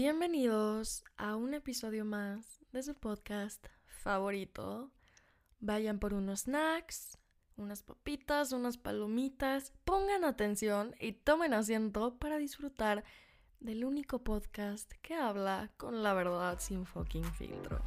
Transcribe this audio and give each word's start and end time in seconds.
Bienvenidos 0.00 1.02
a 1.16 1.34
un 1.34 1.54
episodio 1.54 2.04
más 2.04 2.60
de 2.70 2.84
su 2.84 2.94
podcast 2.94 3.66
favorito. 3.84 4.92
Vayan 5.58 5.98
por 5.98 6.14
unos 6.14 6.42
snacks, 6.42 7.18
unas 7.56 7.82
papitas, 7.82 8.52
unas 8.52 8.78
palomitas, 8.78 9.72
pongan 9.84 10.22
atención 10.22 10.94
y 11.00 11.14
tomen 11.14 11.52
asiento 11.52 12.16
para 12.16 12.38
disfrutar 12.38 13.02
del 13.58 13.84
único 13.84 14.22
podcast 14.22 14.88
que 15.02 15.16
habla 15.16 15.72
con 15.76 16.04
la 16.04 16.14
verdad 16.14 16.60
sin 16.60 16.86
fucking 16.86 17.24
filtro. 17.34 17.82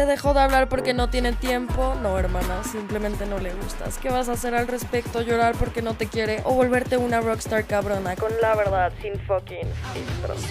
¿Te 0.00 0.06
dejó 0.06 0.32
de 0.32 0.40
hablar 0.40 0.70
porque 0.70 0.94
no 0.94 1.10
tiene 1.10 1.34
tiempo? 1.34 1.94
No, 2.00 2.18
hermana, 2.18 2.64
simplemente 2.64 3.26
no 3.26 3.38
le 3.38 3.52
gustas. 3.52 3.98
¿Qué 3.98 4.08
vas 4.08 4.30
a 4.30 4.32
hacer 4.32 4.54
al 4.54 4.66
respecto? 4.66 5.20
¿Llorar 5.20 5.54
porque 5.56 5.82
no 5.82 5.92
te 5.92 6.06
quiere? 6.06 6.40
¿O 6.46 6.54
volverte 6.54 6.96
una 6.96 7.20
rockstar 7.20 7.66
cabrona 7.66 8.16
con 8.16 8.32
la 8.40 8.54
verdad 8.54 8.90
sin 9.02 9.20
fucking 9.20 9.68
filtros? 9.92 10.42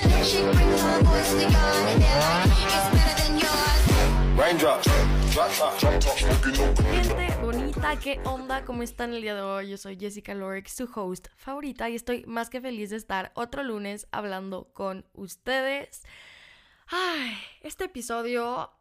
Gente 6.91 7.35
bonita, 7.41 7.95
¿qué 7.95 8.19
onda? 8.25 8.63
¿Cómo 8.65 8.83
están 8.83 9.15
el 9.15 9.23
día 9.23 9.33
de 9.33 9.41
hoy? 9.41 9.69
Yo 9.71 9.77
soy 9.77 9.97
Jessica 9.99 10.35
Lorek, 10.35 10.67
su 10.67 10.87
host 10.93 11.29
favorita, 11.37 11.89
y 11.89 11.95
estoy 11.95 12.23
más 12.27 12.51
que 12.51 12.61
feliz 12.61 12.91
de 12.91 12.97
estar 12.97 13.31
otro 13.33 13.63
lunes 13.63 14.05
hablando 14.11 14.69
con 14.73 15.07
ustedes. 15.13 16.03
Ay, 16.91 17.35
este 17.61 17.85
episodio, 17.85 18.71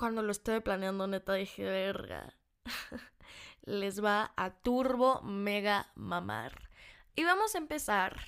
cuando 0.00 0.22
lo 0.22 0.32
estuve 0.32 0.62
planeando, 0.62 1.06
neta 1.06 1.34
dije, 1.34 1.62
verga, 1.62 2.34
les 3.64 4.02
va 4.02 4.32
a 4.34 4.50
turbo 4.50 5.20
mega 5.20 5.92
mamar. 5.94 6.70
Y 7.14 7.24
vamos 7.24 7.54
a 7.54 7.58
empezar 7.58 8.18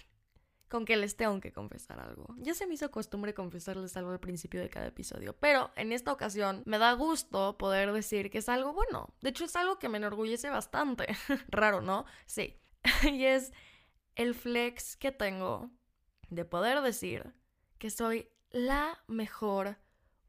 con 0.68 0.84
que 0.84 0.98
les 0.98 1.16
tengo 1.16 1.40
que 1.40 1.50
confesar 1.50 1.98
algo. 1.98 2.34
Ya 2.36 2.52
se 2.52 2.66
me 2.66 2.74
hizo 2.74 2.90
costumbre 2.90 3.32
confesarles 3.32 3.96
algo 3.96 4.10
al 4.10 4.20
principio 4.20 4.60
de 4.60 4.68
cada 4.68 4.88
episodio, 4.88 5.34
pero 5.40 5.70
en 5.74 5.92
esta 5.92 6.12
ocasión 6.12 6.62
me 6.66 6.76
da 6.76 6.92
gusto 6.92 7.56
poder 7.56 7.90
decir 7.92 8.30
que 8.30 8.38
es 8.38 8.50
algo 8.50 8.74
bueno. 8.74 9.14
De 9.22 9.30
hecho, 9.30 9.46
es 9.46 9.56
algo 9.56 9.78
que 9.78 9.88
me 9.88 9.96
enorgullece 9.96 10.50
bastante. 10.50 11.06
Raro, 11.48 11.80
¿no? 11.80 12.04
Sí. 12.26 12.60
y 13.10 13.24
es 13.24 13.50
el 14.14 14.34
flex 14.34 14.98
que 14.98 15.10
tengo 15.10 15.70
de 16.28 16.44
poder 16.44 16.82
decir 16.82 17.32
que 17.78 17.88
soy 17.88 18.28
la 18.50 19.02
mejor 19.06 19.78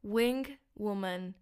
wing 0.02 0.46
woman 0.74 1.36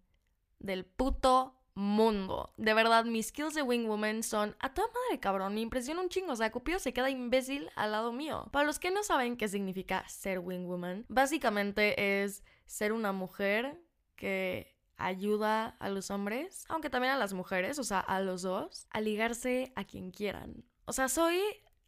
del 0.59 0.85
puto 0.85 1.59
mundo. 1.75 2.53
De 2.57 2.73
verdad, 2.73 3.05
mis 3.05 3.27
skills 3.27 3.53
de 3.53 3.61
Wingwoman 3.61 4.23
son 4.23 4.55
a 4.59 4.73
toda 4.73 4.87
madre, 4.87 5.19
cabrón. 5.19 5.55
Me 5.55 5.61
impresiona 5.61 6.01
un 6.01 6.09
chingo. 6.09 6.33
O 6.33 6.35
sea, 6.35 6.51
Cupido 6.51 6.79
se 6.79 6.93
queda 6.93 7.09
imbécil 7.09 7.69
al 7.75 7.91
lado 7.91 8.11
mío. 8.11 8.47
Para 8.51 8.65
los 8.65 8.79
que 8.79 8.91
no 8.91 9.03
saben 9.03 9.37
qué 9.37 9.47
significa 9.47 10.07
ser 10.07 10.39
Wingwoman, 10.39 11.05
básicamente 11.09 12.23
es 12.23 12.43
ser 12.65 12.93
una 12.93 13.11
mujer 13.11 13.81
que 14.15 14.73
ayuda 14.97 15.75
a 15.79 15.89
los 15.89 16.11
hombres, 16.11 16.65
aunque 16.69 16.89
también 16.89 17.13
a 17.13 17.17
las 17.17 17.33
mujeres, 17.33 17.79
o 17.79 17.83
sea, 17.83 17.99
a 17.99 18.21
los 18.21 18.43
dos, 18.43 18.87
a 18.91 19.01
ligarse 19.01 19.73
a 19.75 19.83
quien 19.83 20.11
quieran. 20.11 20.63
O 20.85 20.93
sea, 20.93 21.09
soy 21.09 21.39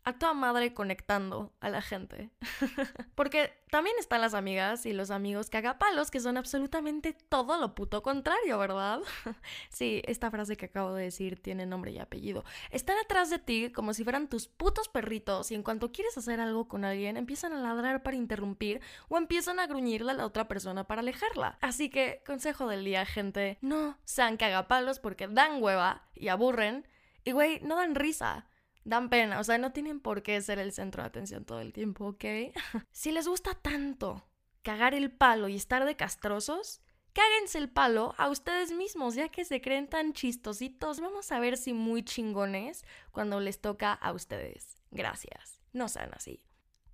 a 0.05 0.33
madre 0.33 0.73
conectando 0.73 1.51
a 1.59 1.69
la 1.69 1.81
gente. 1.81 2.29
Porque 3.15 3.51
también 3.71 3.95
están 3.99 4.21
las 4.21 4.35
amigas 4.35 4.85
y 4.85 4.93
los 4.93 5.09
amigos 5.09 5.49
cagapalos 5.49 6.11
que 6.11 6.19
son 6.19 6.37
absolutamente 6.37 7.13
todo 7.13 7.59
lo 7.59 7.73
puto 7.73 8.03
contrario, 8.03 8.59
¿verdad? 8.59 8.99
sí, 9.69 10.03
esta 10.05 10.29
frase 10.29 10.57
que 10.57 10.67
acabo 10.67 10.93
de 10.93 11.05
decir 11.05 11.41
tiene 11.41 11.65
nombre 11.65 11.91
y 11.91 11.97
apellido. 11.97 12.43
Están 12.69 12.97
atrás 12.99 13.31
de 13.31 13.39
ti 13.39 13.71
como 13.71 13.93
si 13.93 14.03
fueran 14.03 14.29
tus 14.29 14.47
putos 14.47 14.89
perritos 14.89 15.51
y 15.51 15.55
en 15.55 15.63
cuanto 15.63 15.91
quieres 15.91 16.15
hacer 16.17 16.39
algo 16.39 16.67
con 16.67 16.85
alguien 16.85 17.17
empiezan 17.17 17.53
a 17.53 17.59
ladrar 17.59 18.03
para 18.03 18.15
interrumpir 18.15 18.81
o 19.09 19.17
empiezan 19.17 19.59
a 19.59 19.65
gruñirle 19.65 20.11
a 20.11 20.15
la 20.15 20.25
otra 20.25 20.47
persona 20.47 20.85
para 20.85 21.01
alejarla. 21.01 21.57
Así 21.61 21.89
que, 21.89 22.21
consejo 22.27 22.67
del 22.67 22.85
día, 22.85 23.05
gente, 23.05 23.57
no 23.61 23.97
sean 24.03 24.37
cagapalos 24.37 24.99
porque 24.99 25.27
dan 25.27 25.63
hueva 25.63 26.03
y 26.13 26.27
aburren 26.27 26.87
y, 27.23 27.31
güey, 27.31 27.59
no 27.61 27.75
dan 27.75 27.95
risa 27.95 28.45
dan 28.85 29.09
pena, 29.09 29.39
o 29.39 29.43
sea, 29.43 29.57
no 29.57 29.71
tienen 29.73 29.99
por 29.99 30.23
qué 30.23 30.39
ser 30.41 30.59
el 30.59 30.71
centro 30.71 31.03
de 31.03 31.07
atención 31.07 31.43
todo 31.43 31.59
el 31.59 31.73
tiempo, 31.73 32.05
¿ok? 32.05 32.23
si 32.91 33.11
les 33.11 33.27
gusta 33.27 33.53
tanto 33.55 34.23
cagar 34.61 34.93
el 34.93 35.11
palo 35.11 35.47
y 35.47 35.55
estar 35.55 35.85
de 35.85 35.95
castrosos, 35.95 36.81
cáguense 37.13 37.57
el 37.57 37.69
palo 37.69 38.15
a 38.17 38.29
ustedes 38.29 38.71
mismos, 38.71 39.15
ya 39.15 39.29
que 39.29 39.45
se 39.45 39.61
creen 39.61 39.87
tan 39.87 40.13
chistositos. 40.13 41.01
Vamos 41.01 41.31
a 41.31 41.39
ver 41.39 41.57
si 41.57 41.73
muy 41.73 42.03
chingones 42.03 42.85
cuando 43.11 43.39
les 43.39 43.59
toca 43.59 43.93
a 43.93 44.11
ustedes. 44.11 44.77
Gracias. 44.91 45.61
No 45.73 45.87
sean 45.87 46.11
así. 46.13 46.41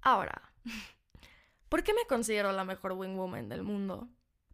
Ahora, 0.01 0.53
¿por 1.69 1.84
qué 1.84 1.94
me 1.94 2.06
considero 2.07 2.51
la 2.51 2.66
mejor 2.66 2.94
wing 2.94 3.16
woman 3.16 3.47
del 3.47 3.63
mundo? 3.63 4.09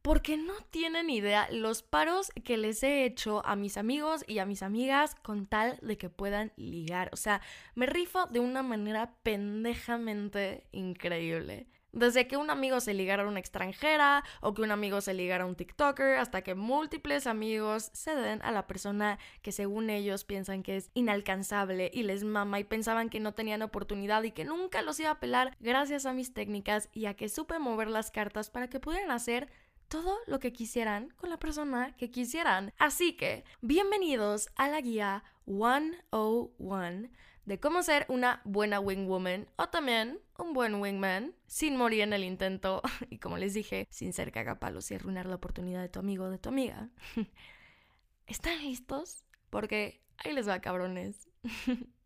Porque 0.08 0.38
no 0.38 0.54
tienen 0.70 1.10
idea 1.10 1.50
los 1.52 1.84
paros 1.84 2.32
que 2.46 2.56
les 2.56 2.82
he 2.82 3.04
hecho 3.04 3.46
a 3.46 3.58
mis 3.58 3.76
amigos 3.76 4.24
y 4.26 4.40
a 4.40 4.46
mis 4.46 4.64
amigas 4.64 5.16
con 5.16 5.48
tal 5.48 5.78
de 5.82 5.98
que 5.98 6.10
puedan 6.10 6.54
ligar. 6.56 7.10
O 7.12 7.18
sea, 7.18 7.42
me 7.76 7.88
rifo 7.88 8.26
de 8.28 8.40
una 8.40 8.64
manera 8.64 9.16
pendejamente 9.24 10.66
increíble. 10.72 11.68
Desde 11.92 12.26
que 12.26 12.38
un 12.38 12.50
amigo 12.50 12.80
se 12.80 12.94
ligara 12.94 13.24
a 13.24 13.28
una 13.28 13.42
extranjera 13.42 14.24
o 14.40 14.54
que 14.54 14.62
un 14.62 14.72
amigo 14.72 15.02
se 15.02 15.14
ligara 15.14 15.44
a 15.44 15.48
un 15.48 15.56
TikToker, 15.56 16.20
hasta 16.20 16.42
que 16.42 16.56
múltiples 16.56 17.28
amigos 17.28 17.90
se 17.92 18.16
den 18.16 18.42
a 18.44 18.52
la 18.52 18.66
persona 18.66 19.20
que 19.42 19.52
según 19.52 19.90
ellos 19.90 20.24
piensan 20.24 20.64
que 20.64 20.78
es 20.78 20.90
inalcanzable 20.94 21.92
y 21.94 22.04
les 22.04 22.24
mama 22.24 22.62
y 22.62 22.64
pensaban 22.64 23.10
que 23.10 23.20
no 23.20 23.34
tenían 23.34 23.62
oportunidad 23.62 24.24
y 24.24 24.32
que 24.32 24.46
nunca 24.46 24.84
los 24.84 25.02
iba 25.02 25.10
a 25.10 25.20
pelar 25.20 25.58
gracias 25.60 26.06
a 26.06 26.14
mis 26.14 26.34
técnicas 26.34 26.88
y 26.94 27.08
a 27.08 27.16
que 27.16 27.28
supe 27.28 27.60
mover 27.60 27.90
las 27.90 28.10
cartas 28.10 28.50
para 28.50 28.70
que 28.70 28.80
pudieran 28.80 29.12
hacer 29.12 29.50
todo 29.88 30.18
lo 30.28 30.40
que 30.40 30.54
quisieran 30.54 31.10
con 31.18 31.30
la 31.30 31.40
persona 31.40 31.96
que 31.96 32.12
quisieran. 32.12 32.74
Así 32.78 33.14
que, 33.14 33.44
bienvenidos 33.62 34.50
a 34.56 34.68
la 34.68 34.82
guía 34.82 35.24
101 35.46 37.10
de 37.46 37.60
cómo 37.60 37.82
ser 37.82 38.06
una 38.10 38.42
buena 38.44 38.82
wingwoman 38.82 39.48
o 39.56 39.70
también 39.70 40.20
un 40.38 40.54
buen 40.54 40.76
wingman 40.76 41.34
sin 41.46 41.78
morir 41.78 42.02
en 42.02 42.12
el 42.12 42.26
intento 42.26 42.82
y 43.10 43.20
como 43.20 43.38
les 43.38 43.54
dije, 43.54 43.88
sin 43.90 44.12
ser 44.12 44.32
cagapalos 44.32 44.92
y 44.92 44.96
arruinar 44.96 45.26
la 45.26 45.36
oportunidad 45.36 45.82
de 45.82 45.90
tu 45.90 46.00
amigo 46.00 46.26
o 46.26 46.30
de 46.30 46.38
tu 46.38 46.50
amiga. 46.50 46.90
¿Están 48.28 48.62
listos? 48.62 49.24
Porque 49.50 50.04
ahí 50.18 50.34
les 50.34 50.48
va, 50.50 50.60
cabrones. 50.60 51.30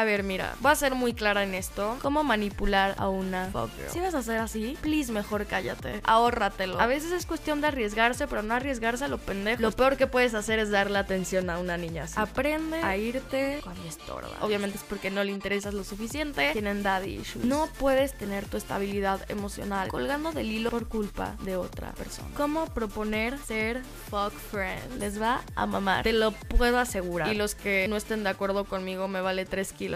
A 0.00 0.04
ver, 0.04 0.22
mira, 0.22 0.54
voy 0.60 0.72
a 0.72 0.74
ser 0.76 0.94
muy 0.94 1.12
clara 1.12 1.42
en 1.42 1.52
esto. 1.52 1.98
¿Cómo 2.00 2.24
manipular 2.24 2.94
a 2.96 3.10
una 3.10 3.50
fuck 3.52 3.70
girl? 3.76 3.90
Si 3.90 4.00
vas 4.00 4.14
a 4.14 4.20
hacer 4.20 4.38
así, 4.38 4.78
please, 4.80 5.12
mejor 5.12 5.44
cállate. 5.44 6.00
Ahórratelo. 6.04 6.80
A 6.80 6.86
veces 6.86 7.12
es 7.12 7.26
cuestión 7.26 7.60
de 7.60 7.66
arriesgarse, 7.66 8.26
pero 8.26 8.42
no 8.42 8.54
arriesgarse 8.54 9.04
a 9.04 9.08
lo 9.08 9.18
pendejo. 9.18 9.60
Lo 9.60 9.72
peor 9.72 9.98
que 9.98 10.06
puedes 10.06 10.32
hacer 10.32 10.58
es 10.58 10.70
darle 10.70 10.98
atención 10.98 11.50
a 11.50 11.58
una 11.58 11.76
niña 11.76 12.04
así. 12.04 12.14
Aprende 12.16 12.78
a 12.78 12.96
irte 12.96 13.60
cuando 13.62 13.86
estorba. 13.86 14.30
Obviamente 14.40 14.78
es 14.78 14.84
porque 14.84 15.10
no 15.10 15.22
le 15.22 15.32
interesas 15.32 15.74
lo 15.74 15.84
suficiente. 15.84 16.50
Tienen 16.52 16.82
daddy 16.82 17.16
issues. 17.16 17.44
No 17.44 17.68
puedes 17.78 18.16
tener 18.16 18.46
tu 18.46 18.56
estabilidad 18.56 19.20
emocional 19.30 19.88
colgando 19.88 20.32
del 20.32 20.50
hilo 20.50 20.70
por 20.70 20.88
culpa 20.88 21.36
de 21.42 21.56
otra 21.56 21.92
persona. 21.92 22.30
¿Cómo 22.38 22.64
proponer 22.68 23.36
ser 23.36 23.82
fuck 24.08 24.32
friend? 24.32 24.98
Les 24.98 25.20
va 25.20 25.42
a 25.56 25.66
mamar. 25.66 26.04
Te 26.04 26.14
lo 26.14 26.32
puedo 26.32 26.78
asegurar. 26.78 27.30
Y 27.30 27.34
los 27.34 27.54
que 27.54 27.86
no 27.86 27.96
estén 27.96 28.24
de 28.24 28.30
acuerdo 28.30 28.64
conmigo 28.64 29.06
me 29.06 29.20
vale 29.20 29.44
3 29.44 29.74
kilos. 29.74 29.89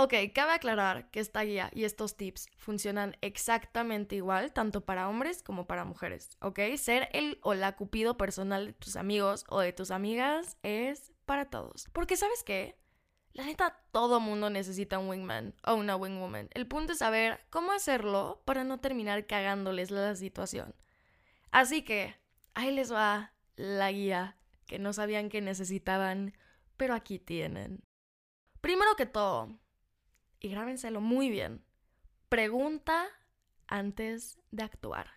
Ok, 0.00 0.14
cabe 0.32 0.52
aclarar 0.52 1.10
que 1.10 1.18
esta 1.18 1.42
guía 1.42 1.72
y 1.74 1.82
estos 1.82 2.16
tips 2.16 2.48
funcionan 2.56 3.16
exactamente 3.20 4.14
igual, 4.14 4.52
tanto 4.52 4.84
para 4.84 5.08
hombres 5.08 5.42
como 5.42 5.66
para 5.66 5.84
mujeres, 5.84 6.36
¿ok? 6.40 6.60
Ser 6.76 7.08
el 7.12 7.40
o 7.42 7.54
la 7.54 7.74
cupido 7.74 8.16
personal 8.16 8.66
de 8.66 8.72
tus 8.74 8.94
amigos 8.94 9.44
o 9.48 9.58
de 9.58 9.72
tus 9.72 9.90
amigas 9.90 10.56
es 10.62 11.12
para 11.26 11.50
todos. 11.50 11.88
Porque 11.92 12.16
sabes 12.16 12.44
qué? 12.44 12.78
La 13.32 13.44
neta, 13.44 13.82
todo 13.90 14.20
mundo 14.20 14.50
necesita 14.50 15.00
un 15.00 15.08
wingman 15.08 15.56
o 15.66 15.74
una 15.74 15.96
wingwoman. 15.96 16.48
El 16.54 16.68
punto 16.68 16.92
es 16.92 16.98
saber 16.98 17.40
cómo 17.50 17.72
hacerlo 17.72 18.40
para 18.44 18.62
no 18.62 18.78
terminar 18.78 19.26
cagándoles 19.26 19.90
la 19.90 20.14
situación. 20.14 20.76
Así 21.50 21.82
que, 21.82 22.14
ahí 22.54 22.70
les 22.70 22.92
va 22.92 23.32
la 23.56 23.90
guía 23.90 24.37
que 24.68 24.78
no 24.78 24.92
sabían 24.92 25.30
que 25.30 25.40
necesitaban, 25.40 26.34
pero 26.76 26.94
aquí 26.94 27.18
tienen. 27.18 27.82
Primero 28.60 28.94
que 28.96 29.06
todo, 29.06 29.58
y 30.38 30.50
grábenselo 30.50 31.00
muy 31.00 31.30
bien, 31.30 31.64
pregunta 32.28 33.08
antes 33.66 34.38
de 34.50 34.62
actuar. 34.62 35.10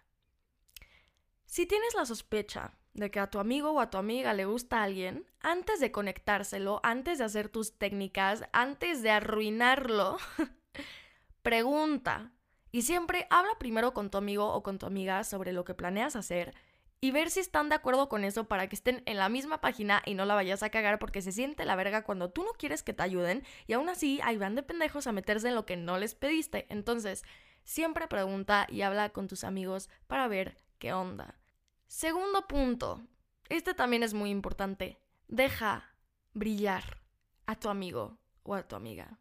Si 1.46 1.66
tienes 1.66 1.94
la 1.96 2.06
sospecha 2.06 2.78
de 2.94 3.12
que 3.12 3.20
a 3.20 3.30
tu 3.30 3.40
amigo 3.40 3.72
o 3.72 3.80
a 3.80 3.90
tu 3.90 3.98
amiga 3.98 4.34
le 4.34 4.46
gusta 4.46 4.80
a 4.80 4.84
alguien, 4.84 5.28
antes 5.42 5.80
de 5.80 5.92
conectárselo, 5.92 6.80
antes 6.84 7.18
de 7.18 7.26
hacer 7.26 7.50
tus 7.50 7.78
técnicas, 7.78 8.46
antes 8.54 9.04
de 9.04 9.12
arruinarlo, 9.12 10.18
pregunta 11.42 12.32
Y 12.72 12.84
siempre 12.84 13.28
habla 13.30 13.58
primero 13.60 13.94
con 13.94 14.10
tu 14.10 14.18
amigo 14.18 14.54
o 14.54 14.64
con 14.64 14.80
tu 14.80 14.86
amiga 14.86 15.26
sobre 15.26 15.52
lo 15.52 15.66
que 15.66 15.74
planeas 15.74 16.16
hacer 16.16 16.54
y 17.04 17.10
ver 17.10 17.32
si 17.32 17.40
están 17.40 17.68
de 17.68 17.76
acuerdo 17.76 18.08
con 18.08 18.24
eso 18.24 18.44
para 18.44 18.68
que 18.68 18.76
estén 18.76 19.02
en 19.08 19.18
la 19.18 19.28
misma 19.28 19.60
página 19.60 20.04
y 20.06 20.14
no 20.14 20.24
la 20.26 20.36
vayas 20.36 20.62
a 20.62 20.70
cagar 20.70 21.00
porque 21.00 21.24
se 21.24 21.32
siente 21.32 21.66
la 21.66 21.76
verga 21.76 22.04
cuando 22.04 22.30
tú 22.30 22.44
no 22.44 22.52
quieres 22.52 22.84
que 22.84 22.94
te 22.94 23.02
ayuden 23.02 23.44
y 23.66 23.74
aún 23.74 23.90
así 23.90 24.20
ahí 24.24 24.38
van 24.38 24.54
de 24.54 24.62
pendejos 24.62 25.08
a 25.08 25.12
meterse 25.12 25.48
en 25.48 25.56
lo 25.56 25.66
que 25.66 25.78
no 25.78 25.98
les 25.98 26.14
pediste. 26.14 26.68
Entonces, 26.70 27.24
siempre 27.64 28.08
pregunta 28.08 28.68
y 28.70 28.84
habla 28.84 29.10
con 29.10 29.28
tus 29.28 29.44
amigos 29.44 29.90
para 30.06 30.28
ver 30.28 30.56
qué 30.78 30.94
onda. 30.94 31.40
Segundo 31.88 32.48
punto, 32.48 33.02
este 33.50 33.74
también 33.74 34.04
es 34.04 34.14
muy 34.14 34.30
importante. 34.30 35.00
Deja 35.28 35.96
brillar 36.34 37.02
a 37.48 37.56
tu 37.56 37.70
amigo 37.70 38.20
o 38.44 38.54
a 38.54 38.68
tu 38.68 38.76
amiga. 38.76 39.18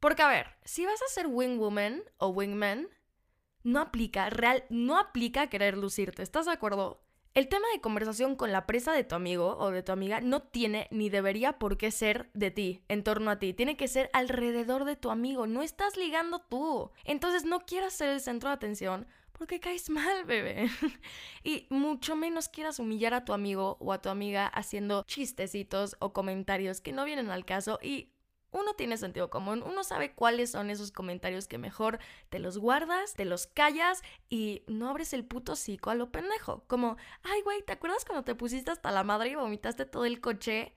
Porque 0.00 0.22
a 0.22 0.28
ver, 0.28 0.58
si 0.64 0.84
vas 0.84 1.00
a 1.00 1.08
ser 1.08 1.26
wingwoman 1.26 2.02
o 2.18 2.28
wingman, 2.28 2.88
no 3.62 3.80
aplica, 3.80 4.30
real, 4.30 4.64
no 4.70 4.98
aplica 4.98 5.48
querer 5.48 5.76
lucirte, 5.76 6.22
¿estás 6.22 6.46
de 6.46 6.52
acuerdo? 6.52 7.02
El 7.32 7.48
tema 7.48 7.66
de 7.72 7.80
conversación 7.80 8.34
con 8.34 8.50
la 8.50 8.66
presa 8.66 8.92
de 8.92 9.04
tu 9.04 9.14
amigo 9.14 9.56
o 9.56 9.70
de 9.70 9.84
tu 9.84 9.92
amiga 9.92 10.20
no 10.20 10.42
tiene 10.42 10.88
ni 10.90 11.10
debería 11.10 11.60
por 11.60 11.76
qué 11.76 11.92
ser 11.92 12.28
de 12.34 12.50
ti, 12.50 12.82
en 12.88 13.04
torno 13.04 13.30
a 13.30 13.38
ti. 13.38 13.54
Tiene 13.54 13.76
que 13.76 13.86
ser 13.86 14.10
alrededor 14.12 14.84
de 14.84 14.96
tu 14.96 15.12
amigo. 15.12 15.46
No 15.46 15.62
estás 15.62 15.96
ligando 15.96 16.40
tú. 16.40 16.90
Entonces 17.04 17.44
no 17.44 17.60
quieras 17.60 17.92
ser 17.92 18.08
el 18.08 18.20
centro 18.20 18.48
de 18.48 18.56
atención 18.56 19.06
porque 19.40 19.60
caes 19.60 19.88
mal, 19.88 20.24
bebé. 20.24 20.68
y 21.44 21.66
mucho 21.70 22.16
menos 22.16 22.48
quieras 22.48 22.80
humillar 22.80 23.14
a 23.14 23.24
tu 23.24 23.32
amigo 23.32 23.78
o 23.80 23.92
a 23.92 24.02
tu 24.02 24.08
amiga 24.08 24.48
haciendo 24.48 25.04
chistecitos 25.04 25.96
o 26.00 26.12
comentarios 26.12 26.80
que 26.80 26.92
no 26.92 27.04
vienen 27.04 27.30
al 27.30 27.44
caso 27.44 27.78
y 27.80 28.10
uno 28.52 28.74
tiene 28.74 28.96
sentido 28.96 29.30
común, 29.30 29.62
uno 29.64 29.84
sabe 29.84 30.14
cuáles 30.14 30.50
son 30.50 30.70
esos 30.70 30.92
comentarios 30.92 31.46
que 31.46 31.58
mejor 31.58 31.98
te 32.28 32.38
los 32.38 32.58
guardas, 32.58 33.14
te 33.14 33.24
los 33.24 33.46
callas 33.46 34.02
y 34.28 34.62
no 34.66 34.88
abres 34.88 35.12
el 35.12 35.24
puto 35.24 35.56
cico 35.56 35.90
a 35.90 35.94
lo 35.94 36.10
pendejo. 36.10 36.64
Como, 36.66 36.96
ay, 37.22 37.42
güey, 37.42 37.62
¿te 37.62 37.72
acuerdas 37.72 38.04
cuando 38.04 38.24
te 38.24 38.34
pusiste 38.34 38.70
hasta 38.70 38.90
la 38.90 39.04
madre 39.04 39.30
y 39.30 39.34
vomitaste 39.34 39.84
todo 39.84 40.04
el 40.04 40.20
coche? 40.20 40.76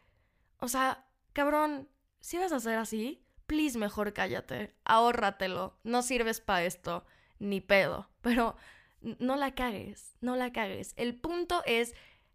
O 0.59 0.67
sea, 0.67 1.07
cabrón, 1.33 1.89
si 2.19 2.37
vas 2.37 2.51
a 2.51 2.57
hacer 2.57 2.77
así, 2.77 3.25
please 3.47 3.77
mejor 3.77 4.13
cállate, 4.13 4.75
ahórratelo, 4.85 5.77
no 5.83 6.01
sirves 6.01 6.41
para 6.41 6.63
esto, 6.65 7.05
ni 7.39 7.61
pedo. 7.61 8.09
Pero 8.21 8.55
no 9.01 9.35
la 9.35 9.53
cagues, 9.53 10.15
no 10.21 10.35
la 10.35 10.51
cagues. 10.51 10.93
El 10.95 11.19
punto 11.19 11.61
es 11.65 11.93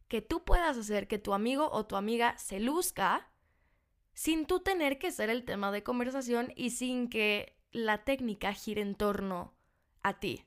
que 0.09 0.23
tú 0.23 0.45
puedas 0.45 0.77
hacer 0.77 1.07
que 1.07 1.19
tu 1.19 1.35
amigo 1.35 1.71
o 1.71 1.87
tu 1.87 1.97
amiga 1.97 2.37
se 2.39 2.61
luzca 2.61 3.29
sin 4.19 4.47
tú 4.47 4.59
tener 4.59 4.99
que 4.99 5.13
ser 5.13 5.31
el 5.31 5.45
tema 5.45 5.71
de 5.71 5.85
conversación 5.85 6.53
y 6.57 6.71
sin 6.71 7.09
que 7.09 7.57
la 7.71 8.03
técnica 8.03 8.53
gire 8.53 8.83
en 8.83 8.97
torno 8.97 9.55
a 10.03 10.19
ti. 10.19 10.45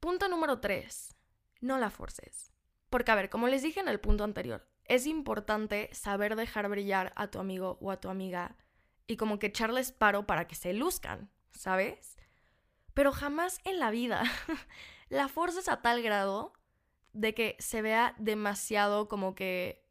Punto 0.00 0.28
número 0.28 0.60
3. 0.60 1.14
No 1.60 1.76
la 1.76 1.90
forces. 1.90 2.54
Porque, 2.88 3.10
a 3.10 3.16
ver, 3.16 3.28
como 3.28 3.48
les 3.48 3.62
dije 3.62 3.80
en 3.80 3.88
el 3.88 4.00
punto 4.00 4.24
anterior, 4.24 4.66
es 4.86 5.06
importante 5.06 5.90
saber 5.92 6.36
dejar 6.36 6.70
brillar 6.70 7.12
a 7.16 7.26
tu 7.26 7.38
amigo 7.38 7.76
o 7.82 7.90
a 7.90 8.00
tu 8.00 8.08
amiga 8.08 8.56
y 9.06 9.18
como 9.18 9.38
que 9.38 9.48
echarles 9.48 9.92
paro 9.92 10.26
para 10.26 10.46
que 10.46 10.54
se 10.54 10.72
luzcan, 10.72 11.30
¿sabes? 11.50 12.16
Pero 12.94 13.12
jamás 13.12 13.58
en 13.64 13.78
la 13.78 13.90
vida 13.90 14.22
la 15.10 15.28
forces 15.28 15.68
a 15.68 15.82
tal 15.82 16.02
grado 16.02 16.54
de 17.12 17.34
que 17.34 17.56
se 17.58 17.82
vea 17.82 18.14
demasiado 18.16 19.06
como 19.06 19.34
que 19.34 19.83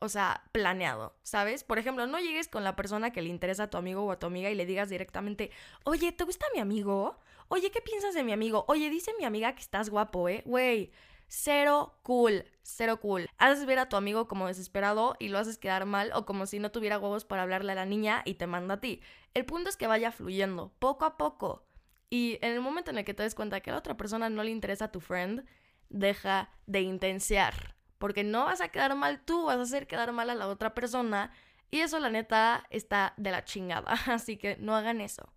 o 0.00 0.08
sea, 0.08 0.42
planeado, 0.52 1.16
¿sabes? 1.22 1.64
Por 1.64 1.78
ejemplo, 1.78 2.06
no 2.06 2.18
llegues 2.18 2.48
con 2.48 2.64
la 2.64 2.76
persona 2.76 3.12
que 3.12 3.22
le 3.22 3.28
interesa 3.28 3.64
a 3.64 3.70
tu 3.70 3.78
amigo 3.78 4.04
o 4.04 4.12
a 4.12 4.18
tu 4.18 4.26
amiga 4.26 4.50
y 4.50 4.54
le 4.54 4.66
digas 4.66 4.88
directamente, 4.88 5.50
oye, 5.84 6.12
¿te 6.12 6.24
gusta 6.24 6.46
mi 6.54 6.60
amigo? 6.60 7.18
Oye, 7.48 7.70
¿qué 7.70 7.80
piensas 7.80 8.14
de 8.14 8.24
mi 8.24 8.32
amigo? 8.32 8.64
Oye, 8.68 8.90
dice 8.90 9.12
mi 9.18 9.24
amiga 9.24 9.54
que 9.54 9.62
estás 9.62 9.88
guapo, 9.88 10.28
¿eh? 10.28 10.42
Güey, 10.44 10.90
cero 11.28 11.94
cool, 12.02 12.44
cero 12.62 12.98
cool. 13.00 13.28
Haces 13.38 13.64
ver 13.66 13.78
a 13.78 13.88
tu 13.88 13.96
amigo 13.96 14.28
como 14.28 14.48
desesperado 14.48 15.16
y 15.18 15.28
lo 15.28 15.38
haces 15.38 15.58
quedar 15.58 15.86
mal 15.86 16.10
o 16.14 16.26
como 16.26 16.46
si 16.46 16.58
no 16.58 16.70
tuviera 16.70 16.98
huevos 16.98 17.24
para 17.24 17.42
hablarle 17.42 17.72
a 17.72 17.76
la 17.76 17.86
niña 17.86 18.22
y 18.24 18.34
te 18.34 18.46
manda 18.46 18.74
a 18.74 18.80
ti. 18.80 19.00
El 19.34 19.44
punto 19.46 19.70
es 19.70 19.76
que 19.76 19.86
vaya 19.86 20.12
fluyendo, 20.12 20.72
poco 20.78 21.04
a 21.04 21.16
poco. 21.16 21.64
Y 22.10 22.38
en 22.42 22.52
el 22.52 22.60
momento 22.60 22.90
en 22.90 22.98
el 22.98 23.04
que 23.04 23.14
te 23.14 23.22
des 23.22 23.34
cuenta 23.34 23.60
que 23.60 23.70
a 23.70 23.74
la 23.74 23.78
otra 23.78 23.96
persona 23.96 24.28
no 24.28 24.42
le 24.42 24.50
interesa 24.50 24.86
a 24.86 24.92
tu 24.92 25.00
friend, 25.00 25.44
deja 25.88 26.50
de 26.66 26.80
intensiar 26.80 27.75
porque 27.98 28.24
no 28.24 28.44
vas 28.44 28.60
a 28.60 28.68
quedar 28.68 28.94
mal 28.94 29.20
tú, 29.20 29.46
vas 29.46 29.58
a 29.58 29.62
hacer 29.62 29.86
quedar 29.86 30.12
mal 30.12 30.30
a 30.30 30.34
la 30.34 30.48
otra 30.48 30.74
persona 30.74 31.30
y 31.70 31.80
eso 31.80 31.98
la 31.98 32.10
neta 32.10 32.66
está 32.70 33.14
de 33.16 33.30
la 33.30 33.44
chingada, 33.44 33.92
así 34.06 34.36
que 34.36 34.56
no 34.58 34.74
hagan 34.74 35.00
eso. 35.00 35.32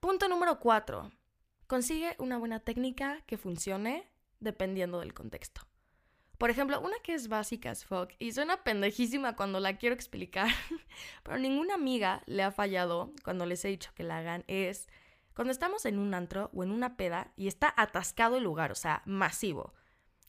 Punto 0.00 0.28
número 0.28 0.58
cuatro. 0.60 1.12
Consigue 1.66 2.14
una 2.18 2.38
buena 2.38 2.60
técnica 2.60 3.22
que 3.26 3.36
funcione 3.36 4.08
dependiendo 4.40 5.00
del 5.00 5.14
contexto. 5.14 5.62
Por 6.38 6.50
ejemplo, 6.50 6.80
una 6.80 6.96
que 7.02 7.14
es 7.14 7.28
básica 7.28 7.70
as 7.70 7.84
fuck 7.84 8.12
y 8.18 8.32
suena 8.32 8.62
pendejísima 8.62 9.36
cuando 9.36 9.58
la 9.58 9.78
quiero 9.78 9.94
explicar, 9.94 10.48
pero 11.22 11.38
ninguna 11.38 11.74
amiga 11.74 12.22
le 12.26 12.42
ha 12.42 12.52
fallado 12.52 13.12
cuando 13.24 13.46
les 13.46 13.64
he 13.64 13.68
dicho 13.68 13.90
que 13.94 14.02
la 14.02 14.18
hagan 14.18 14.44
es 14.46 14.88
cuando 15.34 15.52
estamos 15.52 15.84
en 15.86 15.98
un 15.98 16.14
antro 16.14 16.50
o 16.54 16.62
en 16.62 16.70
una 16.70 16.96
peda 16.96 17.32
y 17.36 17.48
está 17.48 17.72
atascado 17.76 18.36
el 18.36 18.44
lugar, 18.44 18.70
o 18.70 18.74
sea, 18.74 19.02
masivo. 19.06 19.74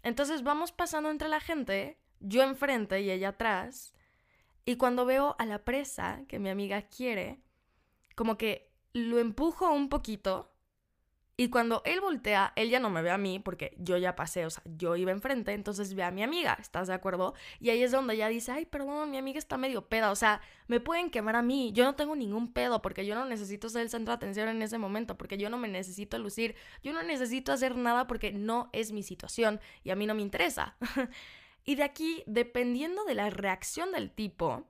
Entonces 0.03 0.43
vamos 0.43 0.71
pasando 0.71 1.09
entre 1.09 1.29
la 1.29 1.39
gente, 1.39 1.99
yo 2.19 2.43
enfrente 2.43 3.01
y 3.01 3.11
ella 3.11 3.29
atrás, 3.29 3.93
y 4.65 4.75
cuando 4.75 5.05
veo 5.05 5.35
a 5.39 5.45
la 5.45 5.63
presa 5.63 6.23
que 6.27 6.39
mi 6.39 6.49
amiga 6.49 6.81
quiere, 6.83 7.41
como 8.15 8.37
que 8.37 8.71
lo 8.93 9.19
empujo 9.19 9.71
un 9.71 9.89
poquito 9.89 10.51
y 11.39 11.49
cuando 11.49 11.83
él 11.85 12.01
voltea, 12.01 12.51
él 12.55 12.71
ya 12.71 12.79
no 12.79 12.89
me 12.89 13.03
ve 13.03 13.11
a 13.11 13.19
mí 13.19 13.37
porque 13.37 13.75
yo 13.77 13.95
ya 13.97 14.15
pasé, 14.15 14.47
o 14.47 14.49
sea, 14.49 14.63
yo 14.65 14.95
iba 14.95 15.11
enfrente, 15.11 15.53
entonces 15.53 15.93
ve 15.93 16.01
a 16.01 16.09
mi 16.09 16.23
amiga, 16.23 16.57
¿estás 16.59 16.87
de 16.87 16.95
acuerdo? 16.95 17.35
Y 17.59 17.69
ahí 17.69 17.83
es 17.83 17.91
donde 17.91 18.15
ella 18.15 18.27
dice, 18.27 18.51
ay, 18.51 18.65
perdón, 18.65 19.11
mi 19.11 19.17
amiga 19.17 19.37
está 19.37 19.55
medio 19.55 19.87
peda, 19.87 20.09
o 20.09 20.15
sea, 20.15 20.41
me 20.65 20.79
pueden 20.79 21.11
quemar 21.11 21.35
a 21.35 21.43
mí, 21.43 21.71
yo 21.73 21.83
no 21.83 21.93
tengo 21.93 22.15
ningún 22.15 22.51
pedo 22.51 22.81
porque 22.81 23.05
yo 23.05 23.13
no 23.13 23.25
necesito 23.25 23.69
ser 23.69 23.83
el 23.83 23.91
centro 23.91 24.13
de 24.13 24.15
atención 24.15 24.49
en 24.49 24.63
ese 24.63 24.79
momento, 24.79 25.15
porque 25.15 25.37
yo 25.37 25.51
no 25.51 25.59
me 25.59 25.67
necesito 25.67 26.17
lucir, 26.17 26.55
yo 26.81 26.91
no 26.91 27.03
necesito 27.03 27.51
hacer 27.51 27.75
nada 27.75 28.07
porque 28.07 28.31
no 28.31 28.71
es 28.73 28.91
mi 28.91 29.03
situación 29.03 29.59
y 29.83 29.91
a 29.91 29.95
mí 29.95 30.07
no 30.07 30.15
me 30.15 30.23
interesa. 30.23 30.75
y 31.65 31.75
de 31.75 31.83
aquí, 31.83 32.23
dependiendo 32.25 33.05
de 33.05 33.13
la 33.13 33.29
reacción 33.29 33.91
del 33.91 34.09
tipo, 34.09 34.65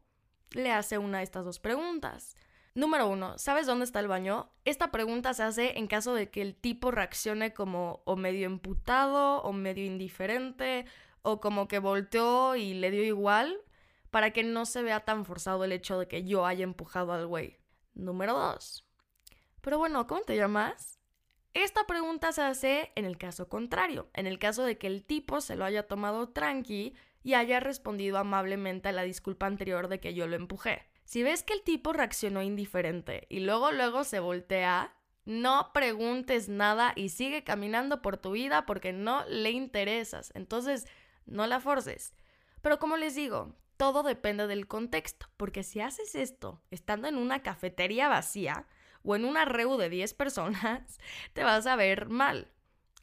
le 0.51 0.73
hace 0.73 0.97
una 0.97 1.19
de 1.19 1.23
estas 1.23 1.45
dos 1.45 1.59
preguntas. 1.59 2.35
Número 2.77 3.07
uno, 3.07 3.39
¿sabes 3.39 3.65
dónde 3.65 3.85
está 3.85 3.99
el 4.01 4.07
baño? 4.07 4.51
Esta 4.63 4.91
pregunta 4.91 5.33
se 5.33 5.41
hace 5.41 5.79
en 5.79 5.87
caso 5.87 6.13
de 6.13 6.29
que 6.29 6.43
el 6.43 6.53
tipo 6.53 6.91
reaccione 6.91 7.51
como 7.51 8.03
o 8.05 8.15
medio 8.15 8.45
emputado 8.45 9.41
o 9.41 9.51
medio 9.51 9.83
indiferente 9.83 10.85
o 11.23 11.41
como 11.41 11.67
que 11.67 11.79
volteó 11.79 12.55
y 12.55 12.75
le 12.75 12.91
dio 12.91 13.01
igual 13.01 13.57
para 14.11 14.29
que 14.29 14.43
no 14.43 14.67
se 14.67 14.83
vea 14.83 14.99
tan 14.99 15.25
forzado 15.25 15.63
el 15.63 15.71
hecho 15.71 15.97
de 15.97 16.07
que 16.07 16.23
yo 16.23 16.45
haya 16.45 16.63
empujado 16.63 17.13
al 17.13 17.25
güey. 17.25 17.57
Número 17.95 18.33
dos. 18.33 18.85
Pero 19.61 19.79
bueno, 19.79 20.05
¿cómo 20.05 20.21
te 20.21 20.35
llamas? 20.35 20.99
Esta 21.55 21.87
pregunta 21.87 22.31
se 22.31 22.43
hace 22.43 22.91
en 22.93 23.05
el 23.05 23.17
caso 23.17 23.49
contrario, 23.49 24.11
en 24.13 24.27
el 24.27 24.37
caso 24.37 24.61
de 24.61 24.77
que 24.77 24.85
el 24.85 25.03
tipo 25.03 25.41
se 25.41 25.55
lo 25.55 25.65
haya 25.65 25.87
tomado 25.87 26.29
tranqui 26.29 26.93
y 27.23 27.33
haya 27.33 27.59
respondido 27.59 28.19
amablemente 28.19 28.89
a 28.89 28.91
la 28.91 29.01
disculpa 29.01 29.47
anterior 29.47 29.87
de 29.87 29.99
que 29.99 30.13
yo 30.13 30.27
lo 30.27 30.35
empujé. 30.35 30.85
Si 31.07 31.23
ves 31.23 31.41
que 31.41 31.53
el 31.53 31.61
tipo 31.61 31.93
reaccionó 31.93 32.41
indiferente 32.41 33.27
y 33.29 33.39
luego 33.39 33.71
luego 33.71 34.03
se 34.03 34.19
voltea, 34.19 34.93
no 35.23 35.71
preguntes 35.73 36.49
nada 36.49 36.91
y 36.97 37.07
sigue 37.07 37.45
caminando 37.45 38.01
por 38.01 38.17
tu 38.17 38.31
vida 38.31 38.65
porque 38.65 38.91
no 38.91 39.23
le 39.29 39.51
interesas. 39.51 40.33
Entonces, 40.35 40.85
no 41.25 41.47
la 41.47 41.61
forces. 41.61 42.13
Pero 42.61 42.77
como 42.77 42.97
les 42.97 43.15
digo, 43.15 43.55
todo 43.77 44.03
depende 44.03 44.47
del 44.47 44.67
contexto, 44.67 45.27
porque 45.37 45.63
si 45.63 45.79
haces 45.79 46.13
esto 46.13 46.61
estando 46.71 47.07
en 47.07 47.15
una 47.15 47.41
cafetería 47.41 48.09
vacía 48.09 48.67
o 49.01 49.15
en 49.15 49.23
una 49.23 49.45
reu 49.45 49.77
de 49.77 49.87
10 49.87 50.13
personas, 50.13 50.99
te 51.31 51.45
vas 51.45 51.67
a 51.67 51.77
ver 51.77 52.09
mal. 52.09 52.51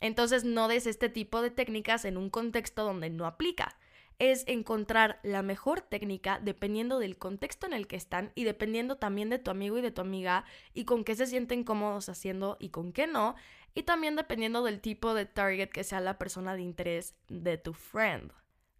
Entonces 0.00 0.44
no 0.44 0.68
des 0.68 0.86
este 0.86 1.08
tipo 1.08 1.40
de 1.40 1.50
técnicas 1.50 2.04
en 2.04 2.18
un 2.18 2.28
contexto 2.28 2.84
donde 2.84 3.08
no 3.08 3.24
aplica 3.24 3.78
es 4.18 4.44
encontrar 4.46 5.18
la 5.22 5.42
mejor 5.42 5.80
técnica 5.80 6.40
dependiendo 6.40 6.98
del 6.98 7.18
contexto 7.18 7.66
en 7.66 7.72
el 7.72 7.86
que 7.86 7.96
están 7.96 8.32
y 8.34 8.44
dependiendo 8.44 8.96
también 8.96 9.30
de 9.30 9.38
tu 9.38 9.50
amigo 9.50 9.78
y 9.78 9.82
de 9.82 9.90
tu 9.90 10.00
amiga 10.00 10.44
y 10.72 10.84
con 10.84 11.04
qué 11.04 11.14
se 11.14 11.26
sienten 11.26 11.64
cómodos 11.64 12.08
haciendo 12.08 12.56
y 12.60 12.70
con 12.70 12.92
qué 12.92 13.06
no. 13.06 13.34
Y 13.74 13.82
también 13.82 14.14
dependiendo 14.14 14.62
del 14.62 14.80
tipo 14.80 15.14
de 15.14 15.26
target 15.26 15.70
que 15.70 15.84
sea 15.84 16.00
la 16.00 16.16
persona 16.18 16.54
de 16.54 16.62
interés 16.62 17.14
de 17.28 17.58
tu 17.58 17.72
friend. 17.74 18.32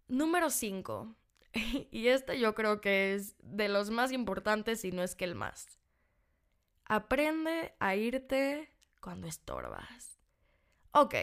Número 0.07 0.49
5. 0.49 1.15
Y 1.91 2.07
este 2.07 2.39
yo 2.39 2.53
creo 2.53 2.81
que 2.81 3.13
es 3.13 3.35
de 3.41 3.69
los 3.69 3.89
más 3.89 4.11
importantes 4.11 4.83
y 4.83 4.91
no 4.91 5.03
es 5.03 5.15
que 5.15 5.25
el 5.25 5.35
más. 5.35 5.79
Aprende 6.85 7.73
a 7.79 7.95
irte 7.95 8.69
cuando 9.01 9.27
estorbas. 9.27 10.19
Ok. 10.91 11.15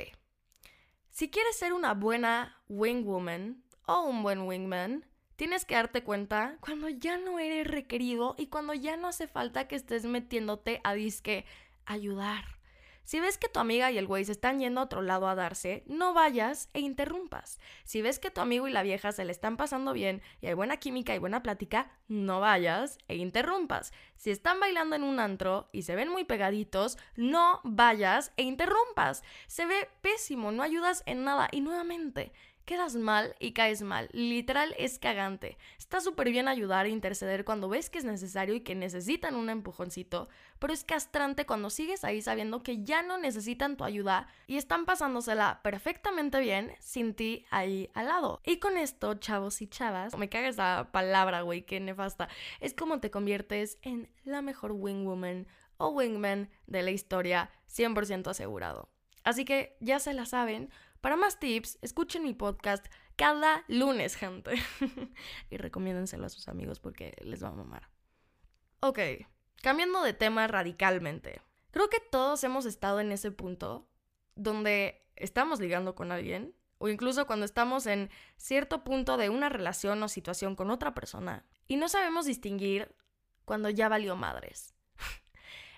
Si 1.10 1.30
quieres 1.30 1.56
ser 1.56 1.72
una 1.72 1.94
buena 1.94 2.62
wing 2.68 3.04
woman, 3.04 3.62
o 3.86 4.02
un 4.02 4.22
buen 4.22 4.42
wingman, 4.42 5.04
tienes 5.36 5.64
que 5.64 5.74
darte 5.74 6.04
cuenta 6.04 6.56
cuando 6.60 6.88
ya 6.88 7.18
no 7.18 7.38
eres 7.38 7.66
requerido 7.66 8.34
y 8.38 8.46
cuando 8.46 8.74
ya 8.74 8.96
no 8.96 9.08
hace 9.08 9.26
falta 9.26 9.68
que 9.68 9.76
estés 9.76 10.04
metiéndote 10.04 10.80
a 10.84 10.94
disque 10.94 11.44
ayudar. 11.84 12.44
Si 13.04 13.18
ves 13.18 13.36
que 13.36 13.48
tu 13.48 13.58
amiga 13.58 13.90
y 13.90 13.98
el 13.98 14.06
güey 14.06 14.24
se 14.24 14.32
están 14.32 14.60
yendo 14.60 14.80
a 14.80 14.84
otro 14.84 15.02
lado 15.02 15.26
a 15.26 15.34
darse, 15.34 15.82
no 15.86 16.14
vayas 16.14 16.70
e 16.72 16.80
interrumpas. 16.80 17.58
Si 17.84 18.00
ves 18.00 18.20
que 18.20 18.30
tu 18.30 18.40
amigo 18.40 18.68
y 18.68 18.72
la 18.72 18.84
vieja 18.84 19.10
se 19.10 19.24
le 19.24 19.32
están 19.32 19.56
pasando 19.56 19.92
bien 19.92 20.22
y 20.40 20.46
hay 20.46 20.54
buena 20.54 20.76
química 20.76 21.14
y 21.14 21.18
buena 21.18 21.42
plática, 21.42 21.90
no 22.06 22.38
vayas 22.38 22.98
e 23.08 23.16
interrumpas. 23.16 23.92
Si 24.16 24.30
están 24.30 24.60
bailando 24.60 24.94
en 24.94 25.02
un 25.02 25.18
antro 25.18 25.68
y 25.72 25.82
se 25.82 25.96
ven 25.96 26.08
muy 26.08 26.24
pegaditos, 26.24 26.96
no 27.16 27.60
vayas 27.64 28.32
e 28.36 28.44
interrumpas. 28.44 29.24
Se 29.48 29.66
ve 29.66 29.88
pésimo, 30.00 30.52
no 30.52 30.62
ayudas 30.62 31.02
en 31.04 31.24
nada. 31.24 31.48
Y 31.50 31.60
nuevamente, 31.60 32.32
quedas 32.64 32.94
mal 32.94 33.34
y 33.38 33.52
caes 33.52 33.82
mal. 33.82 34.08
Literal 34.12 34.74
es 34.78 34.98
cagante. 34.98 35.58
Está 35.78 36.00
súper 36.00 36.30
bien 36.30 36.48
ayudar 36.48 36.86
e 36.86 36.90
interceder 36.90 37.44
cuando 37.44 37.68
ves 37.68 37.90
que 37.90 37.98
es 37.98 38.04
necesario 38.04 38.54
y 38.54 38.60
que 38.60 38.74
necesitan 38.74 39.34
un 39.34 39.50
empujoncito, 39.50 40.28
pero 40.58 40.72
es 40.72 40.84
castrante 40.84 41.46
cuando 41.46 41.70
sigues 41.70 42.04
ahí 42.04 42.22
sabiendo 42.22 42.62
que 42.62 42.82
ya 42.82 43.02
no 43.02 43.18
necesitan 43.18 43.76
tu 43.76 43.84
ayuda 43.84 44.28
y 44.46 44.56
están 44.56 44.86
pasándosela 44.86 45.60
perfectamente 45.62 46.40
bien 46.40 46.72
sin 46.80 47.14
ti 47.14 47.44
ahí 47.50 47.90
al 47.94 48.06
lado. 48.06 48.40
Y 48.44 48.58
con 48.58 48.76
esto, 48.76 49.14
chavos 49.14 49.60
y 49.62 49.66
chavas, 49.66 50.16
me 50.16 50.28
caga 50.28 50.48
esa 50.48 50.88
palabra, 50.92 51.42
güey, 51.42 51.62
que 51.62 51.80
nefasta. 51.80 52.28
Es 52.60 52.74
como 52.74 53.00
te 53.00 53.10
conviertes 53.10 53.78
en 53.82 54.10
la 54.24 54.42
mejor 54.42 54.72
wingwoman 54.72 55.46
o 55.76 55.88
wingman 55.88 56.48
de 56.66 56.82
la 56.82 56.90
historia, 56.90 57.50
100% 57.68 58.28
asegurado. 58.28 58.88
Así 59.24 59.44
que 59.44 59.76
ya 59.80 59.98
se 59.98 60.14
la 60.14 60.26
saben, 60.26 60.70
para 61.02 61.16
más 61.16 61.38
tips, 61.40 61.78
escuchen 61.82 62.22
mi 62.22 62.32
podcast 62.32 62.86
cada 63.16 63.64
lunes, 63.66 64.14
gente. 64.14 64.54
y 65.50 65.56
recomiéndenselo 65.56 66.24
a 66.24 66.30
sus 66.30 66.48
amigos 66.48 66.78
porque 66.78 67.14
les 67.22 67.42
va 67.42 67.48
a 67.48 67.52
mamar. 67.52 67.90
Ok, 68.80 69.00
cambiando 69.62 70.02
de 70.02 70.14
tema 70.14 70.46
radicalmente. 70.46 71.42
Creo 71.72 71.90
que 71.90 71.98
todos 71.98 72.44
hemos 72.44 72.66
estado 72.66 73.00
en 73.00 73.10
ese 73.10 73.32
punto 73.32 73.90
donde 74.36 75.04
estamos 75.16 75.58
ligando 75.58 75.94
con 75.96 76.12
alguien 76.12 76.54
o 76.78 76.88
incluso 76.88 77.26
cuando 77.26 77.46
estamos 77.46 77.86
en 77.86 78.08
cierto 78.36 78.84
punto 78.84 79.16
de 79.16 79.28
una 79.28 79.48
relación 79.48 80.02
o 80.04 80.08
situación 80.08 80.54
con 80.54 80.70
otra 80.70 80.94
persona 80.94 81.44
y 81.66 81.76
no 81.76 81.88
sabemos 81.88 82.26
distinguir 82.26 82.94
cuando 83.44 83.70
ya 83.70 83.88
valió 83.88 84.16
madres 84.16 84.71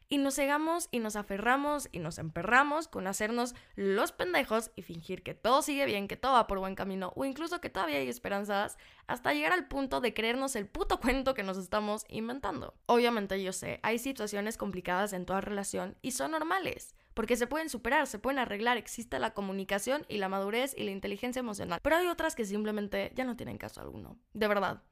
y 0.08 0.18
nos 0.18 0.34
cegamos 0.36 0.88
y 0.90 0.98
nos 0.98 1.16
aferramos 1.16 1.88
y 1.92 1.98
nos 1.98 2.18
emperramos 2.18 2.88
con 2.88 3.06
hacernos 3.06 3.54
los 3.76 4.12
pendejos 4.12 4.70
y 4.76 4.82
fingir 4.82 5.22
que 5.22 5.34
todo 5.34 5.62
sigue 5.62 5.86
bien, 5.86 6.08
que 6.08 6.16
todo 6.16 6.32
va 6.32 6.46
por 6.46 6.58
buen 6.58 6.74
camino 6.74 7.12
o 7.16 7.24
incluso 7.24 7.60
que 7.60 7.70
todavía 7.70 7.98
hay 7.98 8.08
esperanzas 8.08 8.76
hasta 9.06 9.32
llegar 9.32 9.52
al 9.52 9.68
punto 9.68 10.00
de 10.00 10.14
creernos 10.14 10.56
el 10.56 10.66
puto 10.66 11.00
cuento 11.00 11.34
que 11.34 11.42
nos 11.42 11.58
estamos 11.58 12.04
inventando. 12.08 12.74
Obviamente 12.86 13.42
yo 13.42 13.52
sé, 13.52 13.80
hay 13.82 13.98
situaciones 13.98 14.56
complicadas 14.56 15.12
en 15.12 15.26
toda 15.26 15.40
relación 15.40 15.96
y 16.02 16.12
son 16.12 16.32
normales 16.32 16.94
porque 17.14 17.36
se 17.36 17.46
pueden 17.46 17.68
superar, 17.68 18.06
se 18.06 18.18
pueden 18.18 18.40
arreglar, 18.40 18.76
existe 18.76 19.18
la 19.18 19.34
comunicación 19.34 20.04
y 20.08 20.18
la 20.18 20.28
madurez 20.28 20.74
y 20.76 20.82
la 20.82 20.90
inteligencia 20.90 21.40
emocional. 21.40 21.78
Pero 21.82 21.96
hay 21.96 22.08
otras 22.08 22.34
que 22.34 22.44
simplemente 22.44 23.12
ya 23.14 23.24
no 23.24 23.36
tienen 23.36 23.56
caso 23.56 23.80
alguno, 23.80 24.18
de 24.32 24.48
verdad 24.48 24.82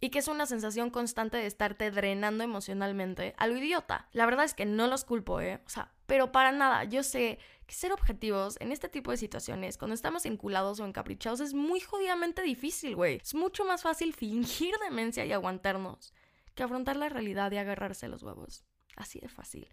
y 0.00 0.10
que 0.10 0.18
es 0.18 0.28
una 0.28 0.46
sensación 0.46 0.90
constante 0.90 1.36
de 1.36 1.46
estarte 1.46 1.90
drenando 1.90 2.44
emocionalmente 2.44 3.34
a 3.36 3.46
lo 3.46 3.56
idiota. 3.56 4.08
La 4.12 4.26
verdad 4.26 4.44
es 4.44 4.54
que 4.54 4.66
no 4.66 4.86
los 4.86 5.04
culpo, 5.04 5.40
¿eh? 5.40 5.60
O 5.66 5.68
sea, 5.68 5.92
pero 6.06 6.32
para 6.32 6.52
nada, 6.52 6.84
yo 6.84 7.02
sé 7.02 7.38
que 7.66 7.74
ser 7.74 7.92
objetivos 7.92 8.56
en 8.60 8.72
este 8.72 8.88
tipo 8.88 9.10
de 9.10 9.16
situaciones, 9.16 9.78
cuando 9.78 9.94
estamos 9.94 10.26
enculados 10.26 10.80
o 10.80 10.86
encaprichados, 10.86 11.40
es 11.40 11.54
muy 11.54 11.80
jodidamente 11.80 12.42
difícil, 12.42 12.96
güey. 12.96 13.20
Es 13.22 13.34
mucho 13.34 13.64
más 13.64 13.82
fácil 13.82 14.14
fingir 14.14 14.74
demencia 14.82 15.24
y 15.24 15.32
aguantarnos 15.32 16.12
que 16.54 16.62
afrontar 16.62 16.96
la 16.96 17.08
realidad 17.08 17.52
y 17.52 17.58
agarrarse 17.58 18.08
los 18.08 18.22
huevos. 18.22 18.64
Así 18.96 19.20
de 19.20 19.28
fácil. 19.28 19.68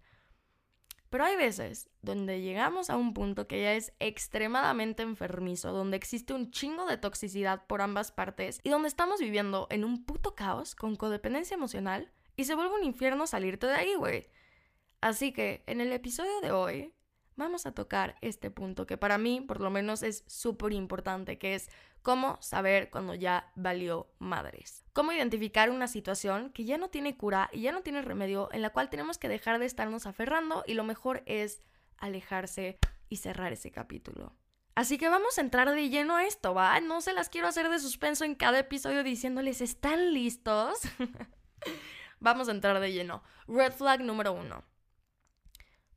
Pero 1.10 1.24
hay 1.24 1.36
veces 1.36 1.88
donde 2.02 2.42
llegamos 2.42 2.90
a 2.90 2.96
un 2.96 3.14
punto 3.14 3.46
que 3.46 3.62
ya 3.62 3.74
es 3.74 3.92
extremadamente 3.98 5.02
enfermizo, 5.02 5.72
donde 5.72 5.96
existe 5.96 6.34
un 6.34 6.50
chingo 6.50 6.86
de 6.86 6.98
toxicidad 6.98 7.66
por 7.66 7.80
ambas 7.80 8.12
partes 8.12 8.60
y 8.62 8.70
donde 8.70 8.88
estamos 8.88 9.20
viviendo 9.20 9.66
en 9.70 9.84
un 9.84 10.04
puto 10.04 10.34
caos 10.34 10.74
con 10.74 10.96
codependencia 10.96 11.54
emocional 11.54 12.12
y 12.36 12.44
se 12.44 12.54
vuelve 12.54 12.74
un 12.74 12.84
infierno 12.84 13.26
salirte 13.26 13.66
de 13.66 13.74
ahí, 13.74 13.94
güey. 13.94 14.28
Así 15.00 15.32
que 15.32 15.64
en 15.66 15.80
el 15.80 15.92
episodio 15.92 16.40
de 16.42 16.52
hoy 16.52 16.94
vamos 17.36 17.66
a 17.66 17.72
tocar 17.72 18.16
este 18.20 18.50
punto 18.50 18.86
que 18.86 18.98
para 18.98 19.16
mí 19.16 19.40
por 19.40 19.60
lo 19.60 19.70
menos 19.70 20.02
es 20.02 20.24
súper 20.26 20.72
importante, 20.72 21.38
que 21.38 21.54
es 21.54 21.70
cómo 22.02 22.38
saber 22.40 22.90
cuando 22.90 23.14
ya 23.14 23.50
valió 23.54 24.10
madres. 24.18 24.84
Cómo 24.92 25.12
identificar 25.12 25.70
una 25.70 25.88
situación 25.88 26.50
que 26.50 26.64
ya 26.64 26.78
no 26.78 26.88
tiene 26.88 27.16
cura 27.16 27.50
y 27.52 27.62
ya 27.62 27.72
no 27.72 27.82
tiene 27.82 28.02
remedio, 28.02 28.48
en 28.52 28.62
la 28.62 28.70
cual 28.70 28.90
tenemos 28.90 29.18
que 29.18 29.28
dejar 29.28 29.58
de 29.58 29.66
estarnos 29.66 30.06
aferrando 30.06 30.64
y 30.66 30.74
lo 30.74 30.84
mejor 30.84 31.22
es 31.26 31.62
alejarse 31.98 32.78
y 33.08 33.16
cerrar 33.16 33.52
ese 33.52 33.70
capítulo. 33.70 34.34
Así 34.74 34.96
que 34.96 35.08
vamos 35.08 35.38
a 35.38 35.40
entrar 35.40 35.70
de 35.70 35.88
lleno 35.88 36.16
a 36.16 36.24
esto, 36.24 36.54
¿va? 36.54 36.80
No 36.80 37.00
se 37.00 37.12
las 37.12 37.28
quiero 37.28 37.48
hacer 37.48 37.68
de 37.68 37.80
suspenso 37.80 38.24
en 38.24 38.36
cada 38.36 38.60
episodio 38.60 39.02
diciéndoles, 39.02 39.60
¿están 39.60 40.14
listos? 40.14 40.78
vamos 42.20 42.48
a 42.48 42.52
entrar 42.52 42.78
de 42.78 42.92
lleno. 42.92 43.22
Red 43.48 43.72
flag 43.72 44.02
número 44.02 44.32
uno 44.32 44.64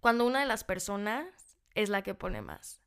cuando 0.02 0.26
una 0.26 0.40
de 0.40 0.48
las 0.48 0.66
personas 0.66 1.26
es 1.76 1.88
la 1.88 2.02
que 2.02 2.16
pone 2.16 2.42
más. 2.42 2.81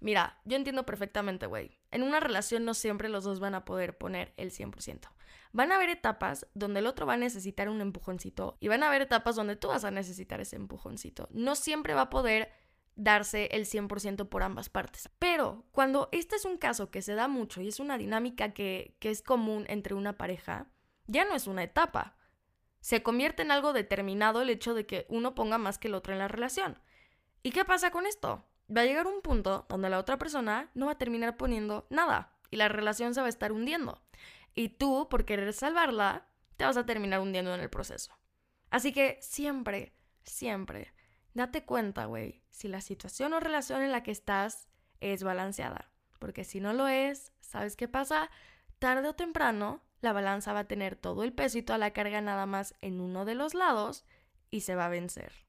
Mira, 0.00 0.40
yo 0.44 0.56
entiendo 0.56 0.86
perfectamente, 0.86 1.46
güey. 1.46 1.78
En 1.90 2.02
una 2.02 2.20
relación 2.20 2.64
no 2.64 2.74
siempre 2.74 3.08
los 3.08 3.24
dos 3.24 3.40
van 3.40 3.54
a 3.54 3.64
poder 3.64 3.96
poner 3.96 4.32
el 4.36 4.50
100%. 4.50 5.08
Van 5.52 5.72
a 5.72 5.76
haber 5.76 5.90
etapas 5.90 6.46
donde 6.54 6.80
el 6.80 6.86
otro 6.86 7.06
va 7.06 7.14
a 7.14 7.18
necesitar 7.18 7.68
un 7.68 7.80
empujoncito 7.80 8.56
y 8.60 8.68
van 8.68 8.82
a 8.82 8.88
haber 8.88 9.02
etapas 9.02 9.36
donde 9.36 9.56
tú 9.56 9.68
vas 9.68 9.84
a 9.84 9.90
necesitar 9.90 10.40
ese 10.40 10.56
empujoncito. 10.56 11.28
No 11.30 11.54
siempre 11.54 11.94
va 11.94 12.02
a 12.02 12.10
poder 12.10 12.50
darse 12.96 13.46
el 13.52 13.66
100% 13.66 14.28
por 14.28 14.42
ambas 14.42 14.68
partes. 14.68 15.08
Pero 15.18 15.64
cuando 15.72 16.08
este 16.12 16.36
es 16.36 16.44
un 16.44 16.58
caso 16.58 16.90
que 16.90 17.02
se 17.02 17.14
da 17.14 17.28
mucho 17.28 17.60
y 17.60 17.68
es 17.68 17.80
una 17.80 17.98
dinámica 17.98 18.52
que, 18.52 18.96
que 18.98 19.10
es 19.10 19.22
común 19.22 19.64
entre 19.68 19.94
una 19.94 20.16
pareja, 20.16 20.68
ya 21.06 21.24
no 21.24 21.34
es 21.34 21.46
una 21.46 21.62
etapa 21.62 22.16
se 22.84 23.02
convierte 23.02 23.40
en 23.40 23.50
algo 23.50 23.72
determinado 23.72 24.42
el 24.42 24.50
hecho 24.50 24.74
de 24.74 24.84
que 24.84 25.06
uno 25.08 25.34
ponga 25.34 25.56
más 25.56 25.78
que 25.78 25.88
el 25.88 25.94
otro 25.94 26.12
en 26.12 26.18
la 26.18 26.28
relación. 26.28 26.78
¿Y 27.42 27.50
qué 27.50 27.64
pasa 27.64 27.90
con 27.90 28.04
esto? 28.04 28.44
Va 28.70 28.82
a 28.82 28.84
llegar 28.84 29.06
un 29.06 29.20
punto 29.20 29.66
donde 29.68 29.90
la 29.90 29.98
otra 29.98 30.18
persona 30.18 30.70
no 30.74 30.86
va 30.86 30.92
a 30.92 30.98
terminar 30.98 31.36
poniendo 31.36 31.86
nada 31.90 32.32
y 32.50 32.56
la 32.56 32.68
relación 32.68 33.14
se 33.14 33.20
va 33.20 33.26
a 33.26 33.30
estar 33.30 33.52
hundiendo. 33.52 34.00
Y 34.54 34.70
tú, 34.70 35.08
por 35.10 35.24
querer 35.24 35.52
salvarla, 35.52 36.26
te 36.56 36.64
vas 36.64 36.76
a 36.76 36.86
terminar 36.86 37.20
hundiendo 37.20 37.54
en 37.54 37.60
el 37.60 37.70
proceso. 37.70 38.16
Así 38.70 38.92
que 38.92 39.18
siempre, 39.20 39.92
siempre, 40.24 40.94
date 41.34 41.64
cuenta, 41.64 42.06
güey, 42.06 42.42
si 42.50 42.68
la 42.68 42.80
situación 42.80 43.32
o 43.32 43.40
relación 43.40 43.82
en 43.82 43.92
la 43.92 44.02
que 44.02 44.12
estás 44.12 44.68
es 45.00 45.22
balanceada. 45.22 45.90
Porque 46.18 46.44
si 46.44 46.60
no 46.60 46.72
lo 46.72 46.88
es, 46.88 47.32
¿sabes 47.40 47.76
qué 47.76 47.88
pasa? 47.88 48.30
Tarde 48.78 49.08
o 49.08 49.14
temprano 49.14 49.82
la 50.00 50.12
balanza 50.12 50.52
va 50.52 50.60
a 50.60 50.68
tener 50.68 50.96
todo 50.96 51.24
el 51.24 51.32
peso 51.32 51.58
y 51.58 51.62
toda 51.62 51.78
la 51.78 51.92
carga 51.92 52.20
nada 52.20 52.46
más 52.46 52.74
en 52.80 53.00
uno 53.00 53.24
de 53.24 53.34
los 53.34 53.54
lados 53.54 54.04
y 54.50 54.60
se 54.60 54.74
va 54.74 54.86
a 54.86 54.90
vencer. 54.90 55.43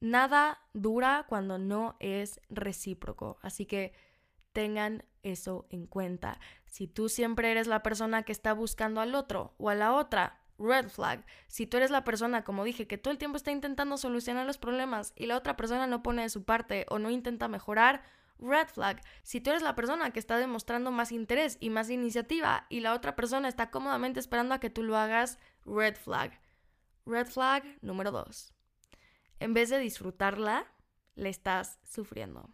Nada 0.00 0.60
dura 0.72 1.26
cuando 1.28 1.58
no 1.58 1.96
es 2.00 2.40
recíproco, 2.50 3.38
así 3.42 3.66
que 3.66 3.92
tengan 4.52 5.04
eso 5.22 5.66
en 5.70 5.86
cuenta. 5.86 6.38
Si 6.66 6.86
tú 6.86 7.08
siempre 7.08 7.50
eres 7.50 7.66
la 7.66 7.82
persona 7.82 8.22
que 8.22 8.32
está 8.32 8.52
buscando 8.52 9.00
al 9.00 9.14
otro 9.14 9.54
o 9.58 9.70
a 9.70 9.74
la 9.74 9.92
otra, 9.92 10.44
red 10.58 10.88
flag. 10.88 11.24
Si 11.48 11.66
tú 11.66 11.76
eres 11.76 11.90
la 11.90 12.04
persona, 12.04 12.44
como 12.44 12.64
dije, 12.64 12.86
que 12.86 12.98
todo 12.98 13.12
el 13.12 13.18
tiempo 13.18 13.36
está 13.36 13.50
intentando 13.50 13.96
solucionar 13.96 14.46
los 14.46 14.58
problemas 14.58 15.12
y 15.16 15.26
la 15.26 15.36
otra 15.36 15.56
persona 15.56 15.86
no 15.86 16.02
pone 16.02 16.22
de 16.22 16.28
su 16.28 16.44
parte 16.44 16.86
o 16.88 16.98
no 16.98 17.10
intenta 17.10 17.48
mejorar, 17.48 18.02
red 18.38 18.68
flag. 18.68 19.00
Si 19.22 19.40
tú 19.40 19.50
eres 19.50 19.62
la 19.62 19.74
persona 19.74 20.10
que 20.10 20.18
está 20.18 20.38
demostrando 20.38 20.90
más 20.90 21.12
interés 21.12 21.56
y 21.60 21.70
más 21.70 21.90
iniciativa 21.90 22.66
y 22.68 22.80
la 22.80 22.94
otra 22.94 23.16
persona 23.16 23.48
está 23.48 23.70
cómodamente 23.70 24.20
esperando 24.20 24.54
a 24.54 24.60
que 24.60 24.70
tú 24.70 24.82
lo 24.82 24.96
hagas, 24.96 25.38
red 25.64 25.96
flag. 25.96 26.40
Red 27.06 27.26
flag 27.26 27.64
número 27.82 28.10
dos. 28.10 28.52
En 29.44 29.52
vez 29.52 29.68
de 29.68 29.78
disfrutarla, 29.78 30.64
le 31.16 31.28
estás 31.28 31.78
sufriendo. 31.86 32.48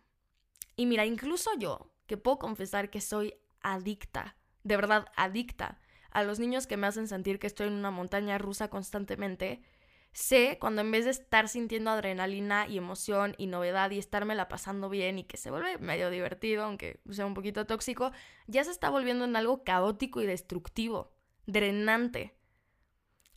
Y 0.75 0.87
mira, 0.87 1.07
incluso 1.07 1.49
yo, 1.57 1.93
que 2.09 2.17
puedo 2.17 2.41
confesar 2.41 2.91
que 2.91 3.01
soy 3.01 3.35
adicta, 3.61 4.37
de 4.65 4.75
verdad 4.75 5.07
adicta, 5.15 5.79
a 6.11 6.25
los 6.25 6.41
niños 6.41 6.67
que 6.67 6.77
me 6.77 6.89
hacen 6.89 7.07
sentir 7.07 7.39
que 7.39 7.47
estoy 7.47 7.69
en 7.69 7.75
una 7.75 7.93
montaña 7.93 8.39
rusa 8.39 8.71
constantemente, 8.71 9.63
sé 10.11 10.59
cuando 10.61 10.81
en 10.81 10.91
vez 10.91 11.05
de 11.05 11.13
estar 11.13 11.49
sintiendo 11.49 11.93
adrenalina 11.93 12.67
y 12.67 12.79
emoción 12.79 13.37
y 13.39 13.47
novedad 13.47 13.93
y 13.93 14.01
estarme 14.01 14.35
la 14.35 14.49
pasando 14.49 14.89
bien 14.89 15.21
y 15.21 15.23
que 15.23 15.37
se 15.37 15.53
vuelve 15.53 15.79
medio 15.79 16.11
divertido, 16.11 16.65
aunque 16.65 16.99
sea 17.09 17.25
un 17.25 17.35
poquito 17.35 17.67
tóxico, 17.67 18.11
ya 18.49 18.65
se 18.65 18.73
está 18.73 18.91
volviendo 18.91 19.27
en 19.27 19.37
algo 19.37 19.63
caótico 19.63 20.23
y 20.23 20.27
destructivo, 20.27 21.13
drenante. 21.47 22.35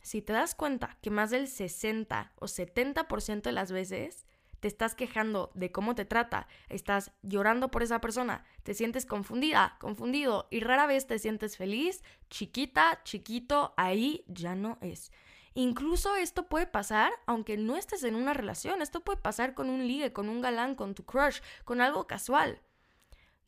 Si 0.04 0.20
te 0.20 0.34
das 0.34 0.54
cuenta 0.54 0.98
que 1.00 1.10
más 1.10 1.30
del 1.30 1.48
60 1.48 2.34
o 2.36 2.44
70% 2.44 3.40
de 3.40 3.52
las 3.52 3.72
veces 3.72 4.26
te 4.60 4.68
estás 4.68 4.94
quejando 4.94 5.50
de 5.54 5.72
cómo 5.72 5.94
te 5.94 6.04
trata, 6.04 6.46
estás 6.68 7.12
llorando 7.22 7.70
por 7.70 7.82
esa 7.82 8.02
persona, 8.02 8.44
te 8.64 8.74
sientes 8.74 9.06
confundida, 9.06 9.78
confundido 9.80 10.46
y 10.50 10.60
rara 10.60 10.86
vez 10.86 11.06
te 11.06 11.18
sientes 11.18 11.56
feliz, 11.56 12.04
chiquita, 12.28 13.00
chiquito, 13.04 13.72
ahí 13.78 14.26
ya 14.28 14.54
no 14.54 14.76
es. 14.82 15.10
Incluso 15.54 16.14
esto 16.16 16.50
puede 16.50 16.66
pasar 16.66 17.10
aunque 17.24 17.56
no 17.56 17.74
estés 17.78 18.04
en 18.04 18.14
una 18.14 18.34
relación. 18.34 18.82
Esto 18.82 19.00
puede 19.00 19.22
pasar 19.22 19.54
con 19.54 19.70
un 19.70 19.86
ligue, 19.86 20.12
con 20.12 20.28
un 20.28 20.42
galán, 20.42 20.74
con 20.74 20.94
tu 20.94 21.06
crush, 21.06 21.40
con 21.64 21.80
algo 21.80 22.06
casual. 22.06 22.60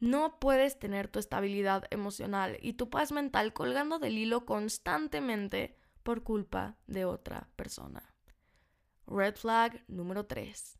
No 0.01 0.41
puedes 0.41 0.79
tener 0.79 1.09
tu 1.09 1.19
estabilidad 1.19 1.85
emocional 1.91 2.57
y 2.63 2.75
tu 2.75 2.89
paz 2.89 3.13
mental 3.13 3.53
colgando 3.53 3.99
del 3.99 4.17
hilo 4.17 4.47
constantemente 4.47 5.77
por 6.07 6.23
culpa 6.23 6.77
de 6.87 7.05
otra 7.05 7.49
persona. 7.57 8.15
Red 9.09 9.35
flag 9.35 9.83
número 9.89 10.25
3. 10.27 10.79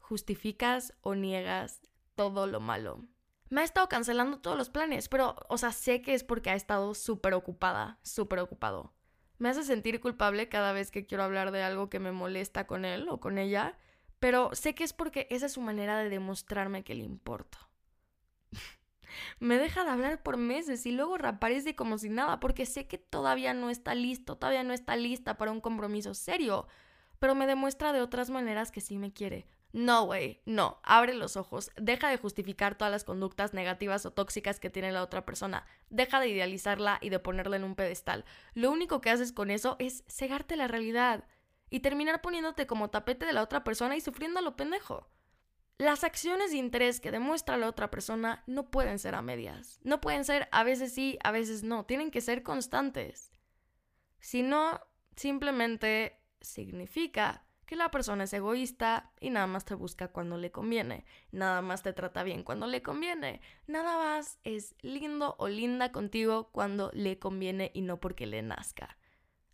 Justificas 0.00 0.92
o 1.02 1.14
niegas 1.14 1.82
todo 2.16 2.48
lo 2.48 2.58
malo. 2.58 3.06
Me 3.48 3.60
ha 3.60 3.64
estado 3.64 3.88
cancelando 3.88 4.40
todos 4.40 4.58
los 4.58 4.68
planes, 4.68 5.08
pero, 5.08 5.36
o 5.48 5.56
sea, 5.56 5.70
sé 5.70 6.02
que 6.02 6.14
es 6.14 6.24
porque 6.24 6.50
ha 6.50 6.56
estado 6.56 6.94
súper 6.94 7.34
ocupada, 7.34 8.00
súper 8.02 8.40
ocupado. 8.40 8.92
Me 9.38 9.50
hace 9.50 9.62
sentir 9.62 10.00
culpable 10.00 10.48
cada 10.48 10.72
vez 10.72 10.90
que 10.90 11.06
quiero 11.06 11.22
hablar 11.22 11.52
de 11.52 11.62
algo 11.62 11.88
que 11.88 12.00
me 12.00 12.10
molesta 12.10 12.66
con 12.66 12.84
él 12.84 13.08
o 13.08 13.20
con 13.20 13.38
ella, 13.38 13.78
pero 14.18 14.52
sé 14.52 14.74
que 14.74 14.82
es 14.82 14.92
porque 14.92 15.28
esa 15.30 15.46
es 15.46 15.52
su 15.52 15.60
manera 15.60 15.96
de 15.96 16.10
demostrarme 16.10 16.82
que 16.82 16.96
le 16.96 17.04
importo. 17.04 17.58
Me 19.38 19.58
deja 19.58 19.84
de 19.84 19.90
hablar 19.90 20.22
por 20.22 20.36
meses 20.36 20.86
y 20.86 20.92
luego 20.92 21.18
reaparece 21.18 21.74
como 21.74 21.98
si 21.98 22.08
nada, 22.08 22.40
porque 22.40 22.66
sé 22.66 22.86
que 22.86 22.98
todavía 22.98 23.54
no 23.54 23.70
está 23.70 23.94
listo, 23.94 24.36
todavía 24.36 24.64
no 24.64 24.72
está 24.72 24.96
lista 24.96 25.36
para 25.36 25.52
un 25.52 25.60
compromiso 25.60 26.14
serio, 26.14 26.66
pero 27.18 27.34
me 27.34 27.46
demuestra 27.46 27.92
de 27.92 28.00
otras 28.00 28.30
maneras 28.30 28.70
que 28.70 28.80
sí 28.80 28.98
me 28.98 29.12
quiere. 29.12 29.46
No, 29.72 30.06
güey, 30.06 30.40
no, 30.46 30.80
abre 30.84 31.12
los 31.12 31.36
ojos, 31.36 31.70
deja 31.76 32.08
de 32.08 32.16
justificar 32.16 32.78
todas 32.78 32.90
las 32.90 33.04
conductas 33.04 33.52
negativas 33.52 34.06
o 34.06 34.10
tóxicas 34.10 34.58
que 34.58 34.70
tiene 34.70 34.90
la 34.90 35.02
otra 35.02 35.26
persona, 35.26 35.66
deja 35.90 36.18
de 36.18 36.28
idealizarla 36.28 36.98
y 37.02 37.10
de 37.10 37.18
ponerla 37.18 37.56
en 37.56 37.64
un 37.64 37.74
pedestal. 37.74 38.24
Lo 38.54 38.70
único 38.70 39.02
que 39.02 39.10
haces 39.10 39.32
con 39.32 39.50
eso 39.50 39.76
es 39.78 40.02
cegarte 40.08 40.56
la 40.56 40.66
realidad 40.68 41.24
y 41.68 41.80
terminar 41.80 42.22
poniéndote 42.22 42.66
como 42.66 42.90
tapete 42.90 43.26
de 43.26 43.32
la 43.32 43.42
otra 43.42 43.64
persona 43.64 43.96
y 43.96 44.00
sufriendo 44.00 44.38
a 44.38 44.42
lo 44.42 44.56
pendejo. 44.56 45.10
Las 45.78 46.04
acciones 46.04 46.52
de 46.52 46.56
interés 46.56 47.00
que 47.00 47.10
demuestra 47.10 47.58
la 47.58 47.68
otra 47.68 47.90
persona 47.90 48.42
no 48.46 48.70
pueden 48.70 48.98
ser 48.98 49.14
a 49.14 49.20
medias, 49.20 49.78
no 49.82 50.00
pueden 50.00 50.24
ser 50.24 50.48
a 50.50 50.64
veces 50.64 50.94
sí, 50.94 51.18
a 51.22 51.32
veces 51.32 51.64
no, 51.64 51.84
tienen 51.84 52.10
que 52.10 52.22
ser 52.22 52.42
constantes. 52.42 53.30
Si 54.18 54.42
no, 54.42 54.80
simplemente 55.16 56.18
significa 56.40 57.44
que 57.66 57.76
la 57.76 57.90
persona 57.90 58.24
es 58.24 58.32
egoísta 58.32 59.12
y 59.20 59.28
nada 59.28 59.46
más 59.46 59.66
te 59.66 59.74
busca 59.74 60.08
cuando 60.08 60.38
le 60.38 60.50
conviene, 60.50 61.04
nada 61.30 61.60
más 61.60 61.82
te 61.82 61.92
trata 61.92 62.22
bien 62.22 62.42
cuando 62.42 62.66
le 62.66 62.80
conviene, 62.80 63.42
nada 63.66 63.98
más 63.98 64.38
es 64.44 64.76
lindo 64.80 65.36
o 65.38 65.48
linda 65.48 65.92
contigo 65.92 66.50
cuando 66.52 66.90
le 66.94 67.18
conviene 67.18 67.70
y 67.74 67.82
no 67.82 68.00
porque 68.00 68.26
le 68.26 68.40
nazca. 68.40 68.96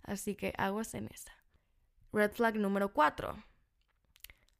Así 0.04 0.36
que 0.36 0.52
aguas 0.56 0.94
en 0.94 1.08
esa. 1.08 1.32
Red 2.12 2.32
flag 2.32 2.56
número 2.56 2.92
4. 2.92 3.42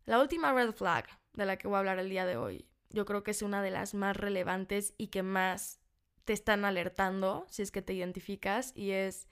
La 0.07 0.21
última 0.21 0.53
red 0.53 0.73
flag 0.73 1.07
de 1.35 1.47
la 1.47 1.57
que 1.57 1.69
voy 1.69 1.77
a 1.77 1.79
hablar 1.81 1.99
el 1.99 2.11
día 2.11 2.27
de 2.27 2.37
hoy, 2.37 2.69
yo 2.91 3.05
creo 3.05 3.23
que 3.23 3.31
es 3.31 3.43
una 3.43 3.63
de 3.63 3.71
las 3.71 3.95
más 3.95 4.17
relevantes 4.17 4.95
y 4.99 5.09
que 5.09 5.23
más 5.23 5.81
te 6.25 6.33
están 6.33 6.65
alertando 6.65 7.47
si 7.49 7.63
es 7.63 7.71
que 7.71 7.83
te 7.83 7.95
identificas 7.95 8.73
y 8.77 8.91
es 8.93 9.29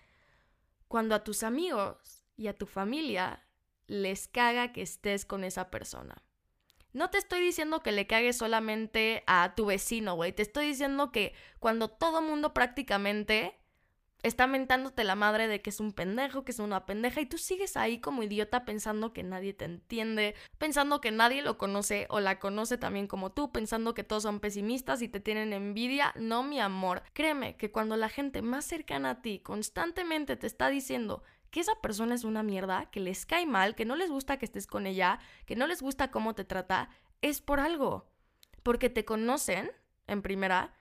cuando 0.88 1.14
a 1.14 1.25
tus 1.25 1.42
amigos 1.42 2.25
y 2.37 2.49
a 2.49 2.57
tu 2.57 2.66
familia 2.66 3.47
les 3.87 4.28
caga 4.28 4.73
que 4.73 4.83
estés 4.83 5.25
con 5.25 5.45
esa 5.45 5.71
persona. 5.71 6.25
No 6.92 7.11
te 7.11 7.19
estoy 7.19 7.40
diciendo 7.40 7.83
que 7.83 7.92
le 7.92 8.07
cagues 8.07 8.38
solamente 8.38 9.23
a 9.26 9.54
tu 9.54 9.66
vecino, 9.66 10.14
güey. 10.14 10.33
Te 10.33 10.42
estoy 10.42 10.66
diciendo 10.66 11.12
que 11.12 11.35
cuando 11.61 11.88
todo 11.88 12.23
mundo 12.23 12.52
prácticamente 12.52 13.60
está 14.23 14.47
mentándote 14.47 15.05
la 15.05 15.15
madre 15.15 15.49
de 15.49 15.62
que 15.62 15.71
es 15.71 15.81
un 15.81 15.93
pendejo, 15.93 16.45
que 16.45 16.53
es 16.53 16.59
una 16.59 16.87
pendeja, 16.87 17.21
y 17.21 17.27
tú 17.27 17.39
sigues 17.39 17.77
ahí 17.77 18.00
como 18.00 18.23
idiota 18.23 18.65
pensando 18.65 19.12
que 19.12 19.23
nadie 19.23 19.55
te 19.55 19.65
entiende, 19.65 20.35
pensando 20.59 21.00
que 21.00 21.11
nadie 21.11 21.43
lo 21.43 21.59
conoce 21.59 22.07
o 22.11 22.21
la 22.21 22.39
conoce 22.39 22.79
también 22.79 23.07
como 23.07 23.33
tú, 23.33 23.53
pensando 23.53 23.95
que 23.95 24.05
todos 24.05 24.23
son 24.25 24.41
pesimistas 24.41 25.03
y 25.03 25.09
te 25.09 25.21
tienen 25.21 25.53
envidia. 25.53 26.12
No, 26.17 26.43
mi 26.43 26.61
amor. 26.61 27.03
Créeme 27.12 27.57
que 27.57 27.71
cuando 27.71 27.97
la 27.97 28.09
gente 28.09 28.42
más 28.42 28.64
cercana 28.64 29.11
a 29.11 29.23
ti 29.23 29.40
constantemente 29.40 30.37
te 30.37 30.47
está 30.47 30.68
diciendo 30.68 31.23
que 31.51 31.61
esa 31.61 31.81
persona 31.81 32.14
es 32.14 32.25
una 32.25 32.42
mierda, 32.42 32.90
que 32.90 33.01
les 33.01 33.27
cae 33.27 33.47
mal, 33.47 33.75
que 33.75 33.85
no 33.85 33.97
les 33.97 34.11
gusta 34.11 34.38
que 34.38 34.44
estés 34.44 34.66
con 34.66 34.87
ella, 34.87 35.18
que 35.47 35.57
no 35.57 35.66
les 35.66 35.83
gusta 35.83 36.11
cómo 36.11 36.35
te 36.35 36.44
trata, 36.44 36.90
es 37.23 37.40
por 37.40 37.61
algo. 37.61 38.09
Porque 38.62 38.90
te 38.90 39.05
conocen, 39.05 39.73
en 40.07 40.23
primera, 40.23 40.75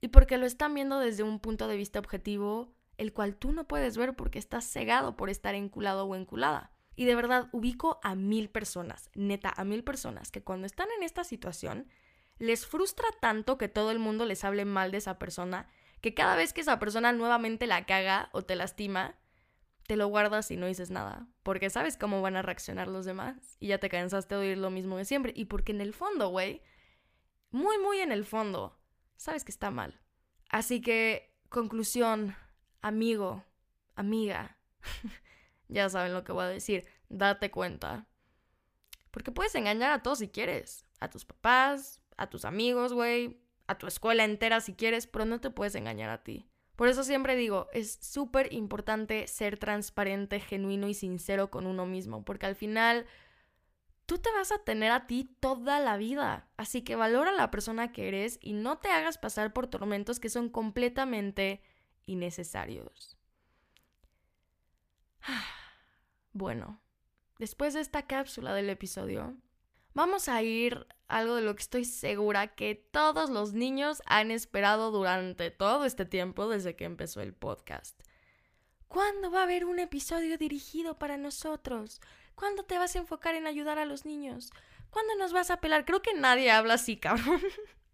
y 0.00 0.08
porque 0.08 0.36
lo 0.36 0.46
están 0.46 0.74
viendo 0.74 0.98
desde 0.98 1.22
un 1.22 1.38
punto 1.38 1.68
de 1.68 1.76
vista 1.76 1.98
objetivo, 1.98 2.75
el 2.98 3.12
cual 3.12 3.36
tú 3.36 3.52
no 3.52 3.66
puedes 3.66 3.96
ver 3.96 4.14
porque 4.14 4.38
estás 4.38 4.64
cegado 4.64 5.16
por 5.16 5.30
estar 5.30 5.54
enculado 5.54 6.04
o 6.04 6.14
enculada. 6.14 6.72
Y 6.94 7.04
de 7.04 7.14
verdad, 7.14 7.48
ubico 7.52 8.00
a 8.02 8.14
mil 8.14 8.48
personas, 8.48 9.10
neta, 9.14 9.52
a 9.54 9.64
mil 9.64 9.84
personas, 9.84 10.30
que 10.30 10.42
cuando 10.42 10.66
están 10.66 10.88
en 10.96 11.02
esta 11.02 11.24
situación, 11.24 11.88
les 12.38 12.66
frustra 12.66 13.06
tanto 13.20 13.58
que 13.58 13.68
todo 13.68 13.90
el 13.90 13.98
mundo 13.98 14.24
les 14.24 14.44
hable 14.44 14.64
mal 14.64 14.90
de 14.90 14.98
esa 14.98 15.18
persona, 15.18 15.68
que 16.00 16.14
cada 16.14 16.36
vez 16.36 16.52
que 16.52 16.62
esa 16.62 16.78
persona 16.78 17.12
nuevamente 17.12 17.66
la 17.66 17.84
caga 17.84 18.30
o 18.32 18.42
te 18.42 18.56
lastima, 18.56 19.18
te 19.86 19.96
lo 19.96 20.08
guardas 20.08 20.50
y 20.50 20.56
no 20.56 20.66
dices 20.66 20.90
nada, 20.90 21.28
porque 21.42 21.70
sabes 21.70 21.96
cómo 21.96 22.22
van 22.22 22.36
a 22.36 22.42
reaccionar 22.42 22.88
los 22.88 23.04
demás 23.04 23.56
y 23.60 23.68
ya 23.68 23.78
te 23.78 23.88
cansaste 23.88 24.34
de 24.34 24.40
oír 24.40 24.58
lo 24.58 24.70
mismo 24.70 24.96
de 24.96 25.04
siempre 25.04 25.32
y 25.34 25.46
porque 25.46 25.72
en 25.72 25.80
el 25.80 25.92
fondo, 25.92 26.28
güey, 26.28 26.62
muy, 27.50 27.78
muy 27.78 27.98
en 28.00 28.10
el 28.10 28.24
fondo, 28.24 28.78
sabes 29.16 29.44
que 29.44 29.52
está 29.52 29.70
mal. 29.70 30.00
Así 30.48 30.80
que, 30.80 31.34
conclusión, 31.48 32.34
amigo, 32.86 33.44
amiga, 33.96 34.56
ya 35.68 35.88
saben 35.88 36.14
lo 36.14 36.22
que 36.24 36.32
voy 36.32 36.44
a 36.44 36.48
decir, 36.48 36.86
date 37.08 37.50
cuenta. 37.50 38.06
Porque 39.10 39.32
puedes 39.32 39.54
engañar 39.54 39.90
a 39.90 40.02
todos 40.02 40.18
si 40.18 40.28
quieres, 40.28 40.86
a 41.00 41.10
tus 41.10 41.24
papás, 41.24 42.00
a 42.16 42.28
tus 42.28 42.44
amigos, 42.44 42.92
güey, 42.92 43.40
a 43.66 43.76
tu 43.78 43.86
escuela 43.86 44.24
entera 44.24 44.60
si 44.60 44.74
quieres, 44.74 45.06
pero 45.06 45.24
no 45.24 45.40
te 45.40 45.50
puedes 45.50 45.74
engañar 45.74 46.10
a 46.10 46.22
ti. 46.22 46.48
Por 46.76 46.88
eso 46.88 47.02
siempre 47.02 47.34
digo, 47.34 47.68
es 47.72 47.98
súper 48.00 48.52
importante 48.52 49.26
ser 49.26 49.58
transparente, 49.58 50.40
genuino 50.40 50.86
y 50.88 50.94
sincero 50.94 51.50
con 51.50 51.66
uno 51.66 51.86
mismo, 51.86 52.24
porque 52.24 52.46
al 52.46 52.54
final 52.54 53.06
tú 54.04 54.18
te 54.18 54.30
vas 54.30 54.52
a 54.52 54.62
tener 54.62 54.92
a 54.92 55.06
ti 55.06 55.36
toda 55.40 55.80
la 55.80 55.96
vida. 55.96 56.48
Así 56.56 56.82
que 56.82 56.94
valora 56.94 57.30
a 57.30 57.34
la 57.34 57.50
persona 57.50 57.92
que 57.92 58.06
eres 58.06 58.38
y 58.42 58.52
no 58.52 58.78
te 58.78 58.88
hagas 58.88 59.18
pasar 59.18 59.52
por 59.52 59.66
tormentos 59.66 60.20
que 60.20 60.28
son 60.28 60.50
completamente 60.50 61.62
innecesarios. 62.06 63.16
Bueno, 66.32 66.82
después 67.38 67.72
de 67.72 67.80
esta 67.80 68.06
cápsula 68.06 68.52
del 68.52 68.68
episodio, 68.68 69.34
vamos 69.94 70.28
a 70.28 70.42
ir 70.42 70.86
algo 71.08 71.36
de 71.36 71.40
lo 71.40 71.54
que 71.54 71.62
estoy 71.62 71.86
segura 71.86 72.48
que 72.54 72.74
todos 72.74 73.30
los 73.30 73.54
niños 73.54 74.02
han 74.04 74.30
esperado 74.30 74.90
durante 74.90 75.50
todo 75.50 75.86
este 75.86 76.04
tiempo 76.04 76.46
desde 76.46 76.76
que 76.76 76.84
empezó 76.84 77.22
el 77.22 77.32
podcast. 77.32 77.98
¿Cuándo 78.88 79.30
va 79.30 79.40
a 79.40 79.42
haber 79.44 79.64
un 79.64 79.78
episodio 79.78 80.36
dirigido 80.36 80.98
para 80.98 81.16
nosotros? 81.16 82.02
¿Cuándo 82.34 82.64
te 82.64 82.76
vas 82.76 82.94
a 82.94 82.98
enfocar 82.98 83.34
en 83.34 83.46
ayudar 83.46 83.78
a 83.78 83.86
los 83.86 84.04
niños? 84.04 84.50
¿Cuándo 84.90 85.14
nos 85.16 85.32
vas 85.32 85.50
a 85.50 85.60
pelar? 85.60 85.84
Creo 85.84 86.02
que 86.02 86.14
nadie 86.14 86.50
habla 86.50 86.74
así, 86.74 86.96
cabrón. 86.98 87.40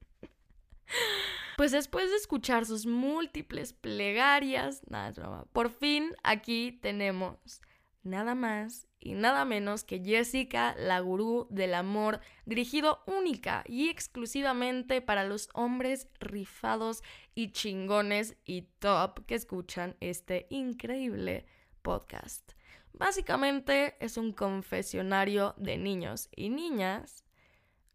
pues 1.56 1.72
después 1.72 2.10
de 2.10 2.16
escuchar 2.16 2.66
sus 2.66 2.86
múltiples 2.86 3.72
plegarias, 3.72 4.82
nada, 4.88 5.44
por 5.52 5.70
fin 5.70 6.14
aquí 6.22 6.78
tenemos 6.82 7.60
nada 8.02 8.34
más 8.34 8.88
y 9.04 9.14
nada 9.14 9.44
menos 9.44 9.84
que 9.84 10.00
Jessica, 10.00 10.76
la 10.78 11.00
gurú 11.00 11.48
del 11.50 11.74
amor, 11.74 12.20
dirigido 12.46 13.02
única 13.06 13.64
y 13.66 13.88
exclusivamente 13.88 15.00
para 15.00 15.24
los 15.24 15.48
hombres 15.54 16.08
rifados 16.20 17.02
y 17.34 17.50
chingones 17.50 18.36
y 18.44 18.62
top 18.78 19.26
que 19.26 19.34
escuchan 19.34 19.96
este 20.00 20.46
increíble 20.50 21.46
podcast. 21.82 22.52
Básicamente 22.92 23.96
es 24.00 24.16
un 24.16 24.32
confesionario 24.32 25.54
de 25.56 25.78
niños 25.78 26.28
y 26.36 26.50
niñas. 26.50 27.24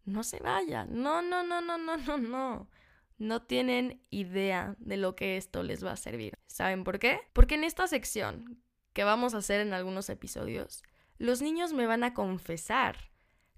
No 0.04 0.22
se 0.22 0.40
vayan, 0.40 1.02
no, 1.02 1.22
no, 1.22 1.42
no, 1.42 1.60
no, 1.60 1.78
no, 1.78 1.96
no, 1.96 2.18
no. 2.18 2.68
No 3.18 3.42
tienen 3.42 4.00
idea 4.10 4.76
de 4.78 4.96
lo 4.96 5.16
que 5.16 5.36
esto 5.36 5.62
les 5.62 5.84
va 5.84 5.92
a 5.92 5.96
servir. 5.96 6.38
¿Saben 6.46 6.84
por 6.84 6.98
qué? 6.98 7.20
Porque 7.32 7.56
en 7.56 7.64
esta 7.64 7.86
sección 7.86 8.62
que 8.92 9.04
vamos 9.04 9.34
a 9.34 9.38
hacer 9.38 9.60
en 9.60 9.72
algunos 9.72 10.08
episodios, 10.08 10.82
los 11.18 11.42
niños 11.42 11.72
me 11.72 11.86
van 11.86 12.04
a 12.04 12.14
confesar 12.14 13.10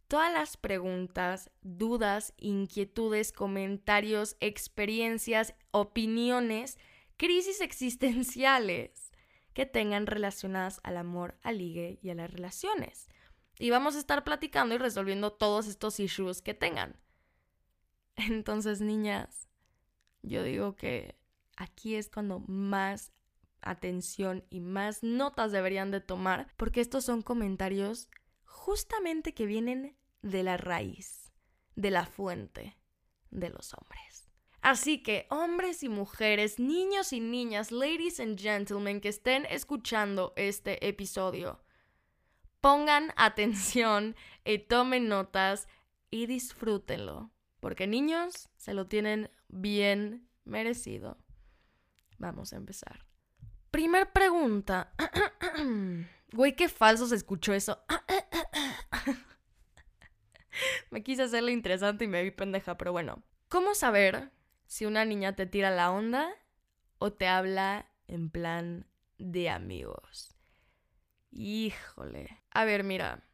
todas 0.09 0.33
las 0.33 0.57
preguntas, 0.57 1.51
dudas, 1.61 2.33
inquietudes, 2.39 3.33
comentarios, 3.33 4.37
experiencias, 4.41 5.55
opiniones, 5.71 6.79
crisis 7.17 7.61
existenciales 7.61 9.13
que 9.53 9.67
tengan 9.67 10.07
relacionadas 10.07 10.81
al 10.85 10.97
amor, 10.97 11.39
al 11.43 11.59
ligue 11.59 11.99
y 12.03 12.11
a 12.11 12.15
las 12.15 12.31
relaciones. 12.31 13.09
Y 13.59 13.69
vamos 13.69 13.95
a 13.95 13.99
estar 13.99 14.25
platicando 14.25 14.75
y 14.75 14.79
resolviendo 14.79 15.33
todos 15.33 15.69
estos 15.69 16.01
issues 16.01 16.41
que 16.41 16.55
tengan. 16.55 16.97
Entonces, 18.17 18.81
niñas, 18.81 19.50
yo 20.23 20.43
digo 20.43 20.77
que 20.77 21.17
aquí 21.57 21.95
es 21.95 22.09
cuando 22.11 22.41
más 22.41 23.13
atención 23.63 24.45
y 24.51 24.61
más 24.61 25.03
notas 25.03 25.53
deberían 25.53 25.91
de 25.91 26.01
tomar, 26.01 26.53
porque 26.57 26.81
estos 26.81 27.05
son 27.05 27.23
comentarios 27.23 28.09
justamente 28.45 29.35
que 29.35 29.47
vienen 29.47 29.97
de 30.23 30.43
la 30.43 30.57
raíz, 30.57 31.33
de 31.77 31.91
la 31.91 32.07
fuente 32.07 32.79
de 33.31 33.51
los 33.51 33.75
hombres. 33.75 34.31
Así 34.63 35.03
que, 35.03 35.27
hombres 35.31 35.83
y 35.83 35.89
mujeres, 35.89 36.59
niños 36.59 37.15
y 37.15 37.21
niñas, 37.21 37.73
ladies 37.73 38.21
and 38.21 38.39
gentlemen 38.39 39.01
que 39.01 39.09
estén 39.09 39.47
escuchando 39.47 40.35
este 40.37 40.87
episodio, 40.87 41.65
pongan 42.61 43.15
atención 43.17 44.17
y 44.45 44.59
tomen 44.59 45.09
notas 45.09 45.67
y 46.11 46.27
disfrútenlo, 46.27 47.31
porque 47.61 47.87
niños 47.87 48.49
se 48.57 48.75
lo 48.75 48.87
tienen 48.87 49.31
bien 49.49 50.29
merecido. 50.45 51.19
Vamos 52.19 52.53
a 52.53 52.57
empezar. 52.57 53.07
Primer 53.71 54.13
pregunta. 54.13 54.93
Güey, 56.33 56.55
qué 56.55 56.69
falso 56.69 57.09
se 57.09 57.17
escuchó 57.17 57.53
eso. 57.53 57.85
me 60.91 61.03
quise 61.03 61.25
hacerlo 61.25 61.51
interesante 61.51 62.05
y 62.05 62.09
me 62.09 62.23
vi 62.23 62.31
pendeja, 62.31 62.77
pero 62.77 62.93
bueno. 62.93 63.25
¿Cómo 63.49 63.75
saber 63.75 64.31
si 64.67 64.87
una 64.87 65.05
niña 65.05 65.35
te 65.35 65.47
tira 65.47 65.71
la 65.71 65.91
onda 65.91 66.31
o 66.99 67.13
te 67.13 67.27
habla 67.27 67.91
en 68.07 68.31
plan 68.31 68.87
de 69.19 69.51
amigos? 69.51 70.37
Híjole. 71.33 72.43
A 72.53 72.65
ver, 72.65 72.85
mira. 72.85 73.25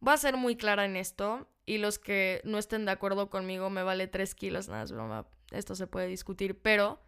Voy 0.00 0.14
a 0.14 0.18
ser 0.18 0.36
muy 0.36 0.56
clara 0.56 0.84
en 0.84 0.96
esto 0.96 1.48
y 1.66 1.78
los 1.78 1.98
que 1.98 2.40
no 2.44 2.58
estén 2.58 2.84
de 2.84 2.92
acuerdo 2.92 3.28
conmigo 3.28 3.68
me 3.68 3.82
vale 3.82 4.06
3 4.06 4.34
kilos, 4.34 4.68
nada, 4.68 4.84
es 4.84 4.92
broma. 4.92 5.26
Esto 5.50 5.74
se 5.74 5.88
puede 5.88 6.06
discutir, 6.06 6.60
pero 6.60 7.00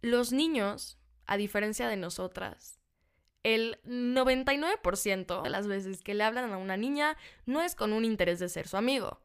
los 0.00 0.32
niños, 0.32 0.98
a 1.26 1.36
diferencia 1.36 1.88
de 1.88 1.96
nosotras, 1.96 2.80
el 3.42 3.80
99% 3.84 5.42
de 5.42 5.50
las 5.50 5.66
veces 5.66 6.02
que 6.02 6.14
le 6.14 6.24
hablan 6.24 6.52
a 6.52 6.58
una 6.58 6.76
niña 6.76 7.16
no 7.46 7.62
es 7.62 7.74
con 7.74 7.92
un 7.92 8.04
interés 8.04 8.38
de 8.38 8.48
ser 8.48 8.66
su 8.66 8.76
amigo. 8.76 9.20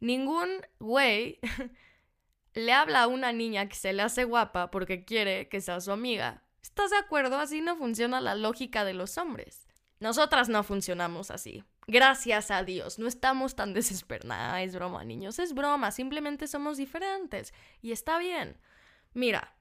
Ningún 0.00 0.48
güey 0.78 1.40
le 2.54 2.72
habla 2.72 3.02
a 3.02 3.06
una 3.06 3.32
niña 3.32 3.68
que 3.68 3.76
se 3.76 3.92
le 3.92 4.02
hace 4.02 4.24
guapa 4.24 4.70
porque 4.70 5.04
quiere 5.04 5.48
que 5.48 5.60
sea 5.60 5.80
su 5.80 5.92
amiga. 5.92 6.42
¿Estás 6.62 6.90
de 6.90 6.96
acuerdo? 6.96 7.38
Así 7.38 7.60
no 7.60 7.76
funciona 7.76 8.20
la 8.20 8.34
lógica 8.34 8.84
de 8.84 8.94
los 8.94 9.18
hombres. 9.18 9.66
Nosotras 9.98 10.48
no 10.48 10.62
funcionamos 10.62 11.30
así. 11.30 11.64
Gracias 11.90 12.52
a 12.52 12.62
Dios, 12.62 13.00
no 13.00 13.08
estamos 13.08 13.56
tan 13.56 13.74
desesperadas. 13.74 14.62
es 14.62 14.76
broma, 14.76 15.02
niños, 15.02 15.40
es 15.40 15.54
broma, 15.54 15.90
simplemente 15.90 16.46
somos 16.46 16.76
diferentes. 16.76 17.52
Y 17.82 17.90
está 17.90 18.16
bien. 18.18 18.56
Mira, 19.12 19.56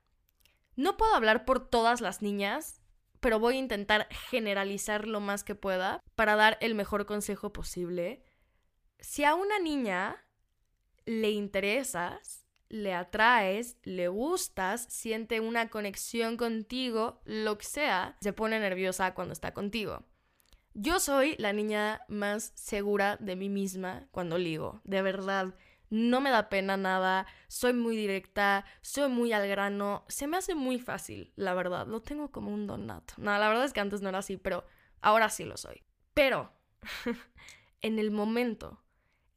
no 0.75 0.95
puedo 0.95 1.15
hablar 1.15 1.43
por 1.43 1.67
todas 1.67 2.01
las 2.01 2.21
niñas, 2.21 2.81
pero 3.19 3.39
voy 3.39 3.55
a 3.55 3.59
intentar 3.59 4.07
generalizar 4.29 5.07
lo 5.07 5.21
más 5.21 5.43
que 5.43 5.55
pueda 5.55 6.03
para 6.13 6.35
dar 6.35 6.59
el 6.61 6.75
mejor 6.75 7.07
consejo 7.07 7.51
posible. 7.51 8.23
Si 8.99 9.23
a 9.23 9.33
una 9.33 9.57
niña 9.57 10.23
le 11.07 11.31
interesas, 11.31 12.45
le 12.67 12.93
atraes, 12.93 13.79
le 13.81 14.07
gustas, 14.07 14.85
siente 14.87 15.39
una 15.39 15.71
conexión 15.71 16.37
contigo, 16.37 17.21
lo 17.25 17.57
que 17.57 17.65
sea, 17.65 18.17
se 18.21 18.33
pone 18.33 18.59
nerviosa 18.59 19.15
cuando 19.15 19.33
está 19.33 19.51
contigo. 19.55 20.05
Yo 20.81 21.01
soy 21.01 21.35
la 21.39 21.51
niña 21.51 22.05
más 22.07 22.53
segura 22.55 23.17
de 23.17 23.35
mí 23.35 23.49
misma 23.49 24.07
cuando 24.11 24.37
ligo, 24.37 24.79
de 24.85 25.01
verdad. 25.01 25.53
No 25.89 26.21
me 26.21 26.29
da 26.29 26.47
pena 26.47 26.77
nada, 26.77 27.27
soy 27.49 27.73
muy 27.73 27.97
directa, 27.97 28.63
soy 28.81 29.09
muy 29.09 29.33
al 29.33 29.45
grano, 29.45 30.05
se 30.07 30.25
me 30.25 30.37
hace 30.37 30.55
muy 30.55 30.79
fácil, 30.79 31.33
la 31.35 31.53
verdad, 31.53 31.85
lo 31.85 32.01
tengo 32.01 32.31
como 32.31 32.53
un 32.53 32.65
donato. 32.65 33.15
No, 33.17 33.37
la 33.37 33.49
verdad 33.49 33.65
es 33.65 33.73
que 33.73 33.81
antes 33.81 34.01
no 34.01 34.07
era 34.07 34.19
así, 34.19 34.37
pero 34.37 34.63
ahora 35.01 35.27
sí 35.27 35.43
lo 35.43 35.57
soy. 35.57 35.83
Pero, 36.13 36.53
en 37.81 37.99
el 37.99 38.09
momento 38.09 38.81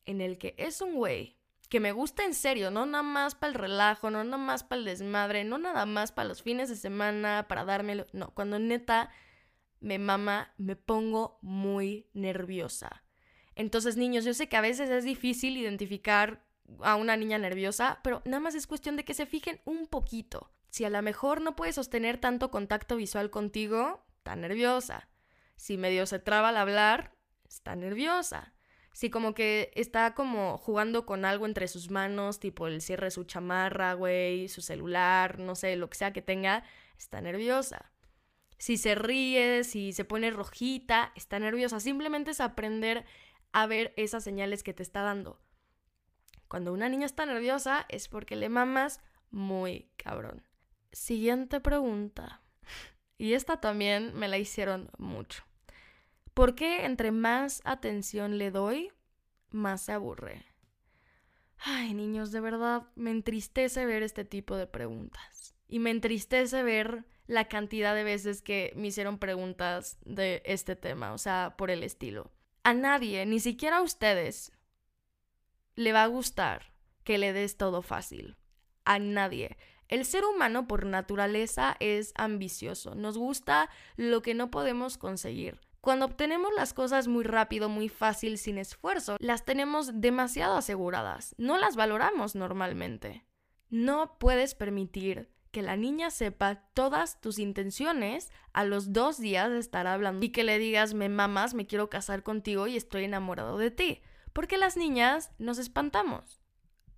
en 0.04 0.20
el 0.20 0.38
que 0.38 0.54
es 0.58 0.80
un 0.80 0.94
güey 0.94 1.40
que 1.68 1.80
me 1.80 1.90
gusta 1.90 2.24
en 2.24 2.34
serio, 2.34 2.70
no 2.70 2.86
nada 2.86 3.02
más 3.02 3.34
para 3.34 3.52
el 3.52 3.58
relajo, 3.58 4.12
no 4.12 4.22
nada 4.22 4.38
más 4.38 4.62
para 4.62 4.78
el 4.78 4.84
desmadre, 4.84 5.42
no 5.42 5.58
nada 5.58 5.86
más 5.86 6.12
para 6.12 6.28
los 6.28 6.44
fines 6.44 6.68
de 6.68 6.76
semana, 6.76 7.46
para 7.48 7.64
dármelo, 7.64 8.06
no, 8.12 8.32
cuando 8.32 8.60
neta 8.60 9.10
me 9.82 9.98
mama, 9.98 10.54
me 10.56 10.76
pongo 10.76 11.38
muy 11.42 12.08
nerviosa. 12.14 13.04
Entonces, 13.54 13.96
niños, 13.96 14.24
yo 14.24 14.32
sé 14.32 14.48
que 14.48 14.56
a 14.56 14.62
veces 14.62 14.88
es 14.88 15.04
difícil 15.04 15.56
identificar 15.56 16.44
a 16.80 16.96
una 16.96 17.16
niña 17.16 17.38
nerviosa, 17.38 18.00
pero 18.02 18.22
nada 18.24 18.40
más 18.40 18.54
es 18.54 18.66
cuestión 18.66 18.96
de 18.96 19.04
que 19.04 19.12
se 19.12 19.26
fijen 19.26 19.60
un 19.64 19.86
poquito. 19.86 20.50
Si 20.70 20.84
a 20.84 20.90
lo 20.90 21.02
mejor 21.02 21.42
no 21.42 21.54
puede 21.54 21.72
sostener 21.72 22.16
tanto 22.16 22.50
contacto 22.50 22.96
visual 22.96 23.30
contigo, 23.30 24.06
está 24.16 24.36
nerviosa. 24.36 25.08
Si 25.56 25.76
medio 25.76 26.06
se 26.06 26.18
traba 26.18 26.48
al 26.48 26.56
hablar, 26.56 27.14
está 27.46 27.76
nerviosa. 27.76 28.54
Sí, 28.92 29.10
como 29.10 29.34
que 29.34 29.70
está 29.74 30.14
como 30.14 30.58
jugando 30.58 31.06
con 31.06 31.24
algo 31.24 31.46
entre 31.46 31.68
sus 31.68 31.90
manos, 31.90 32.40
tipo 32.40 32.66
el 32.66 32.80
cierre 32.80 33.06
de 33.06 33.10
su 33.10 33.24
chamarra, 33.24 33.94
güey, 33.94 34.48
su 34.48 34.62
celular, 34.62 35.38
no 35.38 35.54
sé, 35.54 35.76
lo 35.76 35.90
que 35.90 35.98
sea 35.98 36.12
que 36.12 36.22
tenga, 36.22 36.64
está 36.96 37.20
nerviosa. 37.20 37.91
Si 38.62 38.76
se 38.76 38.94
ríe, 38.94 39.64
si 39.64 39.92
se 39.92 40.04
pone 40.04 40.30
rojita, 40.30 41.10
está 41.16 41.40
nerviosa. 41.40 41.80
Simplemente 41.80 42.30
es 42.30 42.40
aprender 42.40 43.04
a 43.50 43.66
ver 43.66 43.92
esas 43.96 44.22
señales 44.22 44.62
que 44.62 44.72
te 44.72 44.84
está 44.84 45.02
dando. 45.02 45.40
Cuando 46.46 46.72
una 46.72 46.88
niña 46.88 47.06
está 47.06 47.26
nerviosa 47.26 47.86
es 47.88 48.06
porque 48.06 48.36
le 48.36 48.48
mamas 48.48 49.00
muy 49.32 49.90
cabrón. 49.96 50.46
Siguiente 50.92 51.58
pregunta. 51.58 52.40
Y 53.18 53.32
esta 53.32 53.60
también 53.60 54.14
me 54.14 54.28
la 54.28 54.38
hicieron 54.38 54.92
mucho. 54.96 55.42
¿Por 56.32 56.54
qué 56.54 56.84
entre 56.84 57.10
más 57.10 57.62
atención 57.64 58.38
le 58.38 58.52
doy, 58.52 58.92
más 59.50 59.82
se 59.82 59.90
aburre? 59.90 60.46
Ay, 61.58 61.94
niños, 61.94 62.30
de 62.30 62.40
verdad 62.40 62.86
me 62.94 63.10
entristece 63.10 63.86
ver 63.86 64.04
este 64.04 64.24
tipo 64.24 64.54
de 64.54 64.68
preguntas. 64.68 65.56
Y 65.66 65.80
me 65.80 65.90
entristece 65.90 66.62
ver 66.62 67.06
la 67.26 67.48
cantidad 67.48 67.94
de 67.94 68.04
veces 68.04 68.42
que 68.42 68.72
me 68.76 68.88
hicieron 68.88 69.18
preguntas 69.18 69.98
de 70.04 70.42
este 70.44 70.76
tema, 70.76 71.12
o 71.12 71.18
sea, 71.18 71.54
por 71.56 71.70
el 71.70 71.82
estilo. 71.82 72.30
A 72.64 72.74
nadie, 72.74 73.26
ni 73.26 73.40
siquiera 73.40 73.78
a 73.78 73.82
ustedes, 73.82 74.52
le 75.74 75.92
va 75.92 76.02
a 76.02 76.08
gustar 76.08 76.72
que 77.04 77.18
le 77.18 77.32
des 77.32 77.56
todo 77.56 77.82
fácil. 77.82 78.36
A 78.84 78.98
nadie. 78.98 79.56
El 79.88 80.04
ser 80.04 80.24
humano 80.24 80.66
por 80.66 80.86
naturaleza 80.86 81.76
es 81.80 82.12
ambicioso. 82.16 82.94
Nos 82.94 83.18
gusta 83.18 83.68
lo 83.96 84.22
que 84.22 84.34
no 84.34 84.50
podemos 84.50 84.96
conseguir. 84.96 85.60
Cuando 85.80 86.06
obtenemos 86.06 86.52
las 86.54 86.74
cosas 86.74 87.08
muy 87.08 87.24
rápido, 87.24 87.68
muy 87.68 87.88
fácil, 87.88 88.38
sin 88.38 88.56
esfuerzo, 88.58 89.16
las 89.18 89.44
tenemos 89.44 90.00
demasiado 90.00 90.56
aseguradas. 90.56 91.34
No 91.38 91.58
las 91.58 91.74
valoramos 91.74 92.36
normalmente. 92.36 93.24
No 93.68 94.16
puedes 94.18 94.54
permitir 94.54 95.28
que 95.52 95.62
la 95.62 95.76
niña 95.76 96.10
sepa 96.10 96.56
todas 96.74 97.20
tus 97.20 97.38
intenciones 97.38 98.32
a 98.52 98.64
los 98.64 98.92
dos 98.92 99.18
días 99.18 99.50
de 99.50 99.58
estar 99.60 99.86
hablando 99.86 100.26
y 100.26 100.30
que 100.30 100.42
le 100.42 100.58
digas, 100.58 100.94
me 100.94 101.08
mamas, 101.08 101.54
me 101.54 101.66
quiero 101.66 101.88
casar 101.88 102.24
contigo 102.24 102.66
y 102.66 102.76
estoy 102.76 103.04
enamorado 103.04 103.58
de 103.58 103.70
ti. 103.70 104.00
Porque 104.32 104.58
las 104.58 104.76
niñas 104.76 105.30
nos 105.38 105.58
espantamos. 105.58 106.40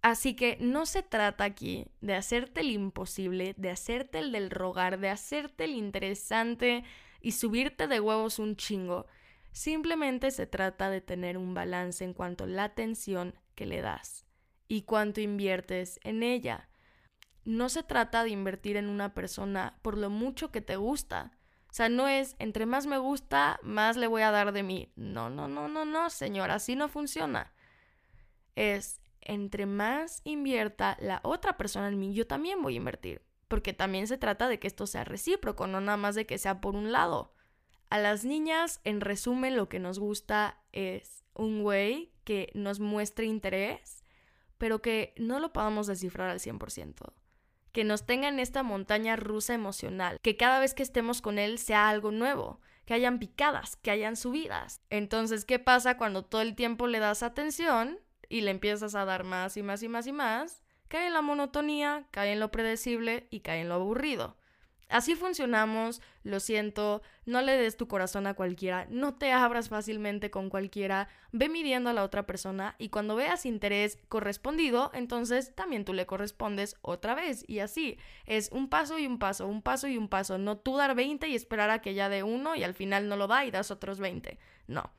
Así 0.00 0.34
que 0.34 0.56
no 0.60 0.86
se 0.86 1.02
trata 1.02 1.44
aquí 1.44 1.88
de 2.00 2.14
hacerte 2.14 2.60
el 2.60 2.70
imposible, 2.70 3.54
de 3.58 3.70
hacerte 3.70 4.20
el 4.20 4.32
del 4.32 4.50
rogar, 4.50 4.98
de 5.00 5.10
hacerte 5.10 5.64
el 5.64 5.74
interesante, 5.74 6.84
y 7.24 7.32
subirte 7.32 7.88
de 7.88 8.00
huevos 8.00 8.38
un 8.38 8.54
chingo. 8.54 9.06
Simplemente 9.50 10.30
se 10.30 10.46
trata 10.46 10.90
de 10.90 11.00
tener 11.00 11.38
un 11.38 11.54
balance 11.54 12.04
en 12.04 12.12
cuanto 12.12 12.44
a 12.44 12.48
la 12.48 12.64
atención 12.64 13.34
que 13.54 13.66
le 13.66 13.80
das 13.80 14.26
y 14.68 14.82
cuánto 14.82 15.22
inviertes 15.22 15.98
en 16.04 16.22
ella. 16.22 16.68
No 17.44 17.68
se 17.68 17.82
trata 17.82 18.24
de 18.24 18.30
invertir 18.30 18.76
en 18.76 18.88
una 18.88 19.14
persona 19.14 19.78
por 19.82 19.98
lo 19.98 20.10
mucho 20.10 20.50
que 20.50 20.60
te 20.60 20.76
gusta. 20.76 21.32
O 21.68 21.72
sea, 21.72 21.88
no 21.88 22.08
es 22.08 22.36
entre 22.38 22.66
más 22.66 22.86
me 22.86 22.98
gusta, 22.98 23.58
más 23.62 23.96
le 23.96 24.06
voy 24.06 24.22
a 24.22 24.30
dar 24.30 24.52
de 24.52 24.62
mí. 24.62 24.92
No, 24.96 25.30
no, 25.30 25.48
no, 25.48 25.68
no, 25.68 25.84
no, 25.84 26.10
señor, 26.10 26.50
así 26.50 26.76
no 26.76 26.88
funciona. 26.88 27.52
Es 28.54 29.00
entre 29.20 29.66
más 29.66 30.20
invierta 30.24 30.96
la 31.00 31.20
otra 31.24 31.56
persona 31.56 31.88
en 31.88 31.98
mí, 31.98 32.14
yo 32.14 32.26
también 32.26 32.62
voy 32.62 32.74
a 32.74 32.76
invertir 32.76 33.22
porque 33.54 33.72
también 33.72 34.08
se 34.08 34.18
trata 34.18 34.48
de 34.48 34.58
que 34.58 34.66
esto 34.66 34.84
sea 34.86 35.04
recíproco, 35.04 35.68
no 35.68 35.80
nada 35.80 35.96
más 35.96 36.14
de 36.14 36.26
que 36.26 36.38
sea 36.38 36.60
por 36.60 36.74
un 36.74 36.90
lado. 36.90 37.32
A 37.88 37.98
las 37.98 38.24
niñas, 38.24 38.80
en 38.82 39.00
resumen, 39.00 39.56
lo 39.56 39.68
que 39.68 39.78
nos 39.78 40.00
gusta 40.00 40.60
es 40.72 41.24
un 41.34 41.62
güey 41.62 42.12
que 42.24 42.50
nos 42.54 42.80
muestre 42.80 43.26
interés, 43.26 44.02
pero 44.58 44.82
que 44.82 45.14
no 45.18 45.38
lo 45.38 45.52
podamos 45.52 45.86
descifrar 45.86 46.30
al 46.30 46.40
100%. 46.40 47.12
Que 47.74 47.84
nos 47.84 48.06
tenga 48.06 48.28
en 48.28 48.40
esta 48.40 48.62
montaña 48.62 49.16
rusa 49.16 49.52
emocional, 49.52 50.18
que 50.22 50.38
cada 50.38 50.60
vez 50.60 50.72
que 50.72 50.82
estemos 50.82 51.20
con 51.20 51.38
él 51.38 51.58
sea 51.58 51.90
algo 51.90 52.10
nuevo, 52.10 52.62
que 52.86 52.94
hayan 52.94 53.18
picadas, 53.18 53.76
que 53.76 53.90
hayan 53.90 54.16
subidas. 54.16 54.80
Entonces, 54.88 55.44
¿qué 55.44 55.58
pasa 55.58 55.98
cuando 55.98 56.24
todo 56.24 56.40
el 56.40 56.54
tiempo 56.54 56.86
le 56.86 57.00
das 57.00 57.22
atención 57.22 57.98
y 58.30 58.40
le 58.40 58.50
empiezas 58.50 58.94
a 58.94 59.04
dar 59.04 59.24
más 59.24 59.58
y 59.58 59.62
más 59.62 59.82
y 59.82 59.88
más 59.88 60.06
y 60.06 60.12
más? 60.12 60.64
cae 60.94 61.08
en 61.08 61.12
la 61.12 61.22
monotonía, 61.22 62.06
cae 62.12 62.32
en 62.32 62.38
lo 62.38 62.52
predecible 62.52 63.26
y 63.28 63.40
cae 63.40 63.62
en 63.62 63.68
lo 63.68 63.74
aburrido. 63.74 64.36
Así 64.88 65.14
funcionamos, 65.14 66.02
lo 66.22 66.40
siento, 66.40 67.02
no 67.24 67.40
le 67.40 67.56
des 67.56 67.76
tu 67.76 67.88
corazón 67.88 68.26
a 68.26 68.34
cualquiera, 68.34 68.86
no 68.90 69.14
te 69.14 69.32
abras 69.32 69.68
fácilmente 69.68 70.30
con 70.30 70.50
cualquiera, 70.50 71.08
ve 71.32 71.48
midiendo 71.48 71.90
a 71.90 71.94
la 71.94 72.04
otra 72.04 72.26
persona 72.26 72.76
y 72.78 72.90
cuando 72.90 73.16
veas 73.16 73.46
interés 73.46 73.98
correspondido, 74.08 74.90
entonces 74.94 75.54
también 75.54 75.84
tú 75.84 75.94
le 75.94 76.06
correspondes 76.06 76.76
otra 76.82 77.14
vez 77.14 77.44
y 77.48 77.60
así. 77.60 77.98
Es 78.26 78.50
un 78.52 78.68
paso 78.68 78.98
y 78.98 79.06
un 79.06 79.18
paso, 79.18 79.46
un 79.46 79.62
paso 79.62 79.88
y 79.88 79.96
un 79.96 80.08
paso, 80.08 80.38
no 80.38 80.58
tú 80.58 80.76
dar 80.76 80.94
20 80.94 81.28
y 81.28 81.34
esperar 81.34 81.70
a 81.70 81.80
que 81.80 81.94
ya 81.94 82.08
dé 82.08 82.22
uno 82.22 82.54
y 82.54 82.62
al 82.62 82.74
final 82.74 83.08
no 83.08 83.16
lo 83.16 83.26
da 83.26 83.44
y 83.46 83.50
das 83.50 83.70
otros 83.70 83.98
20. 84.00 84.38
No. 84.66 84.92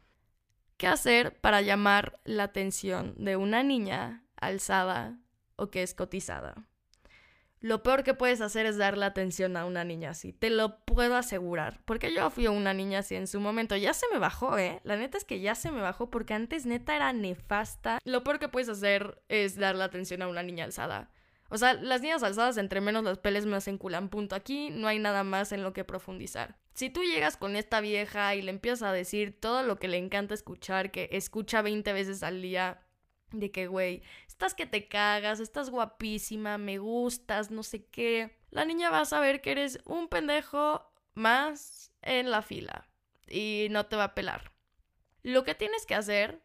¿Qué 0.77 0.87
hacer 0.87 1.39
para 1.39 1.61
llamar 1.61 2.19
la 2.25 2.43
atención 2.43 3.13
de 3.17 3.37
una 3.37 3.63
niña 3.63 4.23
alzada 4.35 5.19
o 5.55 5.69
que 5.69 5.83
es 5.83 5.93
cotizada? 5.93 6.67
Lo 7.65 7.81
peor 7.81 8.03
que 8.03 8.13
puedes 8.13 8.41
hacer 8.41 8.67
es 8.67 8.77
darle 8.77 9.05
atención 9.05 9.57
a 9.57 9.65
una 9.65 9.83
niña 9.83 10.11
así. 10.11 10.31
Te 10.31 10.51
lo 10.51 10.85
puedo 10.85 11.15
asegurar. 11.15 11.81
Porque 11.85 12.13
yo 12.13 12.29
fui 12.29 12.45
una 12.45 12.75
niña 12.75 12.99
así 12.99 13.15
en 13.15 13.25
su 13.25 13.39
momento. 13.39 13.75
Ya 13.75 13.95
se 13.95 14.05
me 14.13 14.19
bajó, 14.19 14.59
¿eh? 14.59 14.81
La 14.83 14.97
neta 14.97 15.17
es 15.17 15.25
que 15.25 15.39
ya 15.39 15.55
se 15.55 15.71
me 15.71 15.81
bajó 15.81 16.11
porque 16.11 16.35
antes 16.35 16.67
neta 16.67 16.95
era 16.95 17.11
nefasta. 17.11 17.97
Lo 18.03 18.23
peor 18.23 18.37
que 18.37 18.49
puedes 18.49 18.69
hacer 18.69 19.19
es 19.29 19.55
darle 19.55 19.83
atención 19.83 20.21
a 20.21 20.27
una 20.27 20.43
niña 20.43 20.63
alzada. 20.63 21.09
O 21.49 21.57
sea, 21.57 21.73
las 21.73 22.01
niñas 22.01 22.21
alzadas, 22.21 22.57
entre 22.57 22.81
menos 22.81 23.03
las 23.03 23.17
peles 23.17 23.47
más 23.47 23.67
enculan. 23.67 24.09
Punto. 24.09 24.35
Aquí 24.35 24.69
no 24.69 24.87
hay 24.87 24.99
nada 24.99 25.23
más 25.23 25.51
en 25.51 25.63
lo 25.63 25.73
que 25.73 25.83
profundizar. 25.83 26.59
Si 26.75 26.91
tú 26.91 27.01
llegas 27.01 27.35
con 27.35 27.55
esta 27.55 27.81
vieja 27.81 28.35
y 28.35 28.43
le 28.43 28.51
empiezas 28.51 28.83
a 28.83 28.91
decir 28.91 29.39
todo 29.39 29.63
lo 29.63 29.77
que 29.77 29.87
le 29.87 29.97
encanta 29.97 30.35
escuchar, 30.35 30.91
que 30.91 31.09
escucha 31.13 31.63
20 31.63 31.93
veces 31.93 32.21
al 32.21 32.43
día, 32.43 32.84
de 33.39 33.51
que, 33.51 33.67
güey, 33.67 34.03
estás 34.27 34.53
que 34.53 34.65
te 34.65 34.87
cagas, 34.87 35.39
estás 35.39 35.69
guapísima, 35.69 36.57
me 36.57 36.77
gustas, 36.77 37.51
no 37.51 37.63
sé 37.63 37.85
qué. 37.85 38.37
La 38.51 38.65
niña 38.65 38.89
va 38.89 39.01
a 39.01 39.05
saber 39.05 39.41
que 39.41 39.51
eres 39.51 39.79
un 39.85 40.07
pendejo 40.07 40.89
más 41.13 41.91
en 42.01 42.31
la 42.31 42.41
fila 42.41 42.87
y 43.27 43.67
no 43.71 43.85
te 43.85 43.95
va 43.95 44.05
a 44.05 44.15
pelar. 44.15 44.51
Lo 45.23 45.43
que 45.43 45.55
tienes 45.55 45.85
que 45.85 45.95
hacer 45.95 46.41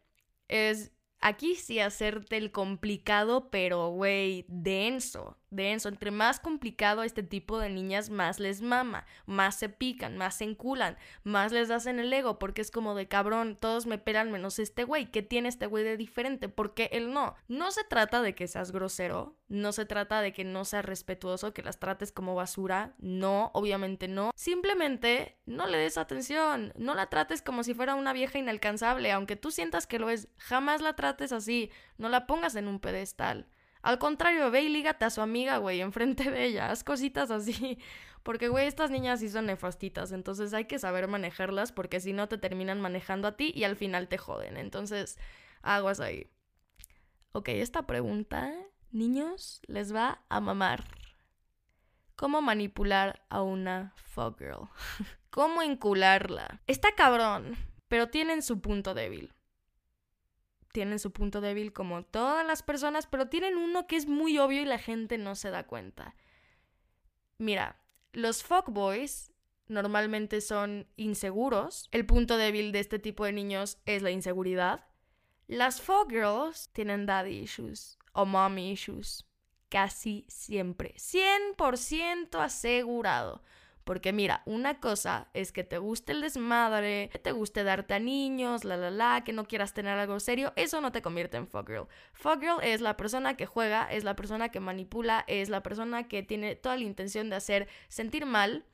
es 0.47 0.91
aquí 1.19 1.55
sí 1.55 1.79
hacerte 1.79 2.37
el 2.37 2.51
complicado, 2.51 3.49
pero 3.51 3.89
güey, 3.89 4.45
denso 4.47 5.37
denso. 5.51 5.89
Entre 5.89 6.09
más 6.09 6.39
complicado 6.39 7.03
este 7.03 7.21
tipo 7.21 7.59
de 7.59 7.69
niñas, 7.69 8.09
más 8.09 8.39
les 8.39 8.61
mama, 8.61 9.05
más 9.25 9.55
se 9.55 9.69
pican, 9.69 10.17
más 10.17 10.35
se 10.35 10.45
enculan, 10.45 10.97
más 11.23 11.51
les 11.51 11.69
hacen 11.69 11.99
el 11.99 12.11
ego, 12.11 12.39
porque 12.39 12.61
es 12.61 12.71
como 12.71 12.95
de 12.95 13.07
cabrón, 13.07 13.55
todos 13.59 13.85
me 13.85 13.97
pelan 13.97 14.31
menos 14.31 14.57
este 14.57 14.83
güey. 14.83 15.11
¿Qué 15.11 15.21
tiene 15.21 15.49
este 15.49 15.67
güey 15.67 15.83
de 15.83 15.97
diferente? 15.97 16.49
Porque 16.49 16.89
él 16.93 17.13
no. 17.13 17.35
No 17.47 17.71
se 17.71 17.83
trata 17.83 18.21
de 18.21 18.33
que 18.33 18.47
seas 18.47 18.71
grosero, 18.71 19.35
no 19.47 19.73
se 19.73 19.85
trata 19.85 20.21
de 20.21 20.33
que 20.33 20.43
no 20.43 20.65
seas 20.65 20.85
respetuoso, 20.85 21.53
que 21.53 21.61
las 21.61 21.77
trates 21.77 22.11
como 22.11 22.35
basura. 22.35 22.95
No, 22.99 23.51
obviamente 23.53 24.07
no. 24.07 24.31
Simplemente 24.35 25.37
no 25.45 25.67
le 25.67 25.77
des 25.77 25.97
atención, 25.97 26.73
no 26.77 26.95
la 26.95 27.07
trates 27.07 27.41
como 27.41 27.63
si 27.63 27.73
fuera 27.73 27.95
una 27.95 28.13
vieja 28.13 28.39
inalcanzable, 28.39 29.11
aunque 29.11 29.35
tú 29.35 29.51
sientas 29.51 29.87
que 29.87 29.99
lo 29.99 30.09
es. 30.09 30.29
Jamás 30.37 30.81
la 30.81 30.95
trates 30.95 31.31
así, 31.33 31.71
no 31.97 32.09
la 32.09 32.27
pongas 32.27 32.55
en 32.55 32.67
un 32.67 32.79
pedestal. 32.79 33.47
Al 33.81 33.97
contrario, 33.97 34.51
ve 34.51 34.61
y 34.61 34.69
lígate 34.69 35.05
a 35.05 35.09
su 35.09 35.21
amiga, 35.21 35.57
güey, 35.57 35.81
enfrente 35.81 36.29
de 36.29 36.45
ella. 36.45 36.69
Haz 36.69 36.83
cositas 36.83 37.31
así. 37.31 37.79
Porque, 38.23 38.49
güey, 38.49 38.67
estas 38.67 38.91
niñas 38.91 39.19
sí 39.19 39.29
son 39.29 39.47
nefastitas. 39.47 40.11
Entonces 40.11 40.53
hay 40.53 40.65
que 40.65 40.77
saber 40.77 41.07
manejarlas 41.07 41.71
porque 41.71 41.99
si 41.99 42.13
no 42.13 42.27
te 42.27 42.37
terminan 42.37 42.79
manejando 42.79 43.27
a 43.27 43.35
ti 43.35 43.51
y 43.55 43.63
al 43.63 43.75
final 43.75 44.07
te 44.07 44.19
joden. 44.19 44.57
Entonces, 44.57 45.17
aguas 45.63 45.99
ahí. 45.99 46.29
Ok, 47.31 47.49
esta 47.49 47.87
pregunta, 47.87 48.53
niños, 48.91 49.61
les 49.65 49.95
va 49.95 50.21
a 50.29 50.39
mamar. 50.39 50.83
¿Cómo 52.15 52.43
manipular 52.43 53.25
a 53.29 53.41
una 53.41 53.93
fuck 53.95 54.37
girl? 54.37 54.69
¿Cómo 55.31 55.63
encularla? 55.63 56.61
Está 56.67 56.93
cabrón, 56.93 57.57
pero 57.87 58.09
tienen 58.09 58.43
su 58.43 58.61
punto 58.61 58.93
débil 58.93 59.33
tienen 60.71 60.99
su 60.99 61.11
punto 61.11 61.41
débil 61.41 61.73
como 61.73 62.03
todas 62.03 62.45
las 62.45 62.63
personas, 62.63 63.07
pero 63.07 63.27
tienen 63.27 63.57
uno 63.57 63.87
que 63.87 63.95
es 63.95 64.07
muy 64.07 64.37
obvio 64.37 64.61
y 64.61 64.65
la 64.65 64.77
gente 64.77 65.17
no 65.17 65.35
se 65.35 65.49
da 65.49 65.65
cuenta. 65.65 66.15
Mira, 67.37 67.81
los 68.13 68.43
fuckboys 68.43 69.31
normalmente 69.67 70.41
son 70.41 70.87
inseguros. 70.95 71.87
El 71.91 72.05
punto 72.05 72.37
débil 72.37 72.71
de 72.71 72.79
este 72.79 72.99
tipo 72.99 73.25
de 73.25 73.33
niños 73.33 73.77
es 73.85 74.01
la 74.01 74.11
inseguridad. 74.11 74.87
Las 75.47 75.81
fuckgirls 75.81 76.69
tienen 76.73 77.05
daddy 77.05 77.39
issues 77.39 77.97
o 78.13 78.25
mommy 78.25 78.71
issues. 78.71 79.25
Casi 79.69 80.25
siempre. 80.27 80.93
100% 80.97 82.39
asegurado. 82.39 83.41
Porque 83.83 84.13
mira, 84.13 84.43
una 84.45 84.79
cosa 84.79 85.29
es 85.33 85.51
que 85.51 85.63
te 85.63 85.77
guste 85.77 86.11
el 86.11 86.21
desmadre, 86.21 87.09
que 87.11 87.19
te 87.19 87.31
guste 87.31 87.63
darte 87.63 87.95
a 87.95 87.99
niños, 87.99 88.63
la 88.63 88.77
la 88.77 88.91
la, 88.91 89.23
que 89.23 89.33
no 89.33 89.45
quieras 89.45 89.73
tener 89.73 89.97
algo 89.97 90.19
serio, 90.19 90.53
eso 90.55 90.81
no 90.81 90.91
te 90.91 91.01
convierte 91.01 91.37
en 91.37 91.47
fuckgirl. 91.47 91.87
Fuckgirl 92.13 92.61
es 92.61 92.81
la 92.81 92.97
persona 92.97 93.35
que 93.35 93.45
juega, 93.45 93.91
es 93.91 94.03
la 94.03 94.15
persona 94.15 94.49
que 94.49 94.59
manipula, 94.59 95.23
es 95.27 95.49
la 95.49 95.63
persona 95.63 96.07
que 96.07 96.23
tiene 96.23 96.55
toda 96.55 96.75
la 96.75 96.83
intención 96.83 97.29
de 97.29 97.35
hacer 97.35 97.67
sentir 97.89 98.25
mal 98.25 98.65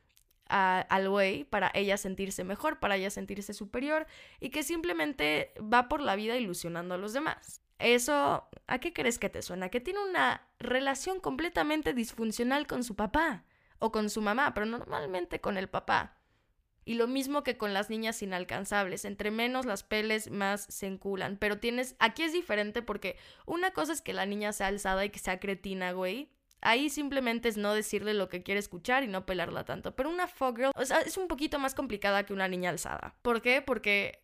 al 0.50 1.10
güey 1.10 1.44
para 1.44 1.72
ella 1.74 1.98
sentirse 1.98 2.44
mejor, 2.44 2.80
para 2.80 2.96
ella 2.96 3.10
sentirse 3.10 3.54
superior 3.54 4.08
y 4.40 4.50
que 4.50 4.64
simplemente 4.64 5.54
va 5.62 5.90
por 5.90 6.02
la 6.02 6.16
vida 6.16 6.38
ilusionando 6.38 6.96
a 6.96 6.98
los 6.98 7.14
demás. 7.14 7.62
Eso, 7.80 8.48
¿a 8.66 8.80
qué 8.80 8.94
crees 8.94 9.20
que 9.20 9.30
te 9.30 9.42
suena? 9.42 9.70
Que 9.70 9.80
tiene 9.80 10.00
una 10.04 10.48
relación 10.58 11.20
completamente 11.20 11.94
disfuncional 11.94 12.66
con 12.66 12.84
su 12.84 12.96
papá 12.96 13.44
o 13.80 13.92
con 13.92 14.10
su 14.10 14.22
mamá, 14.22 14.54
pero 14.54 14.66
normalmente 14.66 15.42
con 15.42 15.58
el 15.58 15.70
papá. 15.70 16.18
Y 16.86 16.94
lo 16.94 17.06
mismo 17.06 17.44
que 17.44 17.58
con 17.58 17.74
las 17.74 17.90
niñas 17.90 18.22
inalcanzables, 18.22 19.04
entre 19.04 19.30
menos 19.30 19.66
las 19.66 19.84
peles 19.84 20.32
más 20.32 20.66
se 20.70 20.88
enculan, 20.88 21.36
pero 21.38 21.60
tienes, 21.60 21.98
aquí 22.00 22.24
es 22.24 22.32
diferente 22.32 22.82
porque 22.82 23.18
una 23.46 23.72
cosa 23.72 23.92
es 23.92 24.02
que 24.02 24.14
la 24.14 24.26
niña 24.26 24.54
sea 24.54 24.68
alzada 24.68 25.04
y 25.04 25.10
que 25.10 25.20
sea 25.20 25.40
cretina, 25.42 25.92
güey. 25.92 26.32
Ahí 26.62 26.90
simplemente 26.90 27.50
es 27.50 27.58
no 27.58 27.74
decirle 27.74 28.14
lo 28.14 28.30
que 28.30 28.42
quiere 28.42 28.60
escuchar 28.60 29.04
y 29.04 29.08
no 29.08 29.26
pelarla 29.26 29.66
tanto. 29.66 29.96
Pero 29.96 30.10
una 30.10 30.28
fuck 30.28 30.58
girl, 30.58 30.72
o 30.76 30.86
sea, 30.86 31.02
es 31.02 31.18
un 31.18 31.28
poquito 31.28 31.60
más 31.60 31.76
complicada 31.76 32.26
que 32.26 32.34
una 32.34 32.48
niña 32.48 32.70
alzada. 32.70 33.16
¿Por 33.22 33.42
qué? 33.42 33.62
Porque 33.62 34.24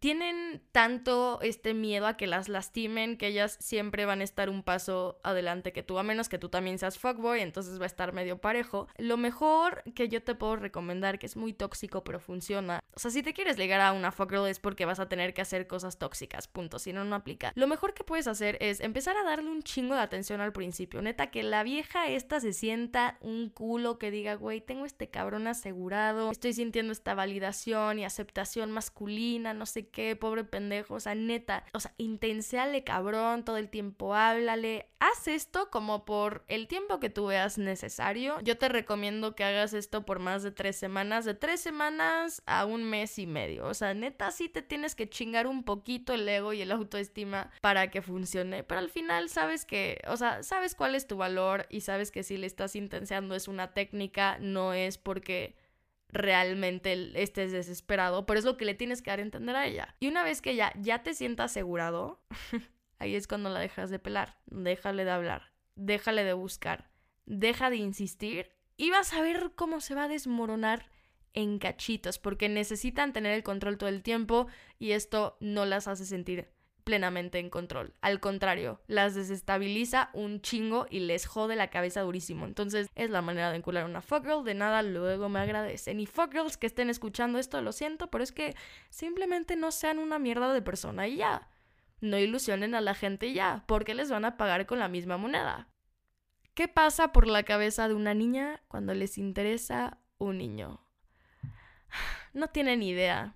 tienen 0.00 0.62
tanto 0.72 1.40
este 1.42 1.74
miedo 1.74 2.06
a 2.06 2.16
que 2.16 2.26
las 2.26 2.48
lastimen 2.48 3.16
que 3.16 3.28
ellas 3.28 3.56
siempre 3.60 4.04
van 4.04 4.20
a 4.20 4.24
estar 4.24 4.48
un 4.48 4.62
paso 4.62 5.20
adelante 5.22 5.72
que 5.72 5.82
tú, 5.82 5.98
a 5.98 6.02
menos 6.02 6.28
que 6.28 6.38
tú 6.38 6.48
también 6.48 6.78
seas 6.78 6.98
fuckboy, 6.98 7.40
entonces 7.40 7.78
va 7.80 7.84
a 7.84 7.86
estar 7.86 8.12
medio 8.12 8.38
parejo. 8.38 8.88
Lo 8.96 9.16
mejor 9.16 9.82
que 9.94 10.08
yo 10.08 10.22
te 10.22 10.34
puedo 10.34 10.56
recomendar, 10.56 11.18
que 11.18 11.26
es 11.26 11.36
muy 11.36 11.52
tóxico 11.52 12.04
pero 12.04 12.20
funciona, 12.20 12.80
o 12.94 13.00
sea, 13.00 13.10
si 13.10 13.22
te 13.22 13.32
quieres 13.32 13.58
ligar 13.58 13.80
a 13.80 13.92
una 13.92 14.12
fuckgirl 14.12 14.46
es 14.46 14.58
porque 14.58 14.84
vas 14.84 15.00
a 15.00 15.08
tener 15.08 15.34
que 15.34 15.42
hacer 15.42 15.66
cosas 15.66 15.98
tóxicas, 15.98 16.48
punto, 16.48 16.78
si 16.78 16.92
no, 16.92 17.04
no 17.04 17.16
aplica. 17.16 17.52
Lo 17.54 17.66
mejor 17.66 17.94
que 17.94 18.04
puedes 18.04 18.26
hacer 18.26 18.58
es 18.60 18.80
empezar 18.80 19.16
a 19.16 19.24
darle 19.24 19.50
un 19.50 19.62
chingo 19.62 19.94
de 19.94 20.00
atención 20.00 20.40
al 20.40 20.52
principio, 20.52 21.02
neta, 21.02 21.30
que 21.30 21.42
la 21.42 21.62
vieja 21.62 22.08
esta 22.08 22.40
se 22.40 22.52
sienta 22.52 23.18
un 23.20 23.50
culo 23.50 23.98
que 23.98 24.10
diga, 24.10 24.34
güey, 24.34 24.60
tengo 24.60 24.84
este 24.84 25.08
cabrón 25.08 25.46
asegurado, 25.46 26.30
estoy 26.30 26.52
sintiendo 26.52 26.92
esta 26.92 27.14
validación 27.14 27.98
y 27.98 28.04
aceptación 28.04 28.70
masculina, 28.70 29.54
no 29.54 29.66
sé 29.66 29.75
sé 29.76 29.88
qué, 29.88 30.16
pobre 30.16 30.44
pendejo, 30.44 30.94
o 30.94 31.00
sea, 31.00 31.14
neta, 31.14 31.64
o 31.74 31.80
sea, 31.80 31.92
intenséale 31.98 32.82
cabrón, 32.82 33.44
todo 33.44 33.58
el 33.58 33.68
tiempo 33.68 34.14
háblale, 34.14 34.88
haz 35.00 35.28
esto 35.28 35.68
como 35.70 36.06
por 36.06 36.44
el 36.48 36.66
tiempo 36.66 36.98
que 36.98 37.10
tú 37.10 37.26
veas 37.26 37.58
necesario. 37.58 38.40
Yo 38.40 38.56
te 38.56 38.70
recomiendo 38.70 39.34
que 39.34 39.44
hagas 39.44 39.74
esto 39.74 40.06
por 40.06 40.18
más 40.18 40.42
de 40.42 40.50
tres 40.50 40.76
semanas, 40.76 41.26
de 41.26 41.34
tres 41.34 41.60
semanas 41.60 42.42
a 42.46 42.64
un 42.64 42.84
mes 42.84 43.18
y 43.18 43.26
medio, 43.26 43.66
o 43.66 43.74
sea, 43.74 43.92
neta, 43.92 44.30
sí 44.30 44.48
te 44.48 44.62
tienes 44.62 44.94
que 44.94 45.10
chingar 45.10 45.46
un 45.46 45.62
poquito 45.62 46.14
el 46.14 46.26
ego 46.26 46.54
y 46.54 46.62
el 46.62 46.72
autoestima 46.72 47.50
para 47.60 47.90
que 47.90 48.00
funcione, 48.00 48.64
pero 48.64 48.80
al 48.80 48.88
final 48.88 49.28
sabes 49.28 49.66
que, 49.66 50.00
o 50.08 50.16
sea, 50.16 50.42
sabes 50.42 50.74
cuál 50.74 50.94
es 50.94 51.06
tu 51.06 51.18
valor 51.18 51.66
y 51.68 51.82
sabes 51.82 52.10
que 52.10 52.22
si 52.22 52.38
le 52.38 52.46
estás 52.46 52.76
intenseando 52.76 53.34
es 53.34 53.46
una 53.46 53.74
técnica, 53.74 54.38
no 54.40 54.72
es 54.72 54.96
porque 54.96 55.54
realmente 56.08 57.12
estés 57.20 57.52
desesperado, 57.52 58.26
pero 58.26 58.38
es 58.38 58.44
lo 58.44 58.56
que 58.56 58.64
le 58.64 58.74
tienes 58.74 59.02
que 59.02 59.10
dar 59.10 59.18
a 59.18 59.22
entender 59.22 59.56
a 59.56 59.66
ella. 59.66 59.96
Y 60.00 60.08
una 60.08 60.22
vez 60.22 60.40
que 60.40 60.52
ella 60.52 60.72
ya 60.80 61.02
te 61.02 61.14
sienta 61.14 61.44
asegurado, 61.44 62.22
ahí 62.98 63.14
es 63.14 63.26
cuando 63.26 63.50
la 63.50 63.60
dejas 63.60 63.90
de 63.90 63.98
pelar, 63.98 64.38
déjale 64.46 65.04
de 65.04 65.10
hablar, 65.10 65.52
déjale 65.74 66.24
de 66.24 66.32
buscar, 66.32 66.90
deja 67.24 67.70
de 67.70 67.76
insistir 67.76 68.50
y 68.76 68.90
vas 68.90 69.12
a 69.12 69.22
ver 69.22 69.52
cómo 69.54 69.80
se 69.80 69.94
va 69.94 70.04
a 70.04 70.08
desmoronar 70.08 70.88
en 71.34 71.58
cachitos, 71.58 72.18
porque 72.18 72.48
necesitan 72.48 73.12
tener 73.12 73.32
el 73.32 73.42
control 73.42 73.76
todo 73.76 73.90
el 73.90 74.02
tiempo 74.02 74.46
y 74.78 74.92
esto 74.92 75.36
no 75.40 75.66
las 75.66 75.86
hace 75.86 76.06
sentir 76.06 76.55
plenamente 76.86 77.40
en 77.40 77.50
control. 77.50 77.94
Al 78.00 78.20
contrario, 78.20 78.80
las 78.86 79.16
desestabiliza 79.16 80.08
un 80.12 80.40
chingo 80.40 80.86
y 80.88 81.00
les 81.00 81.26
jode 81.26 81.56
la 81.56 81.68
cabeza 81.68 82.02
durísimo. 82.02 82.46
Entonces, 82.46 82.88
es 82.94 83.10
la 83.10 83.22
manera 83.22 83.50
de 83.50 83.56
encular 83.56 83.84
una 83.84 84.00
fuckgirl. 84.00 84.44
De 84.44 84.54
nada, 84.54 84.82
luego 84.82 85.28
me 85.28 85.40
agradecen. 85.40 85.98
Y 85.98 86.06
fuckgirls 86.06 86.56
que 86.56 86.68
estén 86.68 86.88
escuchando 86.88 87.40
esto, 87.40 87.60
lo 87.60 87.72
siento, 87.72 88.06
pero 88.08 88.22
es 88.22 88.30
que 88.30 88.54
simplemente 88.88 89.56
no 89.56 89.72
sean 89.72 89.98
una 89.98 90.20
mierda 90.20 90.54
de 90.54 90.62
persona 90.62 91.08
y 91.08 91.16
ya. 91.16 91.50
No 92.00 92.18
ilusionen 92.18 92.76
a 92.76 92.80
la 92.80 92.94
gente 92.94 93.32
ya, 93.32 93.64
porque 93.66 93.96
les 93.96 94.08
van 94.08 94.24
a 94.24 94.36
pagar 94.36 94.64
con 94.66 94.78
la 94.78 94.86
misma 94.86 95.16
moneda. 95.16 95.68
¿Qué 96.54 96.68
pasa 96.68 97.12
por 97.12 97.26
la 97.26 97.42
cabeza 97.42 97.88
de 97.88 97.94
una 97.94 98.14
niña 98.14 98.62
cuando 98.68 98.94
les 98.94 99.18
interesa 99.18 99.98
un 100.18 100.38
niño? 100.38 100.80
No 102.32 102.48
tienen 102.48 102.82
idea. 102.82 103.34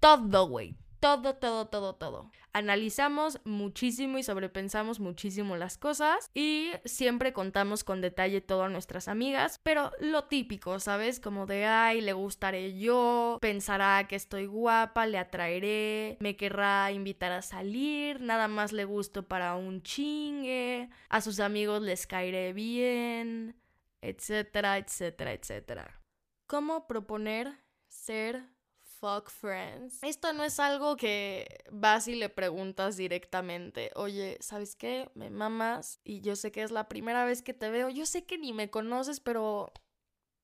Todo, 0.00 0.48
güey. 0.48 0.76
Todo, 1.06 1.36
todo, 1.36 1.68
todo, 1.68 1.94
todo. 1.94 2.32
Analizamos 2.52 3.38
muchísimo 3.44 4.18
y 4.18 4.24
sobrepensamos 4.24 4.98
muchísimo 4.98 5.56
las 5.56 5.78
cosas 5.78 6.32
y 6.34 6.72
siempre 6.84 7.32
contamos 7.32 7.84
con 7.84 8.00
detalle 8.00 8.40
todo 8.40 8.64
a 8.64 8.68
nuestras 8.68 9.06
amigas, 9.06 9.60
pero 9.62 9.92
lo 10.00 10.24
típico, 10.24 10.80
¿sabes? 10.80 11.20
Como 11.20 11.46
de, 11.46 11.64
ay, 11.64 12.00
le 12.00 12.12
gustaré 12.12 12.76
yo, 12.76 13.38
pensará 13.40 14.08
que 14.08 14.16
estoy 14.16 14.46
guapa, 14.46 15.06
le 15.06 15.18
atraeré, 15.18 16.16
me 16.18 16.36
querrá 16.36 16.90
invitar 16.90 17.30
a 17.30 17.42
salir, 17.42 18.20
nada 18.20 18.48
más 18.48 18.72
le 18.72 18.84
gusto 18.84 19.28
para 19.28 19.54
un 19.54 19.84
chingue, 19.84 20.90
a 21.08 21.20
sus 21.20 21.38
amigos 21.38 21.82
les 21.82 22.08
caeré 22.08 22.52
bien, 22.52 23.54
etcétera, 24.00 24.78
etcétera, 24.78 25.34
etcétera. 25.34 26.02
¿Cómo 26.48 26.88
proponer 26.88 27.54
ser 27.86 28.55
fuck 29.00 29.30
friends. 29.30 30.02
Esto 30.02 30.32
no 30.32 30.44
es 30.44 30.58
algo 30.60 30.96
que 30.96 31.64
vas 31.70 32.08
y 32.08 32.14
le 32.14 32.28
preguntas 32.28 32.96
directamente, 32.96 33.90
oye, 33.94 34.38
¿sabes 34.40 34.76
qué? 34.76 35.10
Me 35.14 35.30
mamas 35.30 36.00
y 36.04 36.20
yo 36.20 36.36
sé 36.36 36.52
que 36.52 36.62
es 36.62 36.70
la 36.70 36.88
primera 36.88 37.24
vez 37.24 37.42
que 37.42 37.54
te 37.54 37.70
veo, 37.70 37.88
yo 37.88 38.06
sé 38.06 38.24
que 38.24 38.38
ni 38.38 38.52
me 38.52 38.70
conoces, 38.70 39.20
pero 39.20 39.72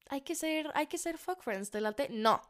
hay 0.08 0.22
que 0.22 0.34
ser, 0.34 0.70
hay 0.74 0.86
que 0.86 0.98
ser 0.98 1.18
fuck 1.18 1.42
friends, 1.42 1.70
¿te 1.70 1.80
late? 1.80 2.08
No, 2.10 2.42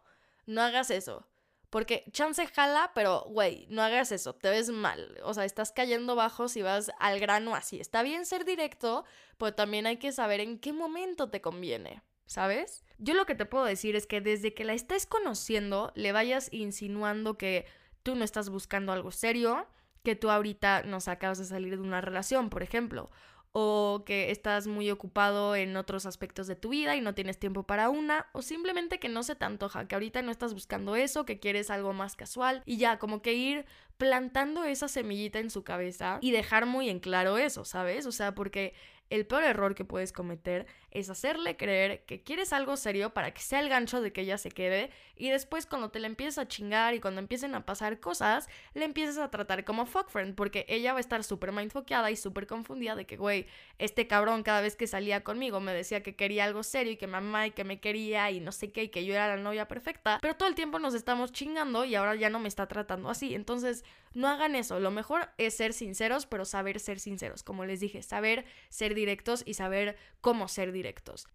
no 0.46 0.62
hagas 0.62 0.90
eso. 0.90 1.26
Porque 1.70 2.04
chance 2.12 2.46
jala, 2.48 2.92
pero 2.94 3.24
güey, 3.30 3.66
no 3.70 3.80
hagas 3.80 4.12
eso, 4.12 4.34
te 4.34 4.50
ves 4.50 4.68
mal. 4.68 5.18
O 5.24 5.32
sea, 5.32 5.46
estás 5.46 5.72
cayendo 5.72 6.14
bajo 6.14 6.48
si 6.48 6.60
vas 6.60 6.90
al 6.98 7.18
grano 7.18 7.54
así. 7.54 7.80
Está 7.80 8.02
bien 8.02 8.26
ser 8.26 8.44
directo, 8.44 9.06
pero 9.38 9.54
también 9.54 9.86
hay 9.86 9.96
que 9.96 10.12
saber 10.12 10.40
en 10.40 10.58
qué 10.58 10.74
momento 10.74 11.30
te 11.30 11.40
conviene. 11.40 12.02
¿Sabes? 12.26 12.84
Yo 12.98 13.14
lo 13.14 13.26
que 13.26 13.34
te 13.34 13.46
puedo 13.46 13.64
decir 13.64 13.96
es 13.96 14.06
que 14.06 14.20
desde 14.20 14.54
que 14.54 14.64
la 14.64 14.74
estés 14.74 15.06
conociendo, 15.06 15.92
le 15.94 16.12
vayas 16.12 16.52
insinuando 16.52 17.36
que 17.36 17.66
tú 18.02 18.14
no 18.14 18.24
estás 18.24 18.48
buscando 18.48 18.92
algo 18.92 19.10
serio, 19.10 19.66
que 20.02 20.16
tú 20.16 20.30
ahorita 20.30 20.82
nos 20.82 21.08
acabas 21.08 21.38
de 21.38 21.44
salir 21.44 21.76
de 21.76 21.82
una 21.82 22.00
relación, 22.00 22.50
por 22.50 22.62
ejemplo, 22.62 23.10
o 23.52 24.02
que 24.06 24.30
estás 24.30 24.66
muy 24.66 24.90
ocupado 24.90 25.54
en 25.54 25.76
otros 25.76 26.06
aspectos 26.06 26.46
de 26.46 26.56
tu 26.56 26.70
vida 26.70 26.96
y 26.96 27.02
no 27.02 27.14
tienes 27.14 27.38
tiempo 27.38 27.64
para 27.64 27.90
una, 27.90 28.26
o 28.32 28.40
simplemente 28.40 28.98
que 28.98 29.10
no 29.10 29.22
se 29.22 29.36
te 29.36 29.44
antoja, 29.44 29.86
que 29.86 29.94
ahorita 29.94 30.22
no 30.22 30.30
estás 30.30 30.54
buscando 30.54 30.96
eso, 30.96 31.26
que 31.26 31.38
quieres 31.38 31.70
algo 31.70 31.92
más 31.92 32.16
casual 32.16 32.62
y 32.64 32.78
ya, 32.78 32.98
como 32.98 33.20
que 33.20 33.34
ir 33.34 33.66
plantando 33.98 34.64
esa 34.64 34.88
semillita 34.88 35.38
en 35.38 35.50
su 35.50 35.64
cabeza 35.64 36.18
y 36.22 36.30
dejar 36.30 36.64
muy 36.64 36.88
en 36.88 36.98
claro 36.98 37.36
eso, 37.36 37.64
¿sabes? 37.64 38.06
O 38.06 38.12
sea, 38.12 38.34
porque 38.34 38.74
el 39.10 39.26
peor 39.26 39.44
error 39.44 39.74
que 39.74 39.84
puedes 39.84 40.12
cometer 40.12 40.66
es 40.92 41.10
hacerle 41.10 41.56
creer 41.56 42.04
que 42.04 42.22
quieres 42.22 42.52
algo 42.52 42.76
serio 42.76 43.10
para 43.10 43.32
que 43.32 43.42
sea 43.42 43.60
el 43.60 43.68
gancho 43.68 44.00
de 44.00 44.12
que 44.12 44.22
ella 44.22 44.38
se 44.38 44.50
quede 44.50 44.90
y 45.16 45.30
después 45.30 45.66
cuando 45.66 45.90
te 45.90 46.00
la 46.00 46.06
empieces 46.06 46.38
a 46.38 46.48
chingar 46.48 46.94
y 46.94 47.00
cuando 47.00 47.20
empiecen 47.20 47.54
a 47.54 47.64
pasar 47.64 48.00
cosas, 48.00 48.48
le 48.74 48.84
empieces 48.84 49.18
a 49.18 49.30
tratar 49.30 49.64
como 49.64 49.86
fuck 49.86 50.08
friend 50.08 50.34
porque 50.34 50.64
ella 50.68 50.92
va 50.92 50.98
a 50.98 51.00
estar 51.00 51.24
súper 51.24 51.52
mindfoqueada 51.52 52.10
y 52.10 52.16
súper 52.16 52.46
confundida 52.46 52.94
de 52.96 53.06
que, 53.06 53.16
güey, 53.16 53.46
este 53.78 54.06
cabrón 54.06 54.42
cada 54.42 54.60
vez 54.60 54.76
que 54.76 54.86
salía 54.86 55.24
conmigo 55.24 55.60
me 55.60 55.72
decía 55.72 56.02
que 56.02 56.14
quería 56.14 56.44
algo 56.44 56.62
serio 56.62 56.92
y 56.92 56.96
que 56.96 57.06
mamá 57.06 57.46
y 57.46 57.50
que 57.52 57.64
me 57.64 57.80
quería 57.80 58.30
y 58.30 58.40
no 58.40 58.52
sé 58.52 58.72
qué 58.72 58.84
y 58.84 58.88
que 58.88 59.04
yo 59.04 59.14
era 59.14 59.28
la 59.28 59.42
novia 59.42 59.68
perfecta, 59.68 60.18
pero 60.20 60.34
todo 60.34 60.48
el 60.48 60.54
tiempo 60.54 60.78
nos 60.78 60.94
estamos 60.94 61.32
chingando 61.32 61.84
y 61.84 61.94
ahora 61.94 62.14
ya 62.14 62.30
no 62.30 62.38
me 62.38 62.48
está 62.48 62.66
tratando 62.66 63.10
así. 63.10 63.34
Entonces, 63.34 63.84
no 64.14 64.28
hagan 64.28 64.54
eso. 64.54 64.78
Lo 64.80 64.90
mejor 64.90 65.30
es 65.38 65.54
ser 65.54 65.72
sinceros, 65.72 66.26
pero 66.26 66.44
saber 66.44 66.80
ser 66.80 67.00
sinceros. 67.00 67.42
Como 67.42 67.64
les 67.64 67.80
dije, 67.80 68.02
saber 68.02 68.44
ser 68.68 68.94
directos 68.94 69.42
y 69.46 69.54
saber 69.54 69.96
cómo 70.20 70.48
ser 70.48 70.72
directos. 70.72 70.81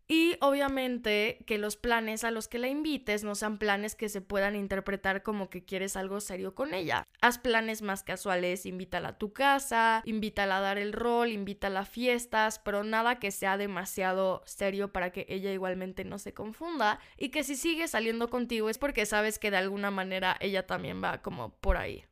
Y 0.07 0.37
obviamente 0.41 1.39
que 1.45 1.57
los 1.57 1.77
planes 1.77 2.23
a 2.23 2.31
los 2.31 2.47
que 2.47 2.59
la 2.59 2.67
invites 2.67 3.23
no 3.23 3.35
sean 3.35 3.57
planes 3.57 3.95
que 3.95 4.09
se 4.09 4.21
puedan 4.21 4.55
interpretar 4.55 5.23
como 5.23 5.49
que 5.49 5.63
quieres 5.63 5.95
algo 5.95 6.19
serio 6.19 6.55
con 6.55 6.73
ella. 6.73 7.03
Haz 7.21 7.37
planes 7.37 7.81
más 7.81 8.03
casuales, 8.03 8.65
invítala 8.65 9.09
a 9.09 9.17
tu 9.17 9.33
casa, 9.33 10.01
invítala 10.05 10.57
a 10.57 10.61
dar 10.61 10.77
el 10.77 10.93
rol, 10.93 11.29
invítala 11.29 11.81
a 11.81 11.85
fiestas, 11.85 12.59
pero 12.59 12.83
nada 12.83 13.19
que 13.19 13.31
sea 13.31 13.57
demasiado 13.57 14.41
serio 14.45 14.91
para 14.91 15.11
que 15.11 15.25
ella 15.29 15.51
igualmente 15.51 16.03
no 16.03 16.19
se 16.19 16.33
confunda 16.33 16.99
y 17.17 17.29
que 17.29 17.43
si 17.43 17.55
sigue 17.55 17.87
saliendo 17.87 18.29
contigo 18.29 18.69
es 18.69 18.77
porque 18.77 19.05
sabes 19.05 19.39
que 19.39 19.51
de 19.51 19.57
alguna 19.57 19.91
manera 19.91 20.37
ella 20.39 20.65
también 20.65 21.03
va 21.03 21.21
como 21.21 21.55
por 21.57 21.77
ahí. 21.77 22.05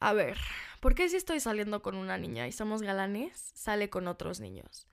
A 0.00 0.12
ver, 0.12 0.38
¿por 0.80 0.94
qué 0.94 1.08
si 1.08 1.16
estoy 1.16 1.40
saliendo 1.40 1.82
con 1.82 1.96
una 1.96 2.18
niña 2.18 2.46
y 2.46 2.52
somos 2.52 2.82
galanes, 2.82 3.50
sale 3.54 3.90
con 3.90 4.06
otros 4.06 4.38
niños? 4.38 4.86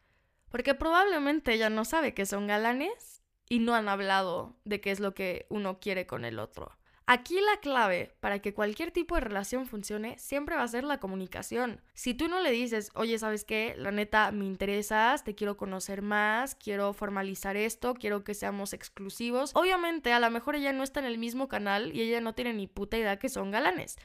Porque 0.49 0.75
probablemente 0.75 1.53
ella 1.53 1.69
no 1.69 1.85
sabe 1.85 2.13
que 2.13 2.25
son 2.25 2.47
galanes 2.47 3.23
y 3.49 3.59
no 3.59 3.75
han 3.75 3.89
hablado 3.89 4.55
de 4.63 4.81
qué 4.81 4.91
es 4.91 4.99
lo 4.99 5.13
que 5.13 5.45
uno 5.49 5.79
quiere 5.79 6.07
con 6.07 6.25
el 6.25 6.39
otro. 6.39 6.71
Aquí 7.07 7.39
la 7.39 7.59
clave 7.59 8.15
para 8.19 8.39
que 8.39 8.55
cualquier 8.55 8.89
tipo 8.89 9.13
de 9.13 9.21
relación 9.21 9.67
funcione 9.67 10.17
siempre 10.17 10.55
va 10.55 10.63
a 10.63 10.67
ser 10.67 10.83
la 10.83 10.99
comunicación. 10.99 11.81
Si 11.93 12.15
tú 12.15 12.27
no 12.27 12.41
le 12.41 12.49
dices, 12.49 12.89
oye, 12.95 13.19
¿sabes 13.19 13.43
qué? 13.43 13.75
La 13.77 13.91
neta, 13.91 14.31
me 14.31 14.45
interesas, 14.45 15.23
te 15.23 15.35
quiero 15.35 15.55
conocer 15.55 16.01
más, 16.01 16.55
quiero 16.55 16.93
formalizar 16.93 17.57
esto, 17.57 17.93
quiero 17.93 18.23
que 18.23 18.33
seamos 18.33 18.73
exclusivos. 18.73 19.51
Obviamente, 19.53 20.13
a 20.13 20.19
lo 20.19 20.31
mejor 20.31 20.55
ella 20.55 20.73
no 20.73 20.83
está 20.83 20.99
en 20.99 21.05
el 21.05 21.19
mismo 21.19 21.47
canal 21.47 21.95
y 21.95 22.01
ella 22.01 22.21
no 22.21 22.33
tiene 22.33 22.53
ni 22.53 22.65
puta 22.65 22.97
idea 22.97 23.19
que 23.19 23.29
son 23.29 23.51
galanes. 23.51 23.97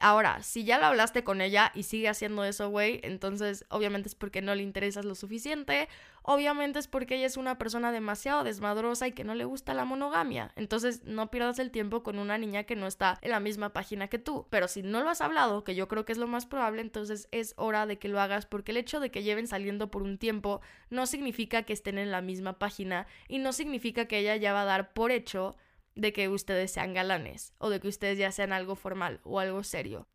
Ahora, 0.00 0.42
si 0.42 0.64
ya 0.64 0.78
lo 0.78 0.86
hablaste 0.86 1.22
con 1.22 1.40
ella 1.40 1.70
y 1.74 1.84
sigue 1.84 2.08
haciendo 2.08 2.44
eso, 2.44 2.68
güey, 2.68 3.00
entonces 3.04 3.64
obviamente 3.68 4.08
es 4.08 4.14
porque 4.14 4.42
no 4.42 4.54
le 4.54 4.62
interesas 4.62 5.04
lo 5.04 5.14
suficiente, 5.14 5.88
obviamente 6.22 6.80
es 6.80 6.88
porque 6.88 7.14
ella 7.14 7.26
es 7.26 7.36
una 7.36 7.58
persona 7.58 7.92
demasiado 7.92 8.42
desmadrosa 8.42 9.06
y 9.06 9.12
que 9.12 9.22
no 9.22 9.36
le 9.36 9.44
gusta 9.44 9.72
la 9.72 9.84
monogamia. 9.84 10.52
Entonces 10.56 11.04
no 11.04 11.30
pierdas 11.30 11.60
el 11.60 11.70
tiempo 11.70 12.02
con 12.02 12.18
una 12.18 12.38
niña 12.38 12.64
que 12.64 12.74
no 12.74 12.88
está 12.88 13.18
en 13.22 13.30
la 13.30 13.40
misma 13.40 13.72
página 13.72 14.08
que 14.08 14.18
tú. 14.18 14.46
Pero 14.50 14.66
si 14.66 14.82
no 14.82 15.00
lo 15.02 15.10
has 15.10 15.20
hablado, 15.20 15.62
que 15.62 15.76
yo 15.76 15.86
creo 15.86 16.04
que 16.04 16.12
es 16.12 16.18
lo 16.18 16.26
más 16.26 16.44
probable, 16.44 16.82
entonces 16.82 17.28
es 17.30 17.54
hora 17.56 17.86
de 17.86 17.98
que 17.98 18.08
lo 18.08 18.20
hagas 18.20 18.46
porque 18.46 18.72
el 18.72 18.78
hecho 18.78 18.98
de 18.98 19.12
que 19.12 19.22
lleven 19.22 19.46
saliendo 19.46 19.90
por 19.92 20.02
un 20.02 20.18
tiempo 20.18 20.60
no 20.90 21.06
significa 21.06 21.62
que 21.62 21.72
estén 21.72 21.98
en 21.98 22.10
la 22.10 22.20
misma 22.20 22.58
página 22.58 23.06
y 23.28 23.38
no 23.38 23.52
significa 23.52 24.06
que 24.06 24.18
ella 24.18 24.34
ya 24.36 24.52
va 24.52 24.62
a 24.62 24.66
dar 24.66 24.92
por 24.92 25.12
hecho 25.12 25.56
de 25.94 26.12
que 26.12 26.28
ustedes 26.28 26.72
sean 26.72 26.94
galanes 26.94 27.54
o 27.58 27.70
de 27.70 27.80
que 27.80 27.88
ustedes 27.88 28.18
ya 28.18 28.32
sean 28.32 28.52
algo 28.52 28.76
formal 28.76 29.20
o 29.24 29.40
algo 29.40 29.62
serio. 29.62 30.08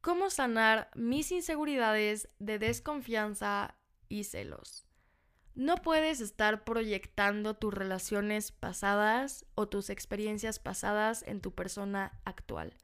¿Cómo 0.00 0.30
sanar 0.30 0.90
mis 0.94 1.30
inseguridades 1.30 2.28
de 2.38 2.58
desconfianza 2.58 3.76
y 4.08 4.24
celos? 4.24 4.86
No 5.54 5.76
puedes 5.76 6.20
estar 6.20 6.64
proyectando 6.64 7.54
tus 7.54 7.74
relaciones 7.74 8.50
pasadas 8.52 9.44
o 9.54 9.68
tus 9.68 9.90
experiencias 9.90 10.58
pasadas 10.58 11.22
en 11.26 11.40
tu 11.40 11.54
persona 11.54 12.18
actual. 12.24 12.76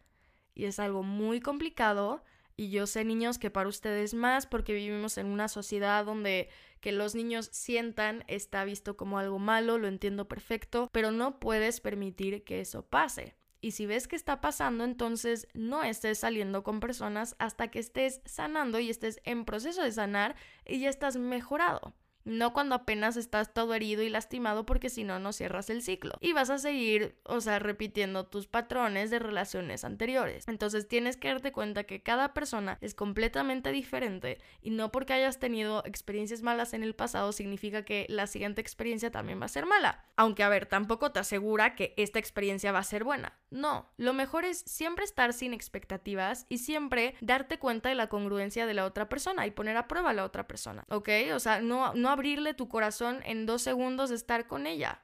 Y 0.55 0.65
es 0.65 0.79
algo 0.79 1.03
muy 1.03 1.41
complicado 1.41 2.23
y 2.57 2.71
yo 2.71 2.87
sé, 2.87 3.05
niños, 3.05 3.39
que 3.39 3.51
para 3.51 3.69
ustedes 3.69 4.15
más, 4.15 4.47
porque 4.47 4.73
vivimos 4.73 5.19
en 5.19 5.27
una 5.27 5.49
sociedad 5.49 6.05
donde 6.05 6.49
que 6.81 6.93
los 6.93 7.15
niños 7.15 7.49
sientan 7.53 8.25
está 8.29 8.65
visto 8.65 8.97
como 8.97 9.19
algo 9.19 9.39
malo, 9.39 9.79
lo 9.79 9.89
entiendo 9.89 10.29
perfecto, 10.29 10.89
pero 10.93 11.11
no 11.11 11.39
puedes 11.39 11.81
permitir 11.81 12.45
que 12.45 12.61
eso 12.61 12.87
pase. 12.87 13.35
Y 13.61 13.73
si 13.73 13.87
ves 13.87 14.07
que 14.07 14.17
está 14.17 14.41
pasando, 14.41 14.85
entonces 14.85 15.49
no 15.53 15.83
estés 15.83 16.19
saliendo 16.19 16.63
con 16.63 16.81
personas 16.81 17.35
hasta 17.39 17.69
que 17.69 17.79
estés 17.79 18.21
sanando 18.25 18.79
y 18.79 18.91
estés 18.91 19.21
en 19.25 19.45
proceso 19.45 19.83
de 19.83 19.93
sanar 19.93 20.37
y 20.65 20.81
ya 20.81 20.89
estás 20.89 21.17
mejorado. 21.17 21.95
No 22.27 22.53
cuando 22.53 22.75
apenas 22.75 23.17
estás 23.17 23.55
todo 23.55 23.73
herido 23.73 24.03
y 24.03 24.11
lastimado 24.11 24.67
porque 24.67 24.91
si 24.91 25.05
no, 25.05 25.19
no 25.19 25.33
cierras 25.33 25.71
el 25.71 25.81
ciclo. 25.81 26.15
Y 26.21 26.33
vas 26.33 26.51
a 26.51 26.59
seguir, 26.59 27.17
o 27.23 27.41
sea, 27.41 27.59
repitiendo 27.59 28.27
tus 28.27 28.47
patrones 28.47 29.11
de 29.11 29.19
relaciones 29.19 29.85
anteriores. 29.85 30.47
Entonces 30.49 30.89
tienes 30.89 31.17
que 31.17 31.29
darte 31.29 31.53
cuenta 31.53 31.85
que 31.85 32.03
cada 32.03 32.35
persona 32.35 32.79
es 32.81 32.95
completamente 32.95 33.73
diferente 33.73 34.39
y 34.61 34.71
no 34.71 34.93
porque 34.93 35.13
hayas 35.13 35.39
tenido 35.39 35.83
experiencias 35.87 36.43
malas 36.43 36.75
en 36.75 36.83
el 36.83 36.95
pasado 36.95 37.33
significa 37.33 37.85
que 37.85 38.07
la 38.09 38.27
siguiente 38.27 38.61
experiencia 38.61 39.11
también 39.11 39.41
va 39.41 39.47
a 39.47 39.49
ser 39.49 39.65
mala. 39.65 40.05
Aunque, 40.17 40.43
a 40.43 40.49
ver, 40.49 40.67
tampoco 40.67 41.13
te 41.13 41.21
asegura 41.21 41.75
que 41.75 41.95
esta 41.97 42.19
experiencia 42.19 42.73
va 42.73 42.81
a 42.81 42.85
ser 42.85 43.05
buena. 43.05 43.39
No, 43.51 43.89
lo 43.97 44.13
mejor 44.13 44.45
es 44.45 44.59
siempre 44.59 45.05
estar 45.05 45.33
sin 45.33 45.55
expectativas 45.55 46.47
y 46.49 46.59
siempre 46.59 47.15
darte 47.21 47.59
cuenta 47.59 47.89
de 47.89 47.95
la 47.95 48.09
congruencia 48.09 48.67
de 48.67 48.75
la 48.75 48.85
otra 48.85 49.09
persona 49.09 49.47
y 49.47 49.53
poner 49.53 49.77
a 49.77 49.87
prueba 49.87 50.11
a 50.11 50.15
la 50.15 50.25
otra 50.25 50.47
persona, 50.49 50.85
¿ok? 50.89 51.09
O 51.35 51.39
sea, 51.39 51.61
no, 51.61 51.95
no 51.95 52.11
abrirle 52.17 52.55
tu 52.55 52.69
corazón 52.69 53.21
en 53.25 53.47
dos 53.47 53.63
segundos 53.63 54.11
de 54.11 54.17
estar 54.17 54.47
con 54.47 54.67
ella. 54.67 55.03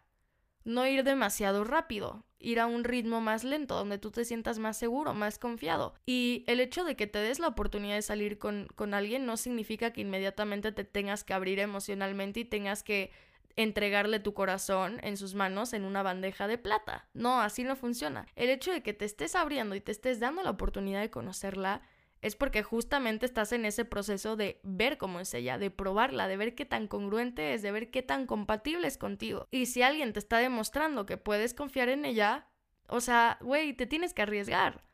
No 0.65 0.87
ir 0.87 1.05
demasiado 1.05 1.65
rápido, 1.65 2.25
ir 2.39 2.59
a 2.59 2.67
un 2.67 2.85
ritmo 2.85 3.21
más 3.21 3.45
lento, 3.45 3.75
donde 3.75 3.99
tú 3.99 4.11
te 4.11 4.25
sientas 4.25 4.59
más 4.59 4.77
seguro, 4.77 5.13
más 5.13 5.39
confiado. 5.39 5.95
Y 6.07 6.45
el 6.47 6.61
hecho 6.61 6.85
de 6.85 6.97
que 6.97 7.07
te 7.07 7.19
des 7.19 7.39
la 7.39 7.49
oportunidad 7.49 7.97
de 7.97 8.03
salir 8.03 8.39
con, 8.39 8.69
con 8.75 8.95
alguien 8.95 9.27
no 9.27 9.37
significa 9.37 9.93
que 9.93 10.01
inmediatamente 10.01 10.73
te 10.73 10.85
tengas 10.85 11.25
que 11.25 11.35
abrir 11.35 11.59
emocionalmente 11.59 12.41
y 12.41 12.45
tengas 12.45 12.83
que 12.83 13.11
entregarle 13.57 14.19
tu 14.19 14.35
corazón 14.35 14.99
en 15.03 15.17
sus 15.17 15.35
manos 15.35 15.73
en 15.73 15.85
una 15.85 16.03
bandeja 16.03 16.49
de 16.49 16.59
plata. 16.59 17.09
No, 17.13 17.41
así 17.41 17.65
no 17.65 17.77
funciona. 17.77 18.27
El 18.35 18.49
hecho 18.49 18.73
de 18.73 18.83
que 18.83 18.95
te 18.95 19.05
estés 19.05 19.35
abriendo 19.35 19.75
y 19.75 19.81
te 19.81 19.93
estés 19.93 20.21
dando 20.21 20.43
la 20.43 20.51
oportunidad 20.51 21.01
de 21.01 21.11
conocerla 21.11 21.83
es 22.23 22.37
porque 22.37 22.63
justamente 22.63 23.27
estás 23.27 23.53
en 23.53 23.67
ese 23.67 23.85
proceso 23.85 24.37
de 24.37 24.61
ver 24.63 24.97
cómo 24.97 25.21
es 25.21 25.35
ella, 25.35 25.59
de 25.59 25.71
probarla, 25.71 26.29
de 26.29 26.37
ver 26.37 26.55
qué 26.55 26.65
tan 26.65 26.87
congruente 26.87 27.53
es, 27.53 27.63
de 27.63 27.73
ver 27.73 27.91
qué 27.91 28.03
tan 28.03 28.27
compatible 28.27 28.87
es 28.87 28.97
contigo. 28.97 29.49
Y 29.51 29.67
si 29.67 29.83
alguien 29.83 30.13
te 30.13 30.21
está 30.21 30.39
demostrando 30.39 31.05
que 31.05 31.17
puedes 31.17 31.53
confiar 31.53 31.89
en 31.89 32.05
ella, 32.05 32.47
o 32.87 33.01
sea, 33.01 33.39
güey, 33.41 33.75
te 33.75 33.87
tienes 33.87 34.15
que 34.15 34.23
arriesgar. 34.23 34.85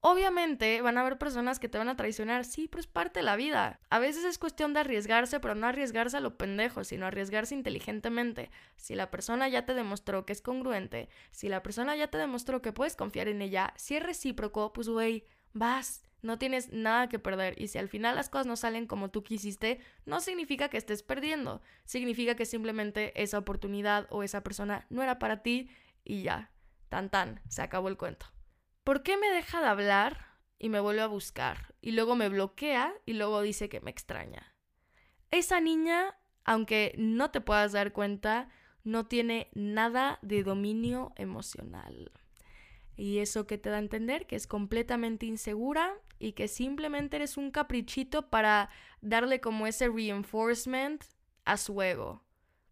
Obviamente 0.00 0.82
van 0.82 0.98
a 0.98 1.00
haber 1.00 1.16
personas 1.16 1.58
que 1.58 1.70
te 1.70 1.78
van 1.78 1.88
a 1.88 1.96
traicionar, 1.96 2.44
sí, 2.44 2.68
pero 2.68 2.80
es 2.80 2.86
parte 2.86 3.20
de 3.20 3.24
la 3.24 3.36
vida. 3.36 3.80
A 3.88 3.98
veces 3.98 4.24
es 4.24 4.38
cuestión 4.38 4.74
de 4.74 4.80
arriesgarse, 4.80 5.40
pero 5.40 5.54
no 5.54 5.66
arriesgarse 5.66 6.18
a 6.18 6.20
lo 6.20 6.36
pendejo, 6.36 6.84
sino 6.84 7.06
arriesgarse 7.06 7.54
inteligentemente. 7.54 8.50
Si 8.76 8.94
la 8.94 9.10
persona 9.10 9.48
ya 9.48 9.64
te 9.64 9.72
demostró 9.72 10.26
que 10.26 10.34
es 10.34 10.42
congruente, 10.42 11.08
si 11.30 11.48
la 11.48 11.62
persona 11.62 11.96
ya 11.96 12.08
te 12.08 12.18
demostró 12.18 12.60
que 12.60 12.72
puedes 12.72 12.96
confiar 12.96 13.28
en 13.28 13.40
ella, 13.40 13.72
si 13.76 13.96
es 13.96 14.02
recíproco, 14.02 14.74
pues 14.74 14.90
güey, 14.90 15.24
vas, 15.54 16.03
no 16.24 16.38
tienes 16.38 16.72
nada 16.72 17.08
que 17.08 17.18
perder. 17.18 17.54
Y 17.60 17.68
si 17.68 17.78
al 17.78 17.88
final 17.88 18.16
las 18.16 18.28
cosas 18.28 18.46
no 18.46 18.56
salen 18.56 18.86
como 18.86 19.10
tú 19.10 19.22
quisiste, 19.22 19.78
no 20.06 20.20
significa 20.20 20.68
que 20.68 20.78
estés 20.78 21.02
perdiendo, 21.02 21.62
significa 21.84 22.34
que 22.34 22.46
simplemente 22.46 23.12
esa 23.22 23.38
oportunidad 23.38 24.06
o 24.10 24.22
esa 24.22 24.42
persona 24.42 24.86
no 24.90 25.02
era 25.02 25.18
para 25.18 25.42
ti 25.42 25.70
y 26.04 26.22
ya, 26.22 26.50
tan 26.88 27.10
tan, 27.10 27.40
se 27.48 27.62
acabó 27.62 27.88
el 27.88 27.96
cuento. 27.96 28.34
¿por 28.84 29.02
qué 29.02 29.16
me 29.16 29.30
deja 29.30 29.60
de 29.60 29.66
hablar 29.66 30.26
y 30.58 30.68
me 30.68 30.78
vuelve 30.78 31.00
a 31.00 31.08
buscar? 31.08 31.74
Y 31.80 31.92
luego 31.92 32.14
me 32.14 32.28
bloquea 32.28 32.94
y 33.06 33.14
luego 33.14 33.40
dice 33.40 33.68
que 33.68 33.80
me 33.80 33.90
extraña. 33.90 34.54
Esa 35.30 35.60
niña, 35.60 36.16
aunque 36.44 36.94
no 36.96 37.30
te 37.30 37.40
puedas 37.40 37.72
dar 37.72 37.92
cuenta, 37.92 38.50
no 38.84 39.06
tiene 39.06 39.48
nada 39.54 40.18
de 40.22 40.44
dominio 40.44 41.12
emocional. 41.16 42.12
Y 42.96 43.18
eso 43.18 43.46
que 43.46 43.58
te 43.58 43.70
da 43.70 43.76
a 43.76 43.80
entender 43.80 44.26
que 44.26 44.36
es 44.36 44.46
completamente 44.46 45.26
insegura 45.26 45.94
y 46.18 46.32
que 46.32 46.48
simplemente 46.48 47.16
eres 47.16 47.36
un 47.36 47.50
caprichito 47.50 48.30
para 48.30 48.70
darle 49.00 49.40
como 49.40 49.66
ese 49.66 49.88
reinforcement 49.88 51.04
a 51.44 51.56
su 51.56 51.82
ego, 51.82 52.22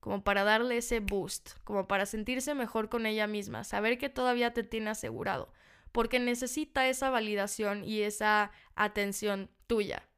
como 0.00 0.22
para 0.22 0.44
darle 0.44 0.78
ese 0.78 1.00
boost, 1.00 1.58
como 1.64 1.88
para 1.88 2.06
sentirse 2.06 2.54
mejor 2.54 2.88
con 2.88 3.06
ella 3.06 3.26
misma, 3.26 3.64
saber 3.64 3.98
que 3.98 4.08
todavía 4.08 4.52
te 4.54 4.62
tiene 4.62 4.90
asegurado 4.90 5.52
porque 5.92 6.18
necesita 6.18 6.88
esa 6.88 7.10
validación 7.10 7.84
y 7.84 8.00
esa 8.00 8.50
atención 8.74 9.50
tuya. 9.66 10.08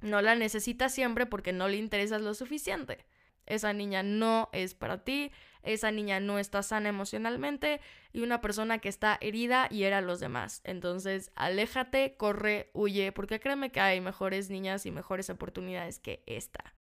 No 0.00 0.20
la 0.20 0.34
necesita 0.34 0.88
siempre 0.88 1.24
porque 1.24 1.52
no 1.52 1.68
le 1.68 1.76
interesas 1.76 2.20
lo 2.20 2.34
suficiente. 2.34 3.06
Esa 3.46 3.72
niña 3.72 4.02
no 4.02 4.48
es 4.52 4.74
para 4.74 5.04
ti, 5.04 5.32
esa 5.62 5.90
niña 5.90 6.20
no 6.20 6.38
está 6.38 6.62
sana 6.62 6.88
emocionalmente 6.88 7.80
y 8.12 8.22
una 8.22 8.40
persona 8.40 8.78
que 8.78 8.88
está 8.88 9.18
herida 9.20 9.68
hiera 9.68 9.98
a 9.98 10.02
los 10.02 10.20
demás. 10.20 10.60
Entonces, 10.64 11.32
aléjate, 11.34 12.16
corre, 12.16 12.70
huye, 12.74 13.12
porque 13.12 13.40
créeme 13.40 13.72
que 13.72 13.80
hay 13.80 14.00
mejores 14.00 14.50
niñas 14.50 14.86
y 14.86 14.90
mejores 14.90 15.30
oportunidades 15.30 15.98
que 15.98 16.22
esta. 16.26 16.74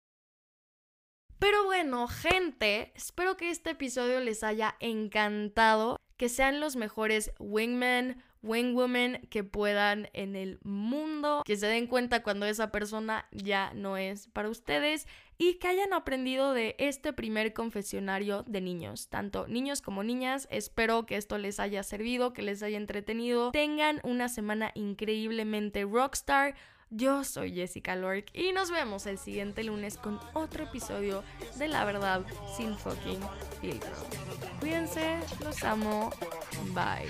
Pero 1.39 1.65
bueno, 1.65 2.07
gente, 2.07 2.93
espero 2.95 3.35
que 3.35 3.49
este 3.49 3.71
episodio 3.71 4.19
les 4.21 4.43
haya 4.43 4.75
encantado 4.79 5.97
que 6.17 6.29
sean 6.29 6.61
los 6.61 6.75
mejores 6.77 7.33
wingmen, 7.39 8.23
wingwomen 8.43 9.25
que 9.29 9.43
puedan 9.43 10.09
en 10.13 10.35
el 10.35 10.59
mundo, 10.63 11.41
que 11.45 11.55
se 11.55 11.67
den 11.67 11.87
cuenta 11.87 12.21
cuando 12.21 12.45
esa 12.45 12.71
persona 12.71 13.25
ya 13.31 13.71
no 13.73 13.97
es 13.97 14.27
para 14.27 14.49
ustedes 14.49 15.07
y 15.37 15.55
que 15.55 15.67
hayan 15.67 15.93
aprendido 15.93 16.53
de 16.53 16.75
este 16.77 17.13
primer 17.13 17.53
confesionario 17.53 18.43
de 18.43 18.61
niños, 18.61 19.07
tanto 19.09 19.47
niños 19.47 19.81
como 19.81 20.03
niñas. 20.03 20.47
Espero 20.51 21.05
que 21.05 21.17
esto 21.17 21.37
les 21.37 21.59
haya 21.59 21.83
servido, 21.83 22.33
que 22.33 22.43
les 22.43 22.61
haya 22.61 22.77
entretenido. 22.77 23.51
Tengan 23.51 23.99
una 24.03 24.29
semana 24.29 24.71
increíblemente 24.75 25.85
rockstar. 25.85 26.55
Yo 26.89 27.23
soy 27.23 27.53
Jessica 27.53 27.95
Lork 27.95 28.27
y 28.33 28.51
nos 28.51 28.69
vemos 28.71 29.05
el 29.05 29.17
siguiente 29.17 29.63
lunes 29.63 29.97
con 29.97 30.19
otro 30.33 30.65
episodio 30.65 31.23
de 31.57 31.67
La 31.67 31.85
Verdad 31.85 32.21
sin 32.55 32.77
fucking 32.77 33.19
filtro. 33.61 33.91
Cuídense, 34.59 35.19
los 35.43 35.63
amo, 35.63 36.11
bye. 36.73 37.09